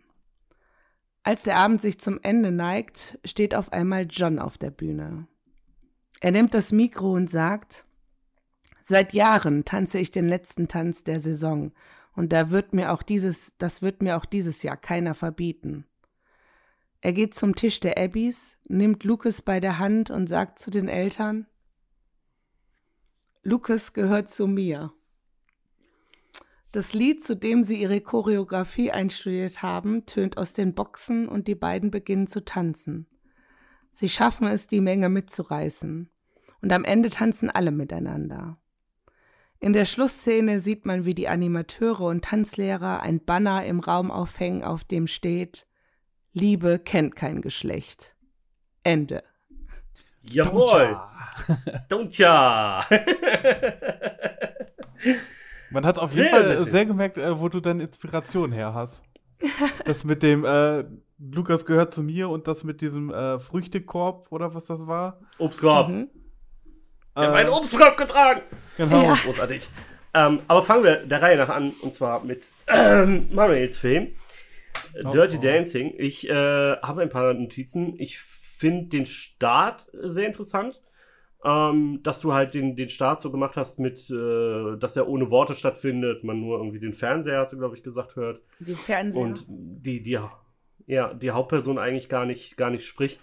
Als 1.24 1.44
der 1.44 1.58
Abend 1.58 1.82
sich 1.82 2.00
zum 2.00 2.20
Ende 2.22 2.52
neigt, 2.52 3.20
steht 3.26 3.56
auf 3.56 3.72
einmal 3.74 4.08
John 4.10 4.40
auf 4.40 4.58
der 4.58 4.72
Bühne. 4.72 5.28
Er 6.20 6.32
nimmt 6.32 6.54
das 6.54 6.72
Mikro 6.72 7.14
und 7.14 7.30
sagt, 7.30 7.86
Seit 8.84 9.14
Jahren 9.14 9.64
tanze 9.64 10.00
ich 10.00 10.12
den 10.12 10.28
letzten 10.28 10.68
Tanz 10.68 11.04
der 11.04 11.20
Saison 11.20 11.72
und 12.16 12.34
da 12.34 12.52
wird 12.52 12.74
mir 12.74 12.92
auch 12.92 13.04
dieses, 13.04 13.54
das 13.58 13.82
wird 13.82 14.02
mir 14.02 14.18
auch 14.18 14.26
dieses 14.26 14.64
Jahr 14.64 14.78
keiner 14.78 15.14
verbieten. 15.14 15.86
Er 17.02 17.14
geht 17.14 17.34
zum 17.34 17.56
Tisch 17.56 17.80
der 17.80 17.98
Abbys, 17.98 18.58
nimmt 18.68 19.04
Lucas 19.04 19.42
bei 19.42 19.60
der 19.60 19.80
Hand 19.80 20.12
und 20.12 20.28
sagt 20.28 20.60
zu 20.60 20.70
den 20.70 20.88
Eltern, 20.88 21.48
Lucas 23.44 23.94
gehört 23.94 24.30
zu 24.30 24.46
mir. 24.46 24.94
Das 26.72 26.94
Lied, 26.94 27.26
zu 27.26 27.36
dem 27.36 27.64
sie 27.64 27.82
ihre 27.82 28.00
Choreografie 28.00 28.92
einstudiert 28.92 29.64
haben, 29.64 30.06
tönt 30.06 30.38
aus 30.38 30.54
den 30.54 30.76
Boxen 30.76 31.28
und 31.28 31.48
die 31.48 31.56
beiden 31.56 31.90
beginnen 31.90 32.28
zu 32.28 32.46
tanzen. 32.46 33.08
Sie 33.92 34.08
schaffen 34.08 34.48
es, 34.48 34.68
die 34.68 34.80
Menge 34.80 35.10
mitzureißen. 35.10 36.10
Und 36.62 36.72
am 36.72 36.84
Ende 36.84 37.10
tanzen 37.10 37.50
alle 37.50 37.72
miteinander. 37.72 38.61
In 39.64 39.74
der 39.74 39.86
Schlussszene 39.86 40.60
sieht 40.60 40.88
man, 40.88 41.06
wie 41.06 41.14
die 41.14 41.28
Animateure 41.28 42.02
und 42.02 42.26
Tanzlehrer 42.26 43.02
ein 43.04 43.24
Banner 43.24 43.64
im 43.64 43.80
Raum 43.80 44.10
aufhängen, 44.10 44.64
auf 44.64 44.84
dem 44.84 45.06
steht 45.06 45.68
Liebe 46.34 46.80
kennt 46.80 47.16
kein 47.16 47.42
Geschlecht. 47.42 48.16
Ende. 48.84 49.24
Jawohl! 50.24 51.00
Don'tcha! 51.90 52.84
Man 55.70 55.86
hat 55.86 56.00
auf 56.00 56.12
jeden 56.14 56.24
Sehr, 56.24 56.32
Fall 56.32 56.44
sehr 56.44 56.64
sehr 56.66 56.86
gemerkt, 56.88 57.20
äh, 57.20 57.40
wo 57.40 57.48
du 57.48 57.60
deine 57.60 57.84
Inspiration 57.84 58.52
her 58.52 58.74
hast. 58.74 59.04
das 59.86 60.04
mit 60.04 60.24
dem, 60.24 60.44
äh, 60.44 60.86
Lukas 61.20 61.68
gehört 61.68 61.94
zu 61.94 62.02
mir 62.02 62.30
und 62.30 62.48
das 62.48 62.64
mit 62.64 62.82
diesem 62.82 63.12
äh, 63.12 63.40
Früchtekorb 63.40 64.32
oder 64.32 64.56
was 64.56 64.66
das 64.66 64.88
war. 64.88 65.20
Obstkorb. 65.38 65.90
Mhm. 65.90 66.10
Wir 67.14 67.24
haben 67.24 67.34
Äh, 67.34 67.38
einen 67.38 67.50
Obstkorb 67.50 67.98
getragen. 67.98 68.42
Genau. 68.78 69.04
Ja. 69.04 69.16
Großartig. 69.16 69.68
Ähm, 70.14 70.42
aber 70.48 70.64
fangen 70.64 70.84
wir 70.84 70.98
der 70.98 71.22
Reihe 71.22 71.38
nach 71.38 71.50
an, 71.50 71.72
und 71.82 71.96
zwar 71.96 72.24
mit 72.24 72.48
ähm, 72.68 73.30
Manuels 73.34 73.78
Film. 73.78 74.14
Oh, 75.04 75.12
Dirty 75.12 75.38
oh. 75.38 75.42
Dancing. 75.42 75.94
Ich 75.98 76.30
äh, 76.30 76.34
habe 76.34 77.02
ein 77.02 77.10
paar 77.10 77.34
Notizen. 77.34 77.96
Ich 77.98 78.20
finde 78.20 78.90
den 78.90 79.06
Start 79.06 79.88
sehr 79.94 80.28
interessant. 80.28 80.82
Ähm, 81.44 82.02
dass 82.04 82.20
du 82.20 82.34
halt 82.34 82.54
den, 82.54 82.76
den 82.76 82.90
Start 82.90 83.20
so 83.20 83.32
gemacht 83.32 83.56
hast 83.56 83.80
mit, 83.80 84.12
äh, 84.12 84.78
dass 84.78 84.96
er 84.96 85.08
ohne 85.08 85.32
Worte 85.32 85.56
stattfindet, 85.56 86.24
man 86.24 86.40
nur 86.40 86.60
irgendwie 86.60 86.80
den 86.80 86.94
Fernseher, 86.94 87.40
hast 87.40 87.52
du, 87.54 87.58
glaube 87.58 87.76
ich, 87.76 87.82
gesagt, 87.82 88.16
hört. 88.16 88.42
Die 88.60 88.76
Fernseher. 88.76 89.20
Und 89.20 89.46
die, 89.48 90.04
die, 90.04 90.20
ja, 90.86 91.14
die 91.16 91.32
Hauptperson 91.32 91.80
eigentlich 91.80 92.10
gar 92.10 92.28
nicht, 92.28 92.58
gar 92.58 92.70
nicht 92.70 92.86
spricht. 92.86 93.22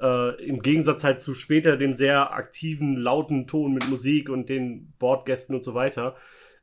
Äh, 0.00 0.42
Im 0.44 0.62
Gegensatz 0.62 1.04
halt 1.04 1.18
zu 1.18 1.34
später 1.34 1.76
dem 1.76 1.92
sehr 1.92 2.32
aktiven, 2.32 2.96
lauten 2.96 3.46
Ton 3.46 3.74
mit 3.74 3.88
Musik 3.90 4.30
und 4.30 4.48
den 4.48 4.92
Bordgästen 4.98 5.54
und 5.54 5.62
so 5.62 5.74
weiter. 5.74 6.16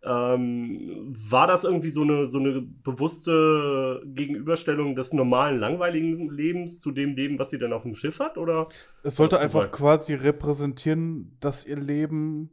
Ähm, 0.04 1.08
war 1.10 1.48
das 1.48 1.64
irgendwie 1.64 1.90
so 1.90 2.04
eine, 2.04 2.28
so 2.28 2.40
eine 2.40 2.62
bewusste 2.62 4.02
Gegenüberstellung 4.06 4.96
des 4.96 5.12
normalen, 5.12 5.60
langweiligen 5.60 6.30
Lebens 6.30 6.80
zu 6.80 6.92
dem 6.92 7.16
Leben, 7.16 7.40
was 7.40 7.50
sie 7.50 7.60
dann 7.60 7.74
auf 7.74 7.84
dem 7.84 7.96
Schiff 7.96 8.20
hat? 8.20 8.38
Oder? 8.38 8.70
Es 9.04 9.16
sollte 9.16 9.40
einfach 9.40 9.66
Zufall? 9.66 9.78
quasi 9.78 10.14
repräsentieren, 10.14 11.38
dass 11.40 11.66
ihr 11.66 11.78
Leben, 11.78 12.52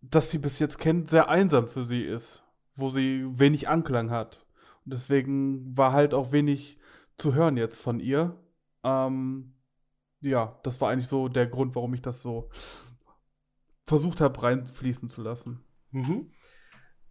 das 0.00 0.30
sie 0.30 0.38
bis 0.38 0.58
jetzt 0.58 0.78
kennt, 0.78 1.08
sehr 1.08 1.28
einsam 1.28 1.68
für 1.68 1.84
sie 1.84 2.02
ist, 2.02 2.42
wo 2.74 2.90
sie 2.90 3.24
wenig 3.30 3.68
Anklang 3.68 4.10
hat. 4.10 4.46
Und 4.84 4.92
deswegen 4.92 5.76
war 5.76 5.92
halt 5.92 6.14
auch 6.14 6.32
wenig 6.32 6.78
zu 7.16 7.34
hören 7.34 7.56
jetzt 7.56 7.80
von 7.80 8.00
ihr. 8.00 8.36
Ähm, 8.84 9.54
ja, 10.20 10.58
das 10.62 10.80
war 10.80 10.90
eigentlich 10.90 11.08
so 11.08 11.28
der 11.28 11.46
Grund, 11.46 11.74
warum 11.74 11.94
ich 11.94 12.02
das 12.02 12.22
so 12.22 12.48
versucht 13.86 14.20
habe, 14.20 14.42
reinfließen 14.42 15.08
zu 15.08 15.22
lassen. 15.22 15.64
Mhm. 15.90 16.30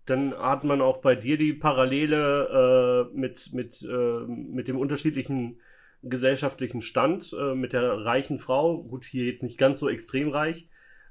Dann 0.06 0.34
hat 0.34 0.64
man 0.64 0.82
auch 0.82 0.98
bei 0.98 1.16
dir 1.16 1.38
die 1.38 1.54
Parallele 1.54 3.10
äh, 3.14 3.18
mit, 3.18 3.54
mit, 3.54 3.82
äh, 3.84 4.26
mit 4.28 4.68
dem 4.68 4.78
unterschiedlichen 4.78 5.60
gesellschaftlichen 6.02 6.82
Stand, 6.82 7.34
äh, 7.40 7.56
mit 7.56 7.72
der 7.72 8.04
reichen 8.04 8.40
Frau. 8.40 8.84
Gut, 8.84 9.06
hier 9.06 9.26
jetzt 9.26 9.44
nicht 9.44 9.58
ganz 9.58 9.80
so 9.80 9.88
extrem 9.88 10.30
reich. 10.30 10.70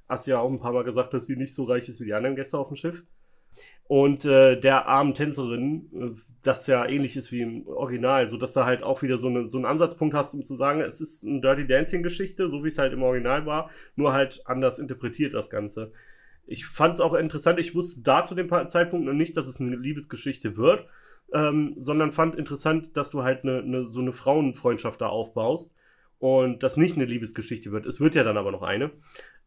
Hast 0.09 0.27
ja 0.27 0.41
auch 0.41 0.51
ein 0.51 0.61
paar 0.61 0.73
Mal 0.73 0.85
gesagt, 0.85 1.15
dass 1.15 1.27
sie 1.27 1.37
nicht 1.37 1.55
so 1.55 1.65
reich 1.65 1.89
ist 1.89 2.01
wie 2.01 2.05
die 2.05 2.15
anderen 2.15 2.37
Gäste 2.37 2.59
auf 2.59 2.69
dem 2.69 2.77
Schiff. 2.77 3.07
Und 3.89 4.25
äh, 4.25 4.59
der 4.59 4.87
armen 4.87 5.15
Tänzerin, 5.15 5.91
äh, 5.95 6.19
das 6.43 6.67
ja 6.67 6.87
ähnlich 6.87 7.17
ist 7.17 7.31
wie 7.31 7.43
im 7.43 7.67
Original, 7.67 8.29
sodass 8.29 8.55
du 8.55 8.65
halt 8.65 8.83
auch 8.83 9.03
wieder 9.03 9.19
so, 9.19 9.29
eine, 9.29 9.49
so 9.49 9.59
einen 9.59 9.67
Ansatzpunkt 9.67 10.15
hast, 10.15 10.35
um 10.35 10.45
zu 10.45 10.55
sagen, 10.55 10.81
es 10.81 11.01
ist 11.01 11.27
eine 11.27 11.41
Dirty 11.41 11.67
Dancing-Geschichte, 11.67 12.49
so 12.49 12.65
wie 12.65 12.69
es 12.69 12.79
halt 12.79 12.93
im 12.93 13.03
Original 13.03 13.47
war, 13.47 13.71
nur 13.97 14.13
halt 14.13 14.43
anders 14.47 14.79
interpretiert 14.79 15.35
das 15.35 15.51
Ganze. 15.51 15.93
Ich 16.47 16.67
fand 16.67 16.95
es 16.95 17.01
auch 17.01 17.15
interessant, 17.15 17.61
ich 17.61 17.75
wusste 17.75 18.03
da 18.03 18.25
zu 18.25 18.35
dem 18.35 18.49
Zeitpunkt 18.69 19.07
noch 19.07 19.13
nicht, 19.13 19.37
dass 19.37 19.47
es 19.47 19.61
eine 19.61 19.77
Liebesgeschichte 19.77 20.57
wird, 20.57 20.87
ähm, 21.33 21.75
sondern 21.77 22.13
fand 22.13 22.35
interessant, 22.35 22.97
dass 22.97 23.11
du 23.11 23.23
halt 23.23 23.45
eine, 23.45 23.61
eine, 23.61 23.87
so 23.87 24.01
eine 24.01 24.13
Frauenfreundschaft 24.13 25.01
da 25.01 25.07
aufbaust 25.07 25.75
und 26.23 26.63
das 26.63 26.77
nicht 26.77 26.95
eine 26.95 27.05
Liebesgeschichte 27.05 27.73
wird. 27.73 27.85
Es 27.85 28.01
wird 28.01 28.15
ja 28.15 28.23
dann 28.23 28.37
aber 28.37 28.53
noch 28.53 28.63
eine. 28.63 28.93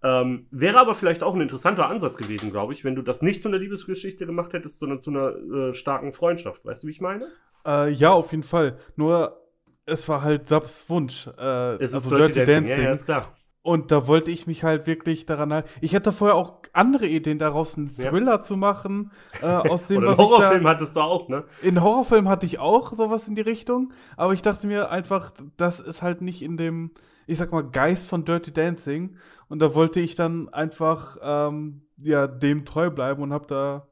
Ähm, 0.04 0.48
wäre 0.52 0.78
aber 0.78 0.94
vielleicht 0.94 1.24
auch 1.24 1.34
ein 1.34 1.40
interessanter 1.40 1.88
Ansatz 1.88 2.18
gewesen, 2.18 2.52
glaube 2.52 2.74
ich, 2.74 2.84
wenn 2.84 2.96
du 2.96 3.02
das 3.02 3.22
nicht 3.22 3.42
zu 3.42 3.48
einer 3.48 3.58
Liebesgeschichte 3.58 4.26
gemacht 4.26 4.52
hättest, 4.52 4.80
sondern 4.80 5.00
zu 5.00 5.10
einer 5.10 5.70
äh, 5.70 5.74
starken 5.74 6.12
Freundschaft. 6.12 6.66
Weißt 6.66 6.84
du, 6.84 6.88
wie 6.88 6.92
ich 6.92 7.00
meine? 7.00 7.28
Äh, 7.66 7.92
ja, 7.92 8.12
auf 8.12 8.32
jeden 8.32 8.44
Fall. 8.44 8.78
Nur, 8.98 9.42
es 9.86 10.10
war 10.10 10.22
halt 10.22 10.50
Saps 10.50 10.90
Wunsch. 10.90 11.28
Äh, 11.38 11.76
Es 11.82 11.94
also 11.94 12.14
Dirty 12.14 12.44
Dancing. 12.44 12.68
Ja, 12.68 12.84
ja, 12.84 12.92
ist 12.92 13.06
klar. 13.06 13.38
Und 13.66 13.90
da 13.90 14.06
wollte 14.06 14.30
ich 14.30 14.46
mich 14.46 14.64
halt 14.64 14.86
wirklich 14.86 15.26
daran 15.26 15.52
halten. 15.52 15.68
Ich 15.82 15.96
hatte 15.96 16.12
vorher 16.12 16.36
auch 16.36 16.60
andere 16.72 17.08
Ideen 17.08 17.40
daraus, 17.40 17.76
einen 17.76 17.90
Ja. 17.98 18.12
Thriller 18.12 18.40
zu 18.40 18.58
machen, 18.58 19.12
äh, 19.42 19.46
aus 19.48 19.88
dem, 19.88 19.98
Oder 20.04 20.10
was 20.10 20.14
ich 20.14 20.18
da, 20.18 20.24
Horrorfilm 20.38 20.68
hattest 20.68 20.96
du 20.96 21.00
auch, 21.02 21.28
ne? 21.30 21.46
In 21.64 21.82
Horrorfilm 21.82 22.30
hatte 22.30 22.46
ich 22.46 22.60
auch 22.60 22.94
sowas 22.94 23.28
in 23.28 23.34
die 23.34 23.42
Richtung, 23.42 23.92
aber 24.18 24.34
ich 24.34 24.44
dachte 24.44 24.68
mir 24.68 24.92
einfach, 24.92 25.32
das 25.58 25.80
ist 25.80 26.04
halt 26.04 26.22
nicht 26.22 26.44
in 26.44 26.58
dem, 26.58 26.92
ich 27.26 27.40
sag 27.40 27.52
mal, 27.52 27.64
Geist 27.64 28.08
von 28.08 28.24
Dirty 28.24 28.54
Dancing. 28.54 29.16
Und 29.48 29.58
da 29.58 29.74
wollte 29.74 30.00
ich 30.00 30.14
dann 30.14 30.48
einfach, 30.50 31.18
ähm, 31.24 31.82
ja, 31.98 32.28
dem 32.28 32.66
treu 32.66 32.92
bleiben 32.92 33.24
und 33.24 33.34
habe 33.34 33.48
da, 33.48 33.88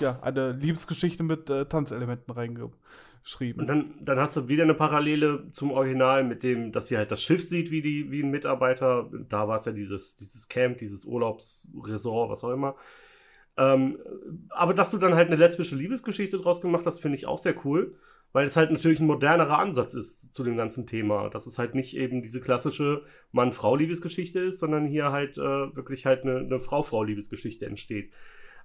ja, 0.00 0.18
eine 0.20 0.50
Liebesgeschichte 0.50 1.22
mit 1.22 1.48
äh, 1.48 1.64
Tanzelementen 1.66 2.32
reingeschrieben. 3.20 3.60
Und 3.60 3.66
dann, 3.66 3.94
dann 4.00 4.18
hast 4.18 4.36
du 4.36 4.48
wieder 4.48 4.64
eine 4.64 4.74
Parallele 4.74 5.50
zum 5.52 5.70
Original 5.70 6.24
mit 6.24 6.42
dem, 6.42 6.72
dass 6.72 6.88
sie 6.88 6.96
halt 6.96 7.10
das 7.10 7.22
Schiff 7.22 7.44
sieht 7.44 7.70
wie, 7.70 7.82
die, 7.82 8.10
wie 8.10 8.22
ein 8.22 8.30
Mitarbeiter. 8.30 9.10
Da 9.28 9.48
war 9.48 9.56
es 9.56 9.64
ja 9.64 9.72
dieses, 9.72 10.16
dieses 10.16 10.48
Camp, 10.48 10.78
dieses 10.78 11.04
Urlaubsresort, 11.04 12.30
was 12.30 12.44
auch 12.44 12.52
immer. 12.52 12.76
Ähm, 13.56 13.98
aber 14.50 14.74
dass 14.74 14.90
du 14.90 14.98
dann 14.98 15.14
halt 15.14 15.28
eine 15.28 15.36
lesbische 15.36 15.76
Liebesgeschichte 15.76 16.38
draus 16.38 16.60
gemacht 16.60 16.86
hast, 16.86 17.00
finde 17.00 17.16
ich 17.16 17.26
auch 17.26 17.38
sehr 17.38 17.54
cool, 17.64 17.94
weil 18.32 18.46
es 18.46 18.56
halt 18.56 18.70
natürlich 18.70 19.00
ein 19.00 19.06
modernerer 19.06 19.58
Ansatz 19.58 19.94
ist 19.94 20.32
zu 20.32 20.44
dem 20.44 20.56
ganzen 20.56 20.86
Thema. 20.86 21.28
Dass 21.30 21.46
es 21.46 21.58
halt 21.58 21.74
nicht 21.74 21.96
eben 21.96 22.22
diese 22.22 22.40
klassische 22.40 23.02
Mann-Frau-Liebesgeschichte 23.32 24.40
ist, 24.40 24.60
sondern 24.60 24.86
hier 24.86 25.12
halt 25.12 25.36
äh, 25.36 25.74
wirklich 25.76 26.06
halt 26.06 26.22
eine, 26.22 26.38
eine 26.38 26.60
Frau-Frau-Liebesgeschichte 26.60 27.66
entsteht. 27.66 28.12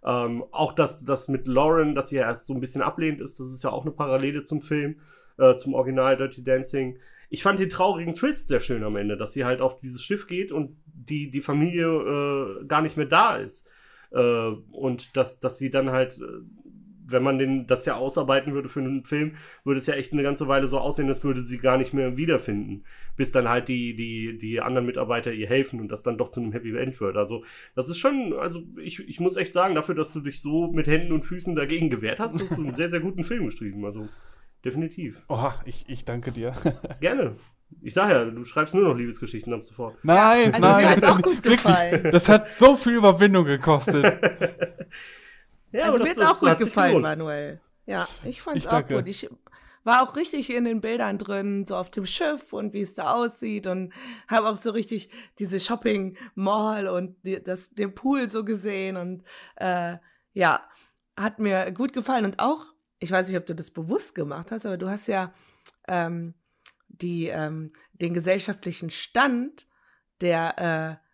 Ähm, 0.05 0.43
auch 0.51 0.73
das, 0.73 1.03
das 1.03 1.27
mit 1.27 1.47
Lauren, 1.47 1.95
das 1.95 2.09
sie 2.09 2.17
ja 2.17 2.23
erst 2.23 2.45
so 2.45 2.53
ein 2.53 2.59
bisschen 2.59 2.83
ablehnt 2.83 3.19
ist, 3.21 3.39
das 3.39 3.47
ist 3.47 3.63
ja 3.63 3.71
auch 3.71 3.81
eine 3.81 3.91
Parallele 3.91 4.43
zum 4.43 4.61
Film, 4.61 4.99
äh, 5.37 5.55
zum 5.55 5.73
Original 5.73 6.15
Dirty 6.15 6.43
Dancing. 6.43 6.99
Ich 7.29 7.41
fand 7.41 7.59
den 7.59 7.69
traurigen 7.69 8.13
Twist 8.13 8.47
sehr 8.47 8.59
schön 8.59 8.83
am 8.83 8.97
Ende, 8.97 9.17
dass 9.17 9.33
sie 9.33 9.45
halt 9.45 9.61
auf 9.61 9.79
dieses 9.79 10.03
Schiff 10.03 10.27
geht 10.27 10.51
und 10.51 10.77
die, 10.85 11.31
die 11.31 11.41
Familie 11.41 11.87
äh, 11.87 12.65
gar 12.65 12.83
nicht 12.83 12.97
mehr 12.97 13.07
da 13.07 13.35
ist. 13.35 13.71
Äh, 14.11 14.51
und 14.71 15.17
dass, 15.17 15.39
dass 15.39 15.57
sie 15.57 15.71
dann 15.71 15.89
halt, 15.89 16.19
äh, 16.19 16.64
wenn 17.07 17.23
man 17.23 17.37
den, 17.37 17.67
das 17.67 17.85
ja 17.85 17.95
ausarbeiten 17.95 18.53
würde 18.53 18.69
für 18.69 18.79
einen 18.79 19.03
Film, 19.03 19.35
würde 19.63 19.77
es 19.77 19.85
ja 19.85 19.95
echt 19.95 20.13
eine 20.13 20.23
ganze 20.23 20.47
Weile 20.47 20.67
so 20.67 20.79
aussehen, 20.79 21.07
als 21.09 21.23
würde 21.23 21.41
sie 21.41 21.57
gar 21.57 21.77
nicht 21.77 21.93
mehr 21.93 22.17
wiederfinden. 22.17 22.83
Bis 23.15 23.31
dann 23.31 23.47
halt 23.47 23.67
die, 23.67 23.95
die, 23.95 24.37
die 24.37 24.59
anderen 24.61 24.85
Mitarbeiter 24.85 25.31
ihr 25.31 25.47
helfen 25.47 25.79
und 25.79 25.89
das 25.89 26.03
dann 26.03 26.17
doch 26.17 26.29
zu 26.29 26.41
einem 26.41 26.51
Happy 26.51 26.75
End 26.75 26.99
wird. 26.99 27.15
Also, 27.15 27.43
das 27.75 27.89
ist 27.89 27.97
schon, 27.99 28.33
also 28.33 28.63
ich, 28.81 28.99
ich 29.07 29.19
muss 29.19 29.37
echt 29.37 29.53
sagen, 29.53 29.75
dafür, 29.75 29.95
dass 29.95 30.13
du 30.13 30.19
dich 30.19 30.41
so 30.41 30.71
mit 30.71 30.87
Händen 30.87 31.11
und 31.13 31.25
Füßen 31.25 31.55
dagegen 31.55 31.89
gewehrt 31.89 32.19
hast, 32.19 32.33
hast 32.33 32.51
du 32.57 32.61
einen 32.63 32.73
sehr, 32.73 32.89
sehr 32.89 32.99
guten 32.99 33.23
Film 33.23 33.45
geschrieben. 33.45 33.85
Also, 33.85 34.07
definitiv. 34.63 35.21
Oha, 35.29 35.61
ich, 35.65 35.85
ich 35.87 36.05
danke 36.05 36.31
dir. 36.31 36.51
Gerne. 36.99 37.35
Ich 37.81 37.93
sag 37.93 38.09
ja, 38.09 38.25
du 38.25 38.43
schreibst 38.43 38.73
nur 38.73 38.83
noch 38.83 38.95
Liebesgeschichten 38.95 39.53
ab 39.53 39.63
sofort. 39.63 39.97
Nein, 40.03 40.53
Also 40.53 40.59
nein, 40.59 40.83
mir 40.83 40.89
hat's 40.89 41.03
auch 41.03 41.21
gut 41.21 41.33
nicht. 41.33 41.43
Wirklich, 41.45 41.61
gefallen. 41.61 42.09
Das 42.11 42.29
hat 42.29 42.51
so 42.51 42.75
viel 42.75 42.93
Überwindung 42.93 43.45
gekostet. 43.45 44.05
Ja, 45.76 45.86
also 45.86 45.95
aber 45.95 46.03
mir 46.03 46.15
das- 46.15 46.17
ist 46.17 46.26
auch 46.30 46.39
gut 46.39 46.57
gefallen. 46.57 47.01
Manuel. 47.01 47.61
Ja, 47.86 48.07
ich 48.23 48.41
fand 48.41 48.57
es 48.57 48.67
auch 48.67 48.86
gut. 48.88 49.07
Ich 49.07 49.30
war 49.84 50.01
auch 50.01 50.15
richtig 50.15 50.49
in 50.49 50.65
den 50.65 50.82
Bildern 50.82 51.19
drin, 51.19 51.65
so 51.65 51.76
auf 51.76 51.91
dem 51.91 52.07
Schiff 52.07 52.51
und 52.53 52.73
wie 52.73 52.82
es 52.82 52.95
da 52.95 53.13
aussieht 53.13 53.67
und 53.67 53.93
habe 54.28 54.49
auch 54.49 54.59
so 54.59 54.71
richtig 54.71 55.11
diese 55.38 55.59
Shopping 55.59 56.17
Mall 56.34 56.88
und 56.88 57.15
die, 57.23 57.41
das, 57.43 57.69
den 57.69 57.93
Pool 57.93 58.32
so 58.32 58.43
gesehen 58.43 58.97
und 58.97 59.23
äh, 59.57 59.97
ja, 60.34 60.67
hat 61.15 61.38
mir 61.38 61.71
gut 61.71 61.93
gefallen 61.93 62.26
und 62.26 62.39
auch, 62.39 62.65
ich 62.97 63.11
weiß 63.11 63.28
nicht, 63.28 63.38
ob 63.38 63.45
du 63.45 63.53
das 63.53 63.69
bewusst 63.69 64.15
gemacht 64.15 64.49
hast, 64.51 64.65
aber 64.65 64.78
du 64.78 64.89
hast 64.89 65.07
ja 65.07 65.32
ähm, 65.88 66.34
die, 66.88 67.28
ähm, 67.28 67.71
den 67.93 68.15
gesellschaftlichen 68.15 68.89
Stand 68.89 69.67
der, 70.21 70.99
äh, 71.01 71.05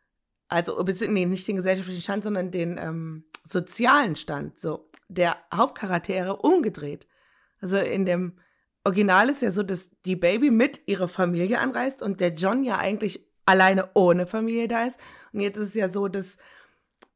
also, 0.48 0.82
nee, 0.82 1.26
nicht 1.26 1.48
den 1.48 1.58
gesellschaftlichen 1.58 2.02
Stand, 2.02 2.24
sondern 2.24 2.52
den 2.52 2.78
ähm, 2.78 3.26
sozialen 3.44 4.16
Stand, 4.16 4.60
so, 4.60 4.90
der 5.08 5.38
Hauptcharaktere 5.54 6.38
umgedreht. 6.38 7.08
Also 7.60 7.78
in 7.78 8.06
dem 8.06 8.38
Original 8.84 9.30
ist 9.30 9.42
ja 9.42 9.52
so, 9.52 9.64
dass 9.64 9.90
die 10.06 10.16
Baby 10.16 10.50
mit 10.50 10.82
ihrer 10.88 11.08
Familie 11.08 11.60
anreist 11.60 12.02
und 12.02 12.20
der 12.20 12.34
John 12.34 12.64
ja 12.64 12.78
eigentlich 12.78 13.28
alleine 13.46 13.90
ohne 13.94 14.26
Familie 14.26 14.68
da 14.68 14.86
ist. 14.86 15.00
Und 15.34 15.42
jetzt 15.42 15.58
ist 15.58 15.70
es 15.70 15.74
ja 15.76 15.90
so, 15.90 16.08
dass 16.08 16.38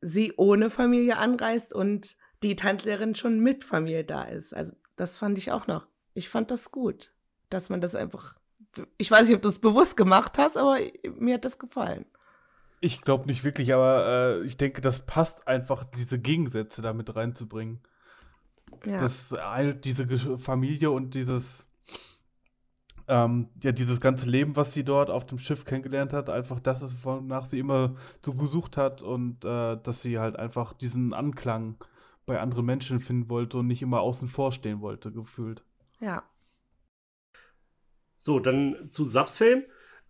sie 0.01 0.33
ohne 0.37 0.69
Familie 0.69 1.17
anreist 1.17 1.73
und 1.73 2.17
die 2.43 2.55
Tanzlehrerin 2.55 3.15
schon 3.15 3.39
mit 3.39 3.65
Familie 3.65 4.03
da 4.03 4.23
ist. 4.23 4.53
Also 4.53 4.73
das 4.95 5.17
fand 5.17 5.37
ich 5.37 5.51
auch 5.51 5.67
noch. 5.67 5.87
Ich 6.13 6.29
fand 6.29 6.51
das 6.51 6.71
gut, 6.71 7.11
dass 7.49 7.69
man 7.69 7.81
das 7.81 7.95
einfach. 7.95 8.35
Ich 8.97 9.09
weiß 9.09 9.27
nicht, 9.27 9.37
ob 9.37 9.41
du 9.41 9.49
es 9.49 9.59
bewusst 9.59 9.97
gemacht 9.97 10.37
hast, 10.37 10.57
aber 10.57 10.77
mir 11.17 11.35
hat 11.35 11.45
das 11.45 11.57
gefallen. 11.57 12.05
Ich 12.81 13.01
glaube 13.01 13.25
nicht 13.25 13.43
wirklich, 13.43 13.73
aber 13.73 14.05
äh, 14.07 14.43
ich 14.43 14.57
denke, 14.57 14.81
das 14.81 15.05
passt 15.05 15.47
einfach, 15.47 15.83
diese 15.83 16.19
Gegensätze 16.19 16.81
damit 16.81 17.15
reinzubringen. 17.15 17.79
Ja. 18.85 18.99
Das 18.99 19.33
eine, 19.33 19.75
diese 19.75 20.37
Familie 20.37 20.91
und 20.91 21.13
dieses, 21.13 21.69
ähm, 23.07 23.49
ja, 23.63 23.71
dieses 23.71 24.01
ganze 24.01 24.29
Leben, 24.29 24.55
was 24.55 24.73
sie 24.73 24.83
dort 24.83 25.09
auf 25.09 25.25
dem 25.25 25.39
Schiff 25.39 25.65
kennengelernt 25.65 26.13
hat, 26.13 26.29
einfach 26.29 26.59
das 26.59 26.81
ist, 26.81 27.03
wonach 27.05 27.45
sie 27.45 27.59
immer 27.59 27.95
so 28.23 28.33
gesucht 28.33 28.77
hat 28.77 29.01
und 29.01 29.45
äh, 29.45 29.77
dass 29.81 30.01
sie 30.01 30.19
halt 30.19 30.37
einfach 30.37 30.73
diesen 30.73 31.13
Anklang 31.13 31.77
bei 32.25 32.39
anderen 32.39 32.65
Menschen 32.65 32.99
finden 32.99 33.29
wollte 33.29 33.57
und 33.59 33.67
nicht 33.67 33.81
immer 33.81 34.01
außen 34.01 34.27
vor 34.27 34.51
stehen 34.51 34.81
wollte, 34.81 35.11
gefühlt. 35.11 35.63
ja. 35.99 36.23
So, 38.17 38.39
dann 38.39 38.89
zu 38.89 39.05
Subs 39.05 39.37
Film. 39.37 39.65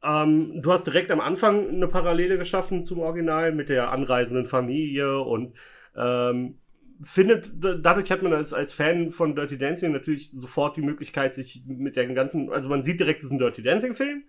Ähm, 0.06 0.62
du 0.62 0.72
hast 0.72 0.86
direkt 0.86 1.10
am 1.12 1.20
Anfang 1.22 1.68
eine 1.70 1.88
Parallele 1.88 2.38
geschaffen 2.38 2.84
zum 2.86 3.00
Original 3.00 3.52
mit 3.54 3.70
der 3.70 3.92
anreisenden 3.92 4.46
Familie 4.46 5.20
und 5.22 5.54
ähm, 5.96 6.60
findet, 7.02 7.52
da- 7.64 7.74
dadurch 7.76 8.12
hat 8.12 8.22
man 8.22 8.34
als, 8.34 8.54
als 8.54 8.72
Fan 8.74 9.10
von 9.10 9.36
Dirty 9.36 9.58
Dancing 9.58 9.92
natürlich 9.92 10.32
sofort 10.32 10.78
die 10.78 10.82
Möglichkeit, 10.82 11.34
sich 11.34 11.64
mit 11.68 11.96
der 11.96 12.08
ganzen, 12.08 12.52
also 12.52 12.70
man 12.70 12.84
sieht 12.84 13.00
direkt, 13.00 13.20
es 13.20 13.26
ist 13.26 13.32
ein 13.32 13.40
Dirty 13.40 13.64
Dancing 13.64 13.96
Film, 13.96 14.24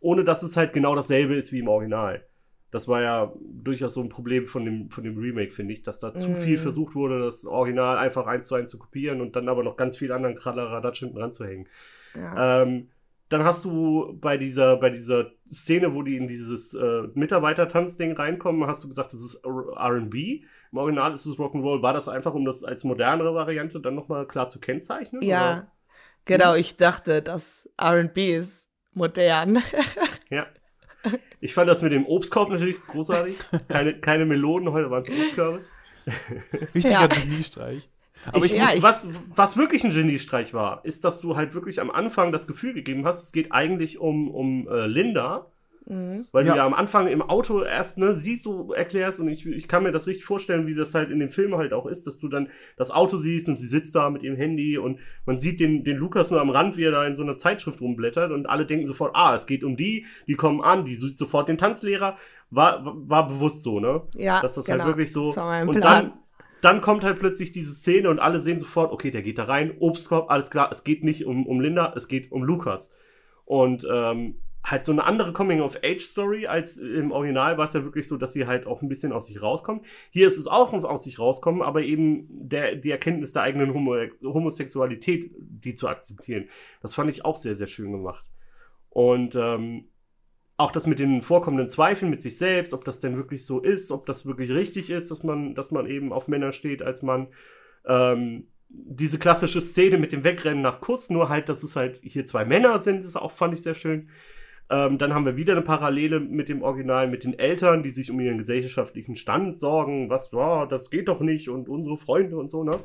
ohne 0.00 0.24
dass 0.24 0.42
es 0.42 0.56
halt 0.56 0.72
genau 0.72 0.94
dasselbe 0.94 1.34
ist 1.36 1.52
wie 1.52 1.60
im 1.60 1.68
Original. 1.68 2.24
Das 2.70 2.88
war 2.88 3.00
ja 3.00 3.32
durchaus 3.62 3.94
so 3.94 4.02
ein 4.02 4.08
Problem 4.08 4.44
von 4.44 4.64
dem, 4.64 4.90
von 4.90 5.04
dem 5.04 5.16
Remake, 5.18 5.52
finde 5.52 5.72
ich, 5.72 5.82
dass 5.82 6.00
da 6.00 6.14
zu 6.14 6.30
Mm. 6.30 6.34
viel 6.34 6.58
versucht 6.58 6.94
wurde, 6.94 7.20
das 7.20 7.46
Original 7.46 7.96
einfach 7.96 8.26
eins 8.26 8.48
zu 8.48 8.54
eins 8.54 8.70
zu 8.70 8.78
kopieren 8.78 9.20
und 9.20 9.34
dann 9.36 9.48
aber 9.48 9.62
noch 9.62 9.76
ganz 9.76 9.96
viel 9.96 10.12
anderen 10.12 10.36
Kralleradatsch 10.36 10.98
hinten 11.00 11.16
dran 11.16 11.32
zu 11.32 11.46
hängen. 11.46 11.68
ja. 12.14 12.62
Ähm, 12.62 12.88
dann 13.28 13.44
hast 13.44 13.64
du 13.64 14.16
bei 14.20 14.36
dieser, 14.36 14.76
bei 14.76 14.90
dieser 14.90 15.30
Szene, 15.50 15.94
wo 15.94 16.02
die 16.02 16.16
in 16.16 16.28
dieses 16.28 16.74
äh, 16.74 17.02
Mitarbeitertanzding 17.14 18.12
reinkommen, 18.16 18.68
hast 18.68 18.84
du 18.84 18.88
gesagt, 18.88 19.12
das 19.12 19.20
ist 19.22 19.44
RB. 19.44 20.14
Im 20.72 20.78
Original 20.78 21.12
ist 21.12 21.26
es 21.26 21.36
Rock'n'Roll. 21.36 21.82
War 21.82 21.92
das 21.92 22.08
einfach, 22.08 22.34
um 22.34 22.44
das 22.44 22.62
als 22.62 22.84
modernere 22.84 23.34
Variante 23.34 23.80
dann 23.80 23.94
nochmal 23.94 24.26
klar 24.26 24.48
zu 24.48 24.60
kennzeichnen? 24.60 25.22
Ja, 25.22 25.72
genau. 26.24 26.54
Ich 26.54 26.76
dachte, 26.76 27.22
das 27.22 27.68
RB 27.80 28.18
ist 28.18 28.68
modern. 28.92 29.56
Oder? 29.56 29.62
Ja. 30.30 30.46
Ich 31.40 31.54
fand 31.54 31.68
das 31.70 31.82
mit 31.82 31.92
dem 31.92 32.04
Obstkorb 32.04 32.50
natürlich 32.50 32.80
großartig. 32.88 33.36
Keine, 33.68 34.00
keine 34.00 34.24
Melonen, 34.24 34.72
heute 34.72 34.90
waren 34.90 35.02
es 35.02 35.10
Obstkörbe. 35.10 35.60
Richtiger 36.74 36.90
Ja. 37.02 37.06
Geniestreich. 37.06 37.88
Aber 38.32 38.44
ich, 38.44 38.52
ich, 38.52 38.58
ja, 38.58 38.64
muss, 38.64 38.74
ich- 38.74 38.82
was, 38.82 39.08
was 39.34 39.56
wirklich 39.56 39.84
ein 39.84 39.90
Geniestreich 39.90 40.54
war, 40.54 40.84
ist, 40.84 41.04
dass 41.04 41.20
du 41.20 41.36
halt 41.36 41.54
wirklich 41.54 41.80
am 41.80 41.90
Anfang 41.90 42.32
das 42.32 42.46
Gefühl 42.46 42.74
gegeben 42.74 43.04
hast, 43.06 43.22
es 43.22 43.32
geht 43.32 43.52
eigentlich 43.52 43.98
um, 43.98 44.30
um 44.30 44.68
äh, 44.68 44.86
Linda, 44.86 45.46
Mhm. 45.88 46.26
Weil 46.32 46.44
Ja. 46.44 46.52
du 46.54 46.58
ja 46.58 46.66
am 46.66 46.74
Anfang 46.74 47.06
im 47.06 47.22
Auto 47.22 47.62
erst, 47.62 47.96
ne, 47.98 48.12
sie 48.12 48.34
so 48.34 48.72
erklärst 48.72 49.20
und 49.20 49.28
ich, 49.28 49.46
ich 49.46 49.68
kann 49.68 49.84
mir 49.84 49.92
das 49.92 50.08
richtig 50.08 50.24
vorstellen, 50.24 50.66
wie 50.66 50.74
das 50.74 50.92
halt 50.96 51.12
in 51.12 51.20
dem 51.20 51.30
Film 51.30 51.54
halt 51.56 51.72
auch 51.72 51.86
ist, 51.86 52.08
dass 52.08 52.18
du 52.18 52.26
dann 52.26 52.48
das 52.76 52.90
Auto 52.90 53.16
siehst 53.18 53.48
und 53.48 53.56
sie 53.56 53.68
sitzt 53.68 53.94
da 53.94 54.10
mit 54.10 54.24
ihrem 54.24 54.34
Handy 54.34 54.78
und 54.78 54.98
man 55.26 55.38
sieht 55.38 55.60
den, 55.60 55.84
den 55.84 55.96
Lukas 55.96 56.32
nur 56.32 56.40
am 56.40 56.50
Rand, 56.50 56.76
wie 56.76 56.82
er 56.82 56.90
da 56.90 57.06
in 57.06 57.14
so 57.14 57.22
einer 57.22 57.36
Zeitschrift 57.38 57.80
rumblättert 57.80 58.32
und 58.32 58.46
alle 58.46 58.66
denken 58.66 58.84
sofort, 58.84 59.12
ah, 59.14 59.36
es 59.36 59.46
geht 59.46 59.62
um 59.62 59.76
die, 59.76 60.06
die 60.26 60.34
kommen 60.34 60.60
an, 60.60 60.84
die 60.86 60.96
sieht 60.96 61.16
sofort 61.16 61.48
den 61.48 61.56
Tanzlehrer. 61.56 62.16
War, 62.50 62.82
war 62.84 63.28
bewusst 63.28 63.62
so, 63.62 63.78
ne? 63.78 64.02
Ja, 64.16 64.40
Dass 64.40 64.56
das 64.56 64.64
genau. 64.64 64.78
halt 64.78 64.88
wirklich 64.88 65.12
so. 65.12 65.26
Das 65.26 65.36
war 65.36 65.46
mein 65.46 65.68
und 65.68 65.76
Plan. 65.76 66.04
dann, 66.04 66.12
dann 66.60 66.80
kommt 66.80 67.04
halt 67.04 67.18
plötzlich 67.18 67.52
diese 67.52 67.72
Szene 67.72 68.10
und 68.10 68.18
alle 68.18 68.40
sehen 68.40 68.58
sofort, 68.58 68.92
okay, 68.92 69.10
der 69.10 69.22
geht 69.22 69.38
da 69.38 69.44
rein, 69.44 69.76
Obstkorb, 69.78 70.30
alles 70.30 70.50
klar, 70.50 70.70
es 70.72 70.84
geht 70.84 71.04
nicht 71.04 71.26
um, 71.26 71.46
um 71.46 71.60
Linda, 71.60 71.92
es 71.96 72.08
geht 72.08 72.32
um 72.32 72.42
Lukas. 72.42 72.96
Und 73.44 73.86
ähm, 73.90 74.36
halt 74.66 74.84
so 74.84 74.92
eine 74.92 75.04
andere 75.04 75.32
Coming-of-Age-Story 75.32 76.46
als 76.46 76.78
im 76.78 77.12
Original 77.12 77.56
war 77.56 77.66
es 77.66 77.72
ja 77.72 77.84
wirklich 77.84 78.08
so, 78.08 78.16
dass 78.16 78.32
sie 78.32 78.46
halt 78.46 78.66
auch 78.66 78.82
ein 78.82 78.88
bisschen 78.88 79.12
aus 79.12 79.28
sich 79.28 79.40
rauskommt. 79.40 79.84
Hier 80.10 80.26
ist 80.26 80.38
es 80.38 80.48
auch 80.48 80.72
aus 80.72 81.04
sich 81.04 81.18
rauskommen, 81.18 81.62
aber 81.62 81.82
eben 81.82 82.26
der, 82.28 82.74
die 82.74 82.90
Erkenntnis 82.90 83.32
der 83.32 83.42
eigenen 83.42 83.72
Homo 83.72 83.94
Homosexualität, 84.22 85.30
die 85.38 85.74
zu 85.74 85.88
akzeptieren. 85.88 86.48
Das 86.82 86.94
fand 86.94 87.10
ich 87.10 87.24
auch 87.24 87.36
sehr, 87.36 87.54
sehr 87.54 87.68
schön 87.68 87.92
gemacht. 87.92 88.24
Und 88.90 89.36
ähm, 89.36 89.84
auch 90.56 90.72
das 90.72 90.86
mit 90.86 90.98
den 90.98 91.20
vorkommenden 91.20 91.68
Zweifeln 91.68 92.10
mit 92.10 92.22
sich 92.22 92.38
selbst, 92.38 92.72
ob 92.72 92.84
das 92.84 93.00
denn 93.00 93.16
wirklich 93.16 93.44
so 93.44 93.60
ist, 93.60 93.90
ob 93.90 94.06
das 94.06 94.26
wirklich 94.26 94.50
richtig 94.50 94.90
ist, 94.90 95.10
dass 95.10 95.22
man, 95.22 95.54
dass 95.54 95.70
man 95.70 95.86
eben 95.86 96.12
auf 96.12 96.28
Männer 96.28 96.52
steht 96.52 96.82
als 96.82 97.02
Mann. 97.02 97.28
Ähm, 97.86 98.46
diese 98.68 99.18
klassische 99.18 99.60
Szene 99.60 99.98
mit 99.98 100.12
dem 100.12 100.24
Wegrennen 100.24 100.62
nach 100.62 100.80
Kuss, 100.80 101.10
nur 101.10 101.28
halt, 101.28 101.48
dass 101.48 101.62
es 101.62 101.76
halt 101.76 101.98
hier 102.02 102.24
zwei 102.24 102.44
Männer 102.44 102.78
sind, 102.78 103.04
das 103.04 103.16
auch 103.16 103.32
fand 103.32 103.54
ich 103.54 103.62
sehr 103.62 103.74
schön. 103.74 104.08
Ähm, 104.68 104.98
dann 104.98 105.14
haben 105.14 105.26
wir 105.26 105.36
wieder 105.36 105.52
eine 105.52 105.62
Parallele 105.62 106.18
mit 106.18 106.48
dem 106.48 106.62
Original, 106.62 107.06
mit 107.06 107.22
den 107.22 107.38
Eltern, 107.38 107.82
die 107.82 107.90
sich 107.90 108.10
um 108.10 108.18
ihren 108.18 108.38
gesellschaftlichen 108.38 109.14
Stand 109.14 109.58
sorgen, 109.58 110.10
was, 110.10 110.32
ja, 110.32 110.66
das 110.66 110.90
geht 110.90 111.08
doch 111.08 111.20
nicht 111.20 111.48
und 111.48 111.68
unsere 111.68 111.96
Freunde 111.96 112.36
und 112.36 112.50
so, 112.50 112.64
ne? 112.64 112.80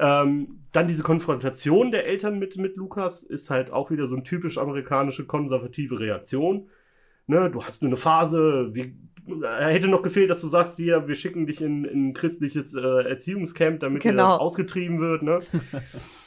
Ähm, 0.00 0.60
dann 0.72 0.86
diese 0.86 1.02
Konfrontation 1.02 1.90
der 1.90 2.06
Eltern 2.06 2.38
mit, 2.38 2.56
mit 2.56 2.76
Lukas 2.76 3.22
ist 3.24 3.50
halt 3.50 3.72
auch 3.72 3.90
wieder 3.90 4.06
so 4.06 4.14
eine 4.14 4.22
typisch 4.24 4.56
amerikanische 4.56 5.26
konservative 5.26 5.98
Reaktion. 5.98 6.68
Ne, 7.28 7.50
du 7.50 7.62
hast 7.62 7.82
nur 7.82 7.90
eine 7.90 7.96
Phase, 7.98 8.70
wie, 8.72 8.94
äh, 9.28 9.66
hätte 9.72 9.86
noch 9.88 10.02
gefehlt, 10.02 10.30
dass 10.30 10.40
du 10.40 10.46
sagst, 10.46 10.76
hier, 10.78 11.06
wir 11.06 11.14
schicken 11.14 11.46
dich 11.46 11.60
in, 11.60 11.84
in 11.84 12.08
ein 12.08 12.14
christliches 12.14 12.74
äh, 12.74 12.80
Erziehungscamp, 13.08 13.80
damit 13.80 14.02
dir 14.02 14.10
Genau. 14.12 14.30
das 14.30 14.40
ausgetrieben 14.40 14.98
wird, 15.00 15.22
ne? 15.22 15.38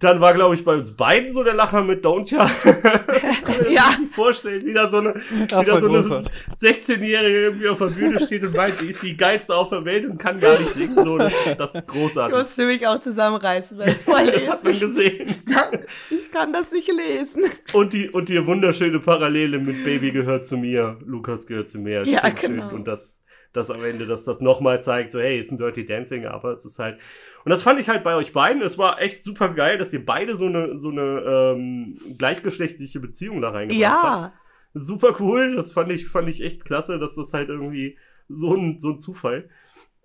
Dann 0.00 0.20
war, 0.20 0.32
glaube 0.32 0.54
ich, 0.54 0.64
bei 0.64 0.74
uns 0.74 0.96
beiden 0.96 1.32
so 1.32 1.42
der 1.42 1.54
Lacher 1.54 1.82
mit 1.82 2.04
Don't 2.04 2.30
Ya. 2.30 2.48
Ja. 3.68 3.90
Ich 3.92 3.98
mir 3.98 4.06
vorstellen, 4.12 4.64
wieder 4.64 4.88
so 4.90 4.98
eine, 4.98 5.14
Das 5.48 5.66
wieder 5.66 5.80
so 5.80 5.88
eine 5.88 6.00
großartig. 6.02 6.30
16-Jährige 6.60 7.40
irgendwie 7.40 7.68
auf 7.68 7.78
der 7.78 7.86
Bühne 7.86 8.20
steht 8.20 8.44
und 8.44 8.54
meint, 8.56 8.78
sie 8.78 8.86
ist 8.86 9.02
die 9.02 9.16
geilste 9.16 9.54
auf 9.56 9.70
der 9.70 9.84
Welt 9.84 10.06
und 10.08 10.18
kann 10.18 10.38
gar 10.38 10.58
nicht 10.60 10.72
singen. 10.72 10.94
So, 10.94 11.18
das, 11.18 11.32
das 11.56 11.74
ist 11.74 11.80
Ich 11.80 11.86
großartig. 11.88 12.36
musste 12.38 12.66
mich 12.66 12.86
auch 12.86 13.00
zusammenreißen 13.00 13.76
beim 13.76 13.86
Das 13.88 13.96
Vorlesen. 14.02 14.48
hat 14.50 14.64
man 14.64 14.78
gesehen. 14.78 15.26
Ich 15.28 15.44
kann, 15.46 15.78
ich 16.10 16.30
kann 16.30 16.52
das 16.52 16.70
nicht 16.70 16.88
lesen. 16.92 17.44
Und 17.72 17.92
die, 17.92 18.08
und 18.08 18.28
die 18.28 18.46
wunderschöne 18.46 19.00
Parallele 19.00 19.58
mit 19.58 19.84
Baby 19.84 20.12
gehört 20.12 20.46
zu 20.46 20.56
mir, 20.58 20.98
Lukas 21.04 21.46
gehört 21.46 21.66
zu 21.68 21.78
mir. 21.80 22.04
Ja, 22.06 22.18
Stimmt 22.20 22.38
schön. 22.40 22.52
genau. 22.56 22.70
Und 22.74 22.84
das, 22.86 23.20
das 23.52 23.70
am 23.70 23.82
Ende, 23.84 24.06
dass 24.06 24.24
das 24.24 24.40
nochmal 24.40 24.82
zeigt, 24.82 25.10
so, 25.10 25.20
hey, 25.20 25.38
ist 25.38 25.50
ein 25.50 25.58
Dirty 25.58 25.86
Dancing, 25.86 26.26
aber 26.26 26.52
es 26.52 26.64
ist 26.64 26.78
halt. 26.78 26.98
Und 27.44 27.50
das 27.50 27.62
fand 27.62 27.80
ich 27.80 27.88
halt 27.88 28.02
bei 28.04 28.14
euch 28.14 28.32
beiden. 28.32 28.62
Es 28.62 28.76
war 28.78 29.00
echt 29.00 29.22
super 29.22 29.48
geil, 29.50 29.78
dass 29.78 29.92
ihr 29.92 30.04
beide 30.04 30.36
so 30.36 30.46
eine, 30.46 30.76
so 30.76 30.90
eine 30.90 31.54
ähm, 31.56 31.98
gleichgeschlechtliche 32.18 33.00
Beziehung 33.00 33.40
da 33.40 33.50
reingebracht 33.50 34.02
habt. 34.02 34.32
Ja, 34.32 34.32
super 34.74 35.16
cool. 35.20 35.56
Das 35.56 35.72
fand 35.72 35.90
ich, 35.90 36.06
fand 36.06 36.28
ich 36.28 36.44
echt 36.44 36.64
klasse, 36.64 36.98
dass 36.98 37.14
das 37.14 37.32
halt 37.32 37.48
irgendwie 37.48 37.96
so 38.28 38.54
ein, 38.54 38.78
so 38.78 38.90
ein 38.90 39.00
Zufall. 39.00 39.48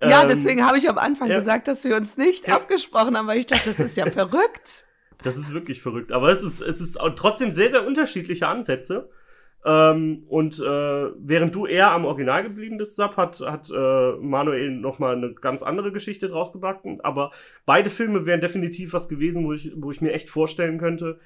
Ja, 0.01 0.23
Ähm, 0.23 0.29
deswegen 0.29 0.65
habe 0.65 0.77
ich 0.77 0.89
am 0.89 0.97
Anfang 0.97 1.29
ja. 1.29 1.39
gesagt, 1.39 1.67
dass 1.67 1.83
wir 1.83 1.95
uns 1.97 2.17
nicht 2.17 2.47
Ja. 2.47 2.55
abgesprochen 2.55 3.17
haben, 3.17 3.27
weil 3.27 3.39
ich 3.39 3.47
dachte, 3.47 3.69
das 3.75 3.79
ist 3.79 3.97
ja 3.97 4.05
verrückt. 4.09 4.85
Das 5.23 5.37
ist 5.37 5.53
wirklich 5.53 5.81
verrückt. 5.81 6.11
Aber 6.11 6.29
es 6.31 6.43
ist, 6.43 6.61
es 6.61 6.81
ist 6.81 6.97
trotzdem 7.15 7.51
sehr, 7.51 7.69
sehr 7.69 7.85
unterschiedliche 7.85 8.47
Ansätze. 8.47 9.09
Ähm, 9.65 10.23
und 10.27 10.59
äh, 10.59 10.63
während 11.17 11.55
du 11.55 11.65
eher 11.65 11.91
am 11.91 12.05
Original 12.05 12.43
geblieben 12.43 12.77
bist, 12.77 12.95
Sab, 12.95 13.15
hat, 13.15 13.39
hat 13.39 13.69
äh, 13.69 14.11
Manuel 14.17 14.71
nochmal 14.71 15.15
eine 15.15 15.33
ganz 15.33 15.63
andere 15.63 15.91
Geschichte 15.91 16.27
draus 16.27 16.51
gebacken. 16.51 16.99
Aber 17.01 17.31
beide 17.65 17.89
Filme 17.89 18.25
wären 18.25 18.41
definitiv 18.41 18.93
was 18.93 19.07
gewesen, 19.07 19.45
wo 19.45 19.53
ich, 19.53 19.71
wo 19.75 19.91
ich 19.91 20.01
mir 20.01 20.11
echt 20.11 20.29
vorstellen 20.29 20.79
könnte, 20.79 21.19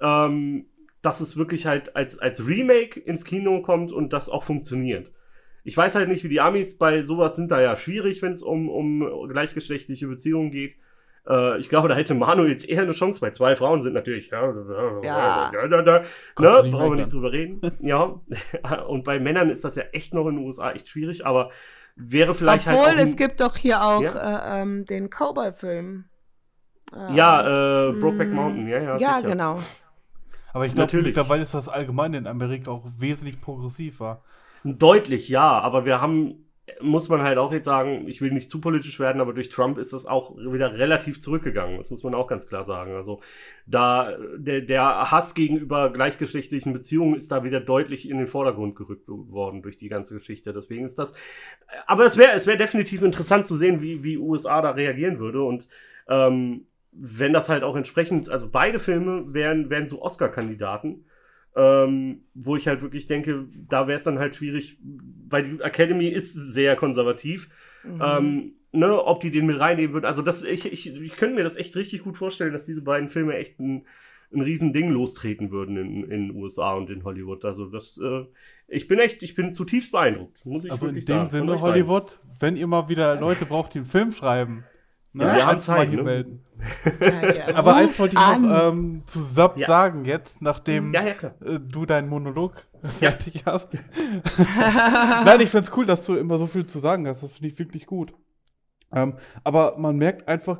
ähm, 0.00 0.66
dass 1.02 1.20
es 1.20 1.36
wirklich 1.36 1.66
halt 1.66 1.94
als, 1.94 2.18
als 2.18 2.46
Remake 2.46 2.98
ins 2.98 3.26
Kino 3.26 3.60
kommt 3.60 3.92
und 3.92 4.14
das 4.14 4.30
auch 4.30 4.44
funktioniert. 4.44 5.10
Ich 5.62 5.76
weiß 5.76 5.94
halt 5.94 6.08
nicht, 6.08 6.24
wie 6.24 6.28
die 6.28 6.40
Amis 6.40 6.78
bei 6.78 7.02
sowas 7.02 7.36
sind 7.36 7.50
da 7.50 7.60
ja 7.60 7.76
schwierig, 7.76 8.22
wenn 8.22 8.32
es 8.32 8.42
um, 8.42 8.68
um 8.68 9.28
gleichgeschlechtliche 9.28 10.06
Beziehungen 10.06 10.50
geht. 10.50 10.76
Äh, 11.28 11.58
ich 11.58 11.68
glaube, 11.68 11.88
da 11.88 11.94
hätte 11.94 12.14
Manu 12.14 12.44
jetzt 12.44 12.68
eher 12.68 12.82
eine 12.82 12.92
Chance, 12.92 13.22
weil 13.22 13.32
zwei 13.32 13.56
Frauen 13.56 13.80
sind 13.80 13.94
natürlich, 13.94 14.30
ja, 14.30 14.52
Ja. 15.02 15.50
da, 15.52 15.66
da, 15.68 15.82
da, 15.82 15.98
ne, 16.00 16.70
brauchen 16.70 16.72
wir 16.72 16.96
nicht 16.96 17.12
drüber 17.12 17.32
reden. 17.32 17.60
ja, 17.80 18.20
und 18.88 19.04
bei 19.04 19.18
Männern 19.18 19.50
ist 19.50 19.64
das 19.64 19.76
ja 19.76 19.84
echt 19.92 20.14
noch 20.14 20.26
in 20.28 20.36
den 20.36 20.44
USA 20.44 20.72
echt 20.72 20.88
schwierig, 20.88 21.24
aber 21.26 21.50
wäre 21.96 22.34
vielleicht 22.34 22.66
Obwohl, 22.66 22.86
halt 22.86 22.98
auch 22.98 23.02
es 23.02 23.16
gibt 23.16 23.40
doch 23.40 23.56
hier 23.56 23.82
auch 23.82 24.02
Ja? 24.02 24.58
äh, 24.58 24.62
ähm, 24.62 24.84
den 24.84 25.08
Cowboy-Film. 25.10 26.04
Äh, 26.94 27.14
ja, 27.14 27.88
äh, 27.88 27.92
Brokeback 27.92 28.32
mm, 28.32 28.34
Mountain, 28.36 28.68
ja, 28.68 28.78
ja, 28.82 28.98
Ja, 28.98 29.16
sicher. 29.16 29.28
genau. 29.30 29.58
Aber 30.52 30.66
ich 30.66 30.74
glaube, 30.74 30.86
Natürlich. 30.86 31.06
mittlerweile 31.06 31.42
ist 31.42 31.54
das 31.54 31.68
allgemein 31.68 32.14
in 32.14 32.26
Amerika 32.26 32.70
auch 32.70 32.84
wesentlich 32.98 33.40
progressiver. 33.40 34.22
Deutlich, 34.62 35.28
ja, 35.28 35.58
aber 35.60 35.84
wir 35.84 36.00
haben, 36.00 36.46
muss 36.80 37.10
man 37.10 37.22
halt 37.22 37.36
auch 37.36 37.52
jetzt 37.52 37.66
sagen, 37.66 38.08
ich 38.08 38.22
will 38.22 38.32
nicht 38.32 38.48
zu 38.48 38.60
politisch 38.60 38.98
werden, 38.98 39.20
aber 39.20 39.34
durch 39.34 39.50
Trump 39.50 39.76
ist 39.76 39.92
das 39.92 40.06
auch 40.06 40.34
wieder 40.36 40.78
relativ 40.78 41.20
zurückgegangen. 41.20 41.76
Das 41.76 41.90
muss 41.90 42.02
man 42.02 42.14
auch 42.14 42.26
ganz 42.26 42.46
klar 42.48 42.64
sagen. 42.64 42.94
Also 42.94 43.20
da 43.66 44.16
der, 44.36 44.62
der 44.62 45.10
Hass 45.10 45.34
gegenüber 45.34 45.92
gleichgeschlechtlichen 45.92 46.72
Beziehungen 46.72 47.16
ist 47.16 47.30
da 47.30 47.44
wieder 47.44 47.60
deutlich 47.60 48.08
in 48.08 48.16
den 48.16 48.28
Vordergrund 48.28 48.76
gerückt 48.76 49.08
worden 49.08 49.60
durch 49.62 49.76
die 49.76 49.90
ganze 49.90 50.14
Geschichte. 50.14 50.54
Deswegen 50.54 50.86
ist 50.86 50.98
das, 50.98 51.14
aber 51.86 52.06
es 52.06 52.16
wäre 52.16 52.32
es 52.32 52.46
wäre 52.46 52.56
definitiv 52.56 53.02
interessant 53.02 53.46
zu 53.46 53.56
sehen, 53.56 53.82
wie 53.82 54.02
wie 54.02 54.16
USA 54.16 54.62
da 54.62 54.70
reagieren 54.70 55.18
würde 55.18 55.42
und 55.42 55.68
ähm, 56.08 56.66
wenn 56.92 57.32
das 57.32 57.48
halt 57.48 57.64
auch 57.64 57.76
entsprechend, 57.76 58.30
also 58.30 58.48
beide 58.50 58.78
Filme 58.78 59.34
wären 59.34 59.68
wären 59.68 59.86
so 59.86 60.00
Oscar-Kandidaten 60.00 61.04
ähm, 61.56 62.22
wo 62.34 62.56
ich 62.56 62.66
halt 62.68 62.82
wirklich 62.82 63.06
denke, 63.06 63.46
da 63.68 63.86
wäre 63.86 63.96
es 63.96 64.04
dann 64.04 64.18
halt 64.18 64.34
schwierig, 64.36 64.78
weil 65.28 65.44
die 65.44 65.60
Academy 65.62 66.08
ist 66.08 66.32
sehr 66.34 66.76
konservativ, 66.76 67.48
Mhm. 67.84 68.00
ähm, 68.02 68.52
ne, 68.72 69.04
ob 69.04 69.20
die 69.20 69.30
den 69.30 69.44
mit 69.46 69.60
reinnehmen 69.60 69.92
würden. 69.92 70.06
Also 70.06 70.22
das, 70.22 70.42
ich, 70.42 70.72
ich, 70.72 70.94
ich 71.00 71.16
könnte 71.16 71.36
mir 71.36 71.42
das 71.44 71.56
echt 71.56 71.76
richtig 71.76 72.02
gut 72.02 72.16
vorstellen, 72.16 72.52
dass 72.52 72.64
diese 72.66 72.80
beiden 72.82 73.08
Filme 73.10 73.36
echt 73.36 73.60
ein, 73.60 73.86
ein 74.32 74.40
riesen 74.40 74.72
Ding 74.72 74.90
lostreten 74.90 75.50
würden 75.50 75.76
in, 75.76 76.02
in 76.04 76.28
den 76.28 76.30
USA 76.36 76.72
und 76.74 76.88
in 76.90 77.04
Hollywood. 77.04 77.44
Also 77.44 77.66
das, 77.66 77.98
äh, 78.02 78.24
ich 78.66 78.88
bin 78.88 78.98
echt, 78.98 79.22
ich 79.22 79.34
bin 79.34 79.52
zutiefst 79.52 79.92
beeindruckt, 79.92 80.44
muss 80.46 80.64
ich 80.64 80.70
Also 80.70 80.86
in 80.86 80.92
wirklich 80.94 81.04
dem 81.04 81.26
sagen. 81.26 81.26
Sinne, 81.26 81.60
Hollywood, 81.60 82.20
wenn 82.40 82.56
ihr 82.56 82.66
mal 82.66 82.88
wieder 82.88 83.20
Leute 83.20 83.44
braucht, 83.44 83.74
die 83.74 83.78
einen 83.78 83.86
Film 83.86 84.10
schreiben, 84.12 84.64
ne, 85.14 85.24
Ja, 85.24 85.36
wir 85.36 85.46
haben 85.46 85.60
Zeit, 85.60 85.88
hier 85.88 85.98
ne? 85.98 86.04
melden. 86.04 86.40
Ja, 87.00 87.30
ja. 87.30 87.54
Aber 87.56 87.72
Ruf 87.72 87.80
eins 87.80 87.98
wollte 87.98 88.14
ich 88.16 88.20
an. 88.20 88.42
noch 88.42 88.68
ähm, 88.72 89.02
zu 89.06 89.20
Sab 89.22 89.58
Ja. 89.58 89.66
sagen 89.66 90.04
jetzt, 90.04 90.40
nachdem 90.42 90.94
äh, 90.94 91.14
du 91.60 91.86
deinen 91.86 92.08
Monolog 92.08 92.66
fertig 92.82 93.44
hast. 93.46 93.68
Nein, 95.24 95.40
ich 95.40 95.50
find's 95.50 95.72
cool, 95.76 95.84
dass 95.86 96.04
du 96.06 96.14
immer 96.16 96.38
so 96.38 96.46
viel 96.46 96.66
zu 96.66 96.78
sagen 96.78 97.06
hast. 97.08 97.22
Das 97.22 97.32
finde 97.32 97.48
ich 97.48 97.58
wirklich 97.58 97.86
gut. 97.86 98.14
Ähm, 98.92 99.14
aber 99.42 99.76
man 99.78 99.96
merkt 99.96 100.28
einfach, 100.28 100.58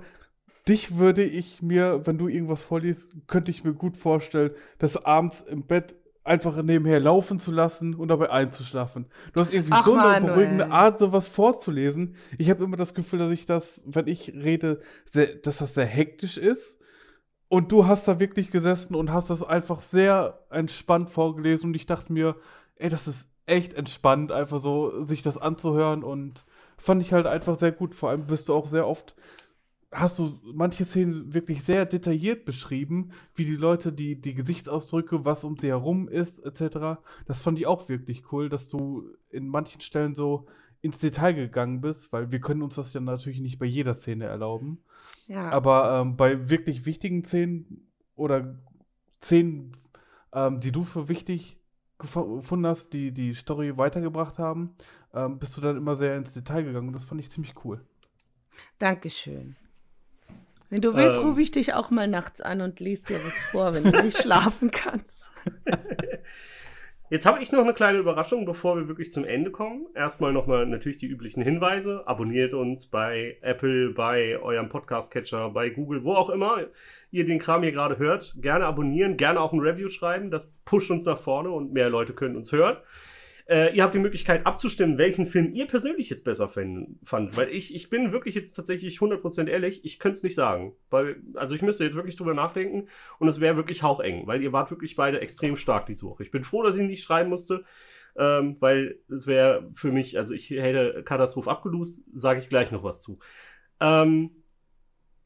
dich 0.69 0.97
würde 0.99 1.23
ich 1.23 1.63
mir, 1.63 2.07
wenn 2.07 2.19
du 2.19 2.29
irgendwas 2.29 2.65
vorliest, 2.65 3.13
könnte 3.27 3.51
ich 3.51 3.65
mir 3.65 3.75
gut 3.75 3.97
vorstellen, 3.97 4.51
das 4.79 5.05
abends 5.05 5.43
im 5.43 5.67
Bett 5.67 5.97
einfach 6.25 6.61
nebenher 6.63 7.01
laufen 7.01 7.39
zu 7.39 7.53
lassen 7.53 7.95
und 7.95 8.09
dabei 8.09 8.31
einzuschlafen. 8.31 9.07
Du 9.35 9.41
hast 9.43 9.53
irgendwie 9.53 9.73
Ach, 9.73 9.85
so 9.85 9.93
eine 9.93 10.03
Manuel. 10.03 10.33
beruhigende 10.33 10.71
Art, 10.71 10.99
sowas 10.99 11.29
vorzulesen. 11.29 12.17
Ich 12.39 12.49
habe 12.51 12.65
immer 12.65 12.79
das 12.79 12.95
Gefühl, 12.95 13.19
dass 13.19 13.31
ich 13.31 13.45
das, 13.45 13.83
wenn 13.87 14.09
ich 14.09 14.33
rede, 14.35 14.81
sehr, 15.05 15.35
dass 15.35 15.59
das 15.59 15.75
sehr 15.75 15.87
hektisch 15.87 16.39
ist. 16.39 16.79
Und 17.49 17.71
du 17.71 17.87
hast 17.87 18.09
da 18.09 18.19
wirklich 18.19 18.51
gesessen 18.51 18.95
und 18.95 19.13
hast 19.13 19.29
das 19.31 19.43
einfach 19.43 19.83
sehr 19.83 20.41
entspannt 20.51 21.11
vorgelesen. 21.11 21.71
Und 21.71 21.77
ich 21.77 21.87
dachte 21.87 22.13
mir, 22.13 22.37
ey, 22.77 22.89
das 22.89 23.07
ist 23.07 23.31
echt 23.47 23.75
entspannt, 23.75 24.33
einfach 24.33 24.59
so 24.59 25.03
sich 25.05 25.23
das 25.23 25.37
anzuhören. 25.37 26.03
Und 26.03 26.47
fand 26.79 27.03
ich 27.03 27.13
halt 27.13 27.27
einfach 27.27 27.57
sehr 27.57 27.73
gut. 27.73 27.95
Vor 27.95 28.09
allem 28.09 28.27
bist 28.27 28.49
du 28.49 28.55
auch 28.55 28.67
sehr 28.67 28.89
oft, 28.89 29.15
hast 29.95 30.19
du 30.19 30.39
manche 30.53 30.85
Szenen 30.85 31.33
wirklich 31.33 31.63
sehr 31.63 31.87
detailliert 31.87 32.45
beschrieben, 32.45 33.11
wie 33.35 33.45
die 33.45 33.57
Leute, 33.57 33.93
die, 33.93 34.21
die 34.21 34.35
Gesichtsausdrücke, 34.35 35.25
was 35.25 35.45
um 35.45 35.57
sie 35.57 35.69
herum 35.69 36.09
ist, 36.09 36.45
etc. 36.45 37.01
Das 37.27 37.41
fand 37.41 37.59
ich 37.59 37.67
auch 37.67 37.89
wirklich 37.89 38.33
cool, 38.33 38.49
dass 38.49 38.69
du 38.69 39.09
in 39.31 39.49
manchen 39.49 39.81
Stellen 39.81 40.15
so 40.15 40.47
ins 40.81 40.99
Detail 40.99 41.33
gegangen 41.33 41.81
bist, 41.81 42.13
weil 42.13 42.31
wir 42.31 42.41
können 42.41 42.63
uns 42.63 42.75
das 42.75 42.93
ja 42.93 43.01
natürlich 43.01 43.41
nicht 43.41 43.59
bei 43.59 43.67
jeder 43.67 43.95
Szene 43.95 44.27
erlauben. 44.27 44.79
ja. 45.27 45.51
Aber 45.51 46.01
ähm, 46.01 46.17
bei 46.17 46.51
wirklich 46.51 46.85
wichtigen 46.85 47.25
Szenen 47.25 47.89
oder 48.17 48.59
Szenen, 49.23 49.73
ähm, 50.33 50.61
die 50.61 50.73
du 50.73 50.85
für 50.85 51.09
wichtig 51.09 51.59
gefunden 51.99 52.67
hast, 52.67 52.93
die 52.93 53.13
die 53.13 53.33
Story 53.33 53.79
weitergebracht 53.79 54.39
haben, 54.39 54.75
ähm, 55.15 55.39
bist 55.39 55.57
du 55.57 55.61
dann 55.61 55.77
immer 55.77 55.95
sehr 55.95 56.17
ins 56.17 56.35
Detail 56.35 56.65
gegangen 56.65 56.89
und 56.89 56.95
das 56.95 57.05
fand 57.05 57.21
ich 57.21 57.31
ziemlich 57.31 57.55
cool. 57.65 57.81
Dankeschön. 58.79 59.57
Wenn 60.75 60.81
du 60.81 60.97
willst, 60.97 61.19
Ähm. 61.21 61.27
rufe 61.27 61.41
ich 61.41 61.53
dich 61.53 61.73
auch 61.73 61.91
mal 61.91 62.09
nachts 62.09 62.41
an 62.41 62.61
und 62.61 62.81
lese 62.81 63.05
dir 63.05 63.25
was 63.25 63.41
vor, 63.53 63.73
wenn 63.75 63.85
du 63.85 64.03
nicht 64.03 64.19
schlafen 64.23 64.73
kannst. 64.73 65.31
Jetzt 67.11 67.27
habe 67.27 67.41
ich 67.41 67.53
noch 67.53 67.61
eine 67.61 67.75
kleine 67.75 67.99
Überraschung, 67.99 68.45
bevor 68.45 68.77
wir 68.77 68.89
wirklich 68.89 69.13
zum 69.13 69.25
Ende 69.25 69.53
kommen. 69.53 69.87
Erstmal 69.95 70.33
nochmal 70.33 70.67
natürlich 70.67 70.97
die 70.97 71.07
üblichen 71.07 71.45
Hinweise. 71.45 72.03
Abonniert 72.09 72.55
uns 72.55 72.87
bei 72.89 73.37
Apple, 73.41 73.91
bei 73.91 74.37
eurem 74.41 74.69
Podcast-Catcher, 74.69 75.51
bei 75.51 75.71
Google, 75.71 76.03
wo 76.03 76.15
auch 76.15 76.29
immer 76.29 76.57
ihr 77.13 77.25
den 77.25 77.39
Kram 77.39 77.63
hier 77.63 77.71
gerade 77.71 77.99
hört. 77.99 78.35
Gerne 78.43 78.67
abonnieren, 78.67 79.17
gerne 79.17 79.39
auch 79.39 79.53
ein 79.53 79.61
Review 79.61 79.87
schreiben. 79.87 80.33
Das 80.33 80.51
pusht 80.65 80.91
uns 80.91 81.05
nach 81.05 81.21
vorne 81.21 81.51
und 81.51 81.73
mehr 81.73 81.89
Leute 81.89 82.15
können 82.15 82.35
uns 82.35 82.51
hören. 82.51 82.79
Äh, 83.47 83.77
ihr 83.77 83.83
habt 83.83 83.95
die 83.95 83.99
Möglichkeit 83.99 84.47
abzustimmen, 84.47 84.97
welchen 84.97 85.27
Film 85.27 85.53
ihr 85.53 85.67
persönlich 85.67 86.09
jetzt 86.09 86.25
besser 86.25 86.49
fänd, 86.49 86.99
fand. 87.03 87.37
Weil 87.37 87.51
ich, 87.51 87.75
ich 87.75 87.91
bin 87.91 88.11
wirklich 88.11 88.35
jetzt 88.35 88.55
tatsächlich 88.55 88.99
100% 88.99 89.49
ehrlich, 89.49 89.85
ich 89.85 89.99
könnte 89.99 90.17
es 90.17 90.23
nicht 90.23 90.35
sagen. 90.35 90.75
Weil, 90.89 91.17
also 91.35 91.55
ich 91.55 91.61
müsste 91.61 91.85
jetzt 91.85 91.95
wirklich 91.95 92.17
drüber 92.17 92.33
nachdenken 92.33 92.89
und 93.19 93.29
es 93.29 93.41
wäre 93.41 93.57
wirklich 93.57 93.83
haucheng, 93.83 94.27
weil 94.27 94.43
ihr 94.43 94.53
wart 94.53 94.71
wirklich 94.71 94.97
beide 94.97 95.21
extrem 95.21 95.57
stark 95.57 95.85
diese 95.87 96.07
Woche. 96.07 96.23
Ich 96.23 96.31
bin 96.31 96.43
froh, 96.43 96.63
dass 96.63 96.77
ich 96.77 96.83
nicht 96.83 97.05
schreiben 97.05 97.29
musste, 97.29 97.65
ähm, 98.17 98.57
weil 98.61 98.99
es 99.11 99.27
wäre 99.27 99.69
für 99.75 99.93
mich, 99.93 100.17
also 100.17 100.33
ich 100.33 100.49
hätte 100.49 101.03
Katastrophe 101.05 101.51
abgelust, 101.51 102.03
sage 102.15 102.41
ich 102.41 102.49
gleich 102.49 102.73
noch 102.73 102.83
was 102.83 103.03
zu. 103.03 103.19
Ähm, 103.79 104.31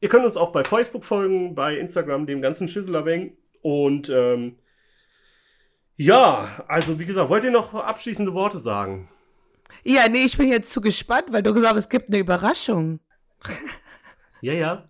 ihr 0.01 0.09
könnt 0.09 0.25
uns 0.25 0.35
auch 0.35 0.51
bei 0.51 0.65
Facebook 0.65 1.05
folgen, 1.05 1.55
bei 1.55 1.77
Instagram, 1.77 2.25
dem 2.25 2.41
ganzen 2.41 2.67
Schüsselerweng 2.67 3.37
und 3.61 4.09
ähm, 4.09 4.57
ja, 5.99 6.47
also 6.67 6.97
wie 6.97 7.05
gesagt, 7.05 7.29
wollt 7.29 7.43
ihr 7.43 7.51
noch 7.51 7.73
abschließende 7.73 8.33
Worte 8.33 8.57
sagen? 8.57 9.09
Ja, 9.83 10.07
nee, 10.09 10.23
ich 10.23 10.37
bin 10.37 10.47
jetzt 10.47 10.71
zu 10.71 10.79
gespannt, 10.79 11.25
weil 11.31 11.43
du 11.43 11.53
gesagt 11.53 11.75
hast, 11.75 11.83
es 11.83 11.89
gibt 11.89 12.07
eine 12.07 12.19
Überraschung. 12.19 12.99
Ja, 14.41 14.53
ja. 14.53 14.87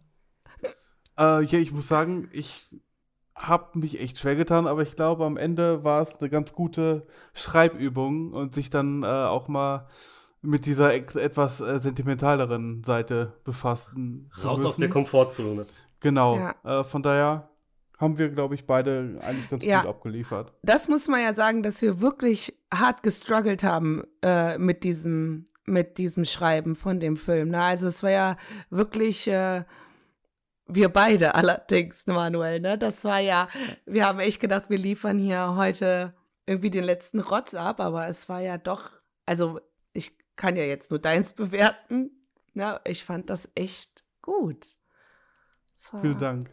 Äh, 1.18 1.42
ja, 1.44 1.58
ich 1.58 1.72
muss 1.72 1.88
sagen, 1.88 2.30
ich 2.32 2.68
habe 3.36 3.80
mich 3.80 4.00
echt 4.00 4.20
schwer 4.20 4.36
getan, 4.36 4.68
aber 4.68 4.84
ich 4.84 4.96
glaube, 4.96 5.26
am 5.26 5.38
Ende 5.38 5.84
war 5.84 6.04
es 6.04 6.20
eine 6.20 6.30
ganz 6.30 6.54
gute 6.54 7.08
Schreibübung 7.34 8.32
und 8.32 8.54
sich 8.54 8.70
dann 8.70 9.02
äh, 9.02 9.08
auch 9.08 9.48
mal 9.48 9.88
mit 10.44 10.68
dieser 10.68 10.94
et 10.94 11.16
etwas 11.16 11.62
äh, 11.62 11.80
sentimentaleren 11.80 12.84
Seite 12.84 13.34
befassen 13.44 14.30
zu 14.38 14.50
Raus 14.50 14.64
aus 14.64 14.78
der 14.78 14.90
Komfortzone. 14.90 15.66
Genau. 16.00 16.38
Ja. 16.38 16.82
Äh, 16.82 16.84
von 16.84 17.02
daher 17.02 17.49
haben 18.00 18.18
wir, 18.18 18.30
glaube 18.30 18.56
ich, 18.56 18.66
beide 18.66 19.20
eigentlich 19.22 19.50
ganz 19.50 19.64
Ja. 19.66 19.82
gut 19.82 19.90
abgeliefert. 19.90 20.54
Das 20.64 20.88
muss 20.88 21.08
man 21.08 21.22
ja 21.22 21.34
sagen, 21.34 21.62
dass 21.64 21.82
wir 21.82 22.00
wirklich 22.02 22.58
hart 22.74 23.04
gestruggelt 23.04 23.64
haben 23.64 24.04
äh, 24.24 24.58
mit 24.58 24.84
diesem 24.84 25.46
mit 25.66 26.00
diesem 26.00 26.26
Schreiben 26.26 26.76
von 26.76 27.00
dem 27.00 27.16
Film. 27.16 27.50
Ne? 27.50 27.62
Also 27.62 27.88
es 27.88 28.02
war 28.02 28.10
ja 28.10 28.38
wirklich 28.72 29.28
äh, 29.28 29.64
wir 30.66 30.90
beide 30.90 31.36
allerdings, 31.36 32.06
Manuel. 32.08 32.60
Ne? 32.60 32.78
Das 32.78 33.04
war 33.04 33.20
ja, 33.20 33.48
wir 33.86 34.06
haben 34.08 34.20
echt 34.20 34.40
gedacht, 34.40 34.70
wir 34.70 34.78
liefern 34.80 35.20
hier 35.20 35.56
heute 35.56 36.14
irgendwie 36.48 36.72
den 36.72 36.84
letzten 36.86 37.20
Rotz 37.20 37.54
ab, 37.54 37.80
aber 37.82 38.08
es 38.08 38.28
war 38.30 38.42
ja 38.42 38.58
doch, 38.58 38.90
also 39.28 39.60
ich 39.94 40.18
kann 40.36 40.56
ja 40.56 40.64
jetzt 40.64 40.90
nur 40.90 41.00
deins 41.00 41.34
bewerten. 41.34 42.12
Ne? 42.54 42.80
Ich 42.86 43.04
fand 43.04 43.30
das 43.30 43.48
echt 43.54 44.04
gut. 44.24 44.66
War- 45.92 46.02
Vielen 46.02 46.18
Dank. 46.18 46.50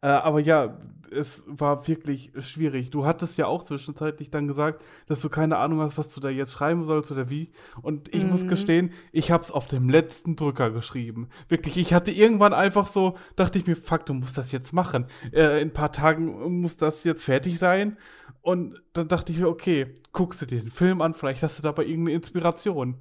Äh, 0.00 0.08
aber 0.08 0.40
ja, 0.40 0.78
es 1.10 1.44
war 1.46 1.86
wirklich 1.86 2.32
schwierig. 2.40 2.90
Du 2.90 3.06
hattest 3.06 3.38
ja 3.38 3.46
auch 3.46 3.62
zwischenzeitlich 3.62 4.30
dann 4.30 4.48
gesagt, 4.48 4.82
dass 5.06 5.20
du 5.20 5.28
keine 5.28 5.58
Ahnung 5.58 5.80
hast, 5.80 5.96
was 5.96 6.12
du 6.12 6.20
da 6.20 6.28
jetzt 6.28 6.52
schreiben 6.52 6.82
sollst 6.84 7.12
oder 7.12 7.30
wie. 7.30 7.50
Und 7.82 8.12
ich 8.12 8.24
muss 8.26 8.44
Mhm. 8.44 8.48
gestehen, 8.48 8.90
ich 9.12 9.30
habe 9.30 9.42
es 9.42 9.50
auf 9.52 9.66
dem 9.66 9.88
letzten 9.88 10.34
Drücker 10.36 10.70
geschrieben. 10.70 11.28
Wirklich, 11.48 11.76
ich 11.76 11.94
hatte 11.94 12.10
irgendwann 12.10 12.52
einfach 12.52 12.88
so, 12.88 13.16
dachte 13.36 13.58
ich 13.58 13.66
mir, 13.66 13.76
fuck, 13.76 14.06
du 14.06 14.14
musst 14.14 14.36
das 14.38 14.50
jetzt 14.50 14.72
machen. 14.72 15.06
Äh, 15.32 15.60
in 15.62 15.68
ein 15.68 15.72
paar 15.72 15.92
Tagen 15.92 16.60
muss 16.60 16.76
das 16.76 17.04
jetzt 17.04 17.24
fertig 17.24 17.58
sein. 17.58 17.96
Und 18.42 18.82
dann 18.92 19.08
dachte 19.08 19.32
ich 19.32 19.38
mir, 19.38 19.48
okay, 19.48 19.94
guckst 20.12 20.42
du 20.42 20.46
dir 20.46 20.60
den 20.60 20.70
Film 20.70 21.00
an, 21.00 21.14
vielleicht 21.14 21.42
hast 21.42 21.58
du 21.58 21.62
dabei 21.62 21.84
irgendeine 21.84 22.16
Inspiration. 22.16 22.96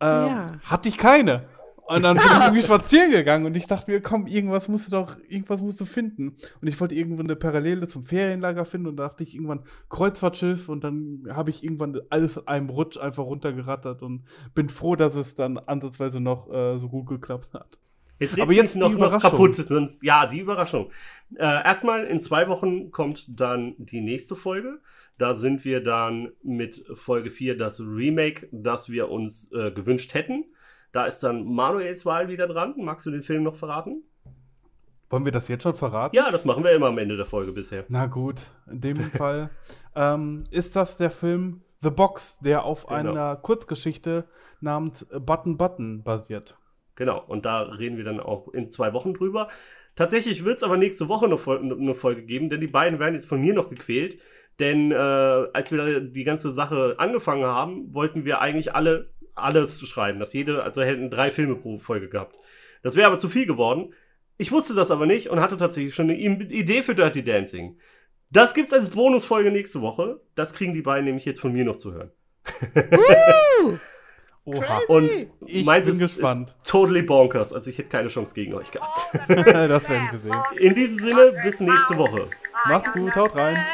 Ähm, 0.00 0.26
Ja. 0.26 0.46
Hatte 0.64 0.88
ich 0.88 0.98
keine. 0.98 1.48
Und 1.86 2.02
dann 2.02 2.16
bin 2.16 2.26
ich 2.26 2.32
irgendwie 2.32 2.62
spazieren 2.62 3.10
gegangen 3.10 3.44
und 3.44 3.56
ich 3.56 3.66
dachte 3.66 3.90
mir, 3.90 4.00
komm, 4.00 4.26
irgendwas 4.26 4.68
musst 4.68 4.86
du 4.86 4.90
doch, 4.92 5.16
irgendwas 5.28 5.60
musst 5.60 5.80
du 5.80 5.84
finden. 5.84 6.36
Und 6.60 6.68
ich 6.68 6.80
wollte 6.80 6.94
irgendwo 6.94 7.22
eine 7.22 7.36
Parallele 7.36 7.86
zum 7.86 8.04
Ferienlager 8.04 8.64
finden 8.64 8.86
und 8.86 8.96
da 8.96 9.08
dachte 9.08 9.22
ich 9.22 9.34
irgendwann 9.34 9.64
Kreuzfahrtschiff 9.90 10.68
und 10.68 10.82
dann 10.82 11.24
habe 11.30 11.50
ich 11.50 11.62
irgendwann 11.62 12.00
alles 12.08 12.38
in 12.38 12.48
einem 12.48 12.70
Rutsch 12.70 12.96
einfach 12.96 13.24
runtergerattert 13.24 14.02
und 14.02 14.24
bin 14.54 14.70
froh, 14.70 14.96
dass 14.96 15.14
es 15.14 15.34
dann 15.34 15.58
ansatzweise 15.58 16.20
noch 16.20 16.50
äh, 16.50 16.78
so 16.78 16.88
gut 16.88 17.06
geklappt 17.06 17.52
hat. 17.52 17.78
Jetzt 18.18 18.40
Aber 18.40 18.52
jetzt 18.52 18.76
noch, 18.76 18.88
noch 18.88 18.96
Überraschung. 18.96 19.30
kaputt. 19.30 19.56
Sonst, 19.56 20.02
ja, 20.02 20.26
die 20.26 20.40
Überraschung. 20.40 20.90
Äh, 21.34 21.42
erstmal 21.42 22.04
in 22.04 22.20
zwei 22.20 22.48
Wochen 22.48 22.90
kommt 22.92 23.40
dann 23.40 23.74
die 23.78 24.00
nächste 24.00 24.36
Folge. 24.36 24.80
Da 25.18 25.34
sind 25.34 25.64
wir 25.64 25.82
dann 25.82 26.32
mit 26.42 26.84
Folge 26.94 27.30
4 27.30 27.56
das 27.56 27.80
Remake, 27.80 28.48
das 28.52 28.88
wir 28.88 29.10
uns 29.10 29.52
äh, 29.52 29.70
gewünscht 29.70 30.14
hätten. 30.14 30.44
Da 30.94 31.06
ist 31.06 31.18
dann 31.24 31.44
Manuels 31.44 32.06
Wahl 32.06 32.28
wieder 32.28 32.46
dran. 32.46 32.74
Magst 32.76 33.04
du 33.04 33.10
den 33.10 33.22
Film 33.22 33.42
noch 33.42 33.56
verraten? 33.56 34.04
Wollen 35.10 35.24
wir 35.24 35.32
das 35.32 35.48
jetzt 35.48 35.64
schon 35.64 35.74
verraten? 35.74 36.14
Ja, 36.14 36.30
das 36.30 36.44
machen 36.44 36.62
wir 36.62 36.70
immer 36.70 36.86
am 36.86 36.98
Ende 36.98 37.16
der 37.16 37.26
Folge 37.26 37.50
bisher. 37.50 37.84
Na 37.88 38.06
gut, 38.06 38.52
in 38.70 38.80
dem 38.80 38.96
Fall 39.00 39.50
ähm, 39.96 40.44
ist 40.52 40.76
das 40.76 40.96
der 40.96 41.10
Film 41.10 41.62
The 41.80 41.90
Box, 41.90 42.38
der 42.38 42.64
auf 42.64 42.86
Genau. 42.86 43.10
einer 43.10 43.34
Kurzgeschichte 43.34 44.24
namens 44.60 45.10
Button 45.18 45.56
Button 45.56 46.04
basiert. 46.04 46.56
Genau, 46.94 47.24
und 47.26 47.44
da 47.44 47.62
reden 47.62 47.96
wir 47.96 48.04
dann 48.04 48.20
auch 48.20 48.54
in 48.54 48.68
zwei 48.68 48.92
Wochen 48.92 49.14
drüber. 49.14 49.48
Tatsächlich 49.96 50.44
wird 50.44 50.58
es 50.58 50.62
aber 50.62 50.76
nächste 50.76 51.08
Woche 51.08 51.26
eine, 51.26 51.38
Fol 51.38 51.58
eine 51.58 51.96
Folge 51.96 52.22
geben, 52.22 52.50
denn 52.50 52.60
die 52.60 52.68
beiden 52.68 53.00
werden 53.00 53.14
jetzt 53.14 53.28
von 53.28 53.40
mir 53.40 53.52
noch 53.52 53.68
gequält. 53.68 54.20
Denn 54.60 54.92
äh, 54.92 54.94
als 54.94 55.72
wir 55.72 55.78
da 55.84 55.98
die 55.98 56.22
ganze 56.24 56.52
Sache 56.52 56.94
angefangen 56.98 57.44
haben, 57.44 57.92
wollten 57.92 58.24
wir 58.24 58.40
eigentlich 58.40 58.76
alle 58.76 59.12
alles 59.34 59.80
schreiben. 59.86 60.18
Dass 60.20 60.32
jede, 60.32 60.62
also 60.62 60.82
hätten 60.82 61.10
drei 61.10 61.30
Filme 61.30 61.56
pro 61.56 61.78
Folge 61.78 62.08
gehabt. 62.08 62.36
Das 62.82 62.96
wäre 62.96 63.06
aber 63.06 63.18
zu 63.18 63.28
viel 63.28 63.46
geworden. 63.46 63.94
Ich 64.36 64.52
wusste 64.52 64.74
das 64.74 64.90
aber 64.90 65.06
nicht 65.06 65.28
und 65.28 65.40
hatte 65.40 65.56
tatsächlich 65.56 65.94
schon 65.94 66.10
eine 66.10 66.18
Idee 66.18 66.82
für 66.82 66.94
Dirty 66.94 67.22
Dancing. 67.22 67.78
Das 68.30 68.52
gibt's 68.54 68.72
als 68.72 68.90
Bonusfolge 68.90 69.50
nächste 69.50 69.80
Woche. 69.80 70.20
Das 70.34 70.52
kriegen 70.54 70.72
die 70.72 70.82
beiden 70.82 71.04
nämlich 71.04 71.24
jetzt 71.24 71.40
von 71.40 71.52
mir 71.52 71.64
noch 71.64 71.76
zu 71.76 71.92
hören. 71.92 72.10
Uh, 73.64 73.78
Oha. 74.44 74.80
Crazy. 74.86 75.28
Und 75.40 75.48
Ich 75.48 75.64
meins 75.64 75.86
bin 75.86 75.94
ist, 75.94 76.00
gespannt. 76.00 76.50
ist 76.50 76.58
totally 76.64 77.02
bonkers. 77.02 77.52
Also 77.52 77.70
ich 77.70 77.78
hätte 77.78 77.88
keine 77.88 78.08
Chance 78.08 78.34
gegen 78.34 78.54
euch 78.54 78.70
gehabt. 78.70 78.98
das 79.28 79.88
werden 79.88 80.08
wir 80.10 80.18
sehen. 80.18 80.36
In 80.58 80.74
diesem 80.74 80.98
Sinne, 80.98 81.40
bis 81.42 81.60
nächste 81.60 81.96
Woche. 81.96 82.28
Macht's 82.68 82.92
gut, 82.92 83.14
haut 83.14 83.34
rein. 83.36 83.64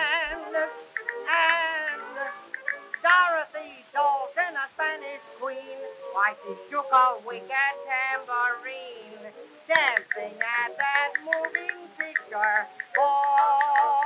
She 6.44 6.54
shook 6.70 6.86
a 6.92 7.16
wicked 7.26 7.74
tambourine, 7.88 9.32
dancing 9.66 10.38
at 10.38 10.76
that 10.78 11.12
moving 11.24 11.88
picture 11.98 12.66
ball. 12.94 14.00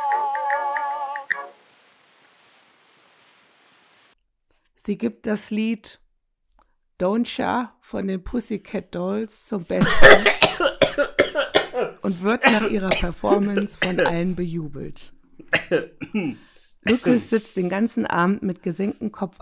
sie 4.86 4.98
gibt 4.98 5.26
das 5.26 5.50
Lied 5.50 5.98
Don't 7.00 7.26
Sha 7.26 7.74
von 7.80 8.06
den 8.06 8.22
Pussycat 8.22 8.94
Dolls 8.94 9.46
zum 9.46 9.64
Besten 9.64 9.86
und 12.02 12.22
wird 12.22 12.44
nach 12.44 12.68
ihrer 12.68 12.90
Performance 12.90 13.78
von 13.82 14.00
allen 14.00 14.36
bejubelt. 14.36 15.12
Lucas 16.82 17.30
sitzt 17.30 17.56
den 17.56 17.68
ganzen 17.68 18.06
Abend 18.06 18.42
mit 18.42 18.62
gesenktem 18.62 19.10
Kopf 19.10 19.38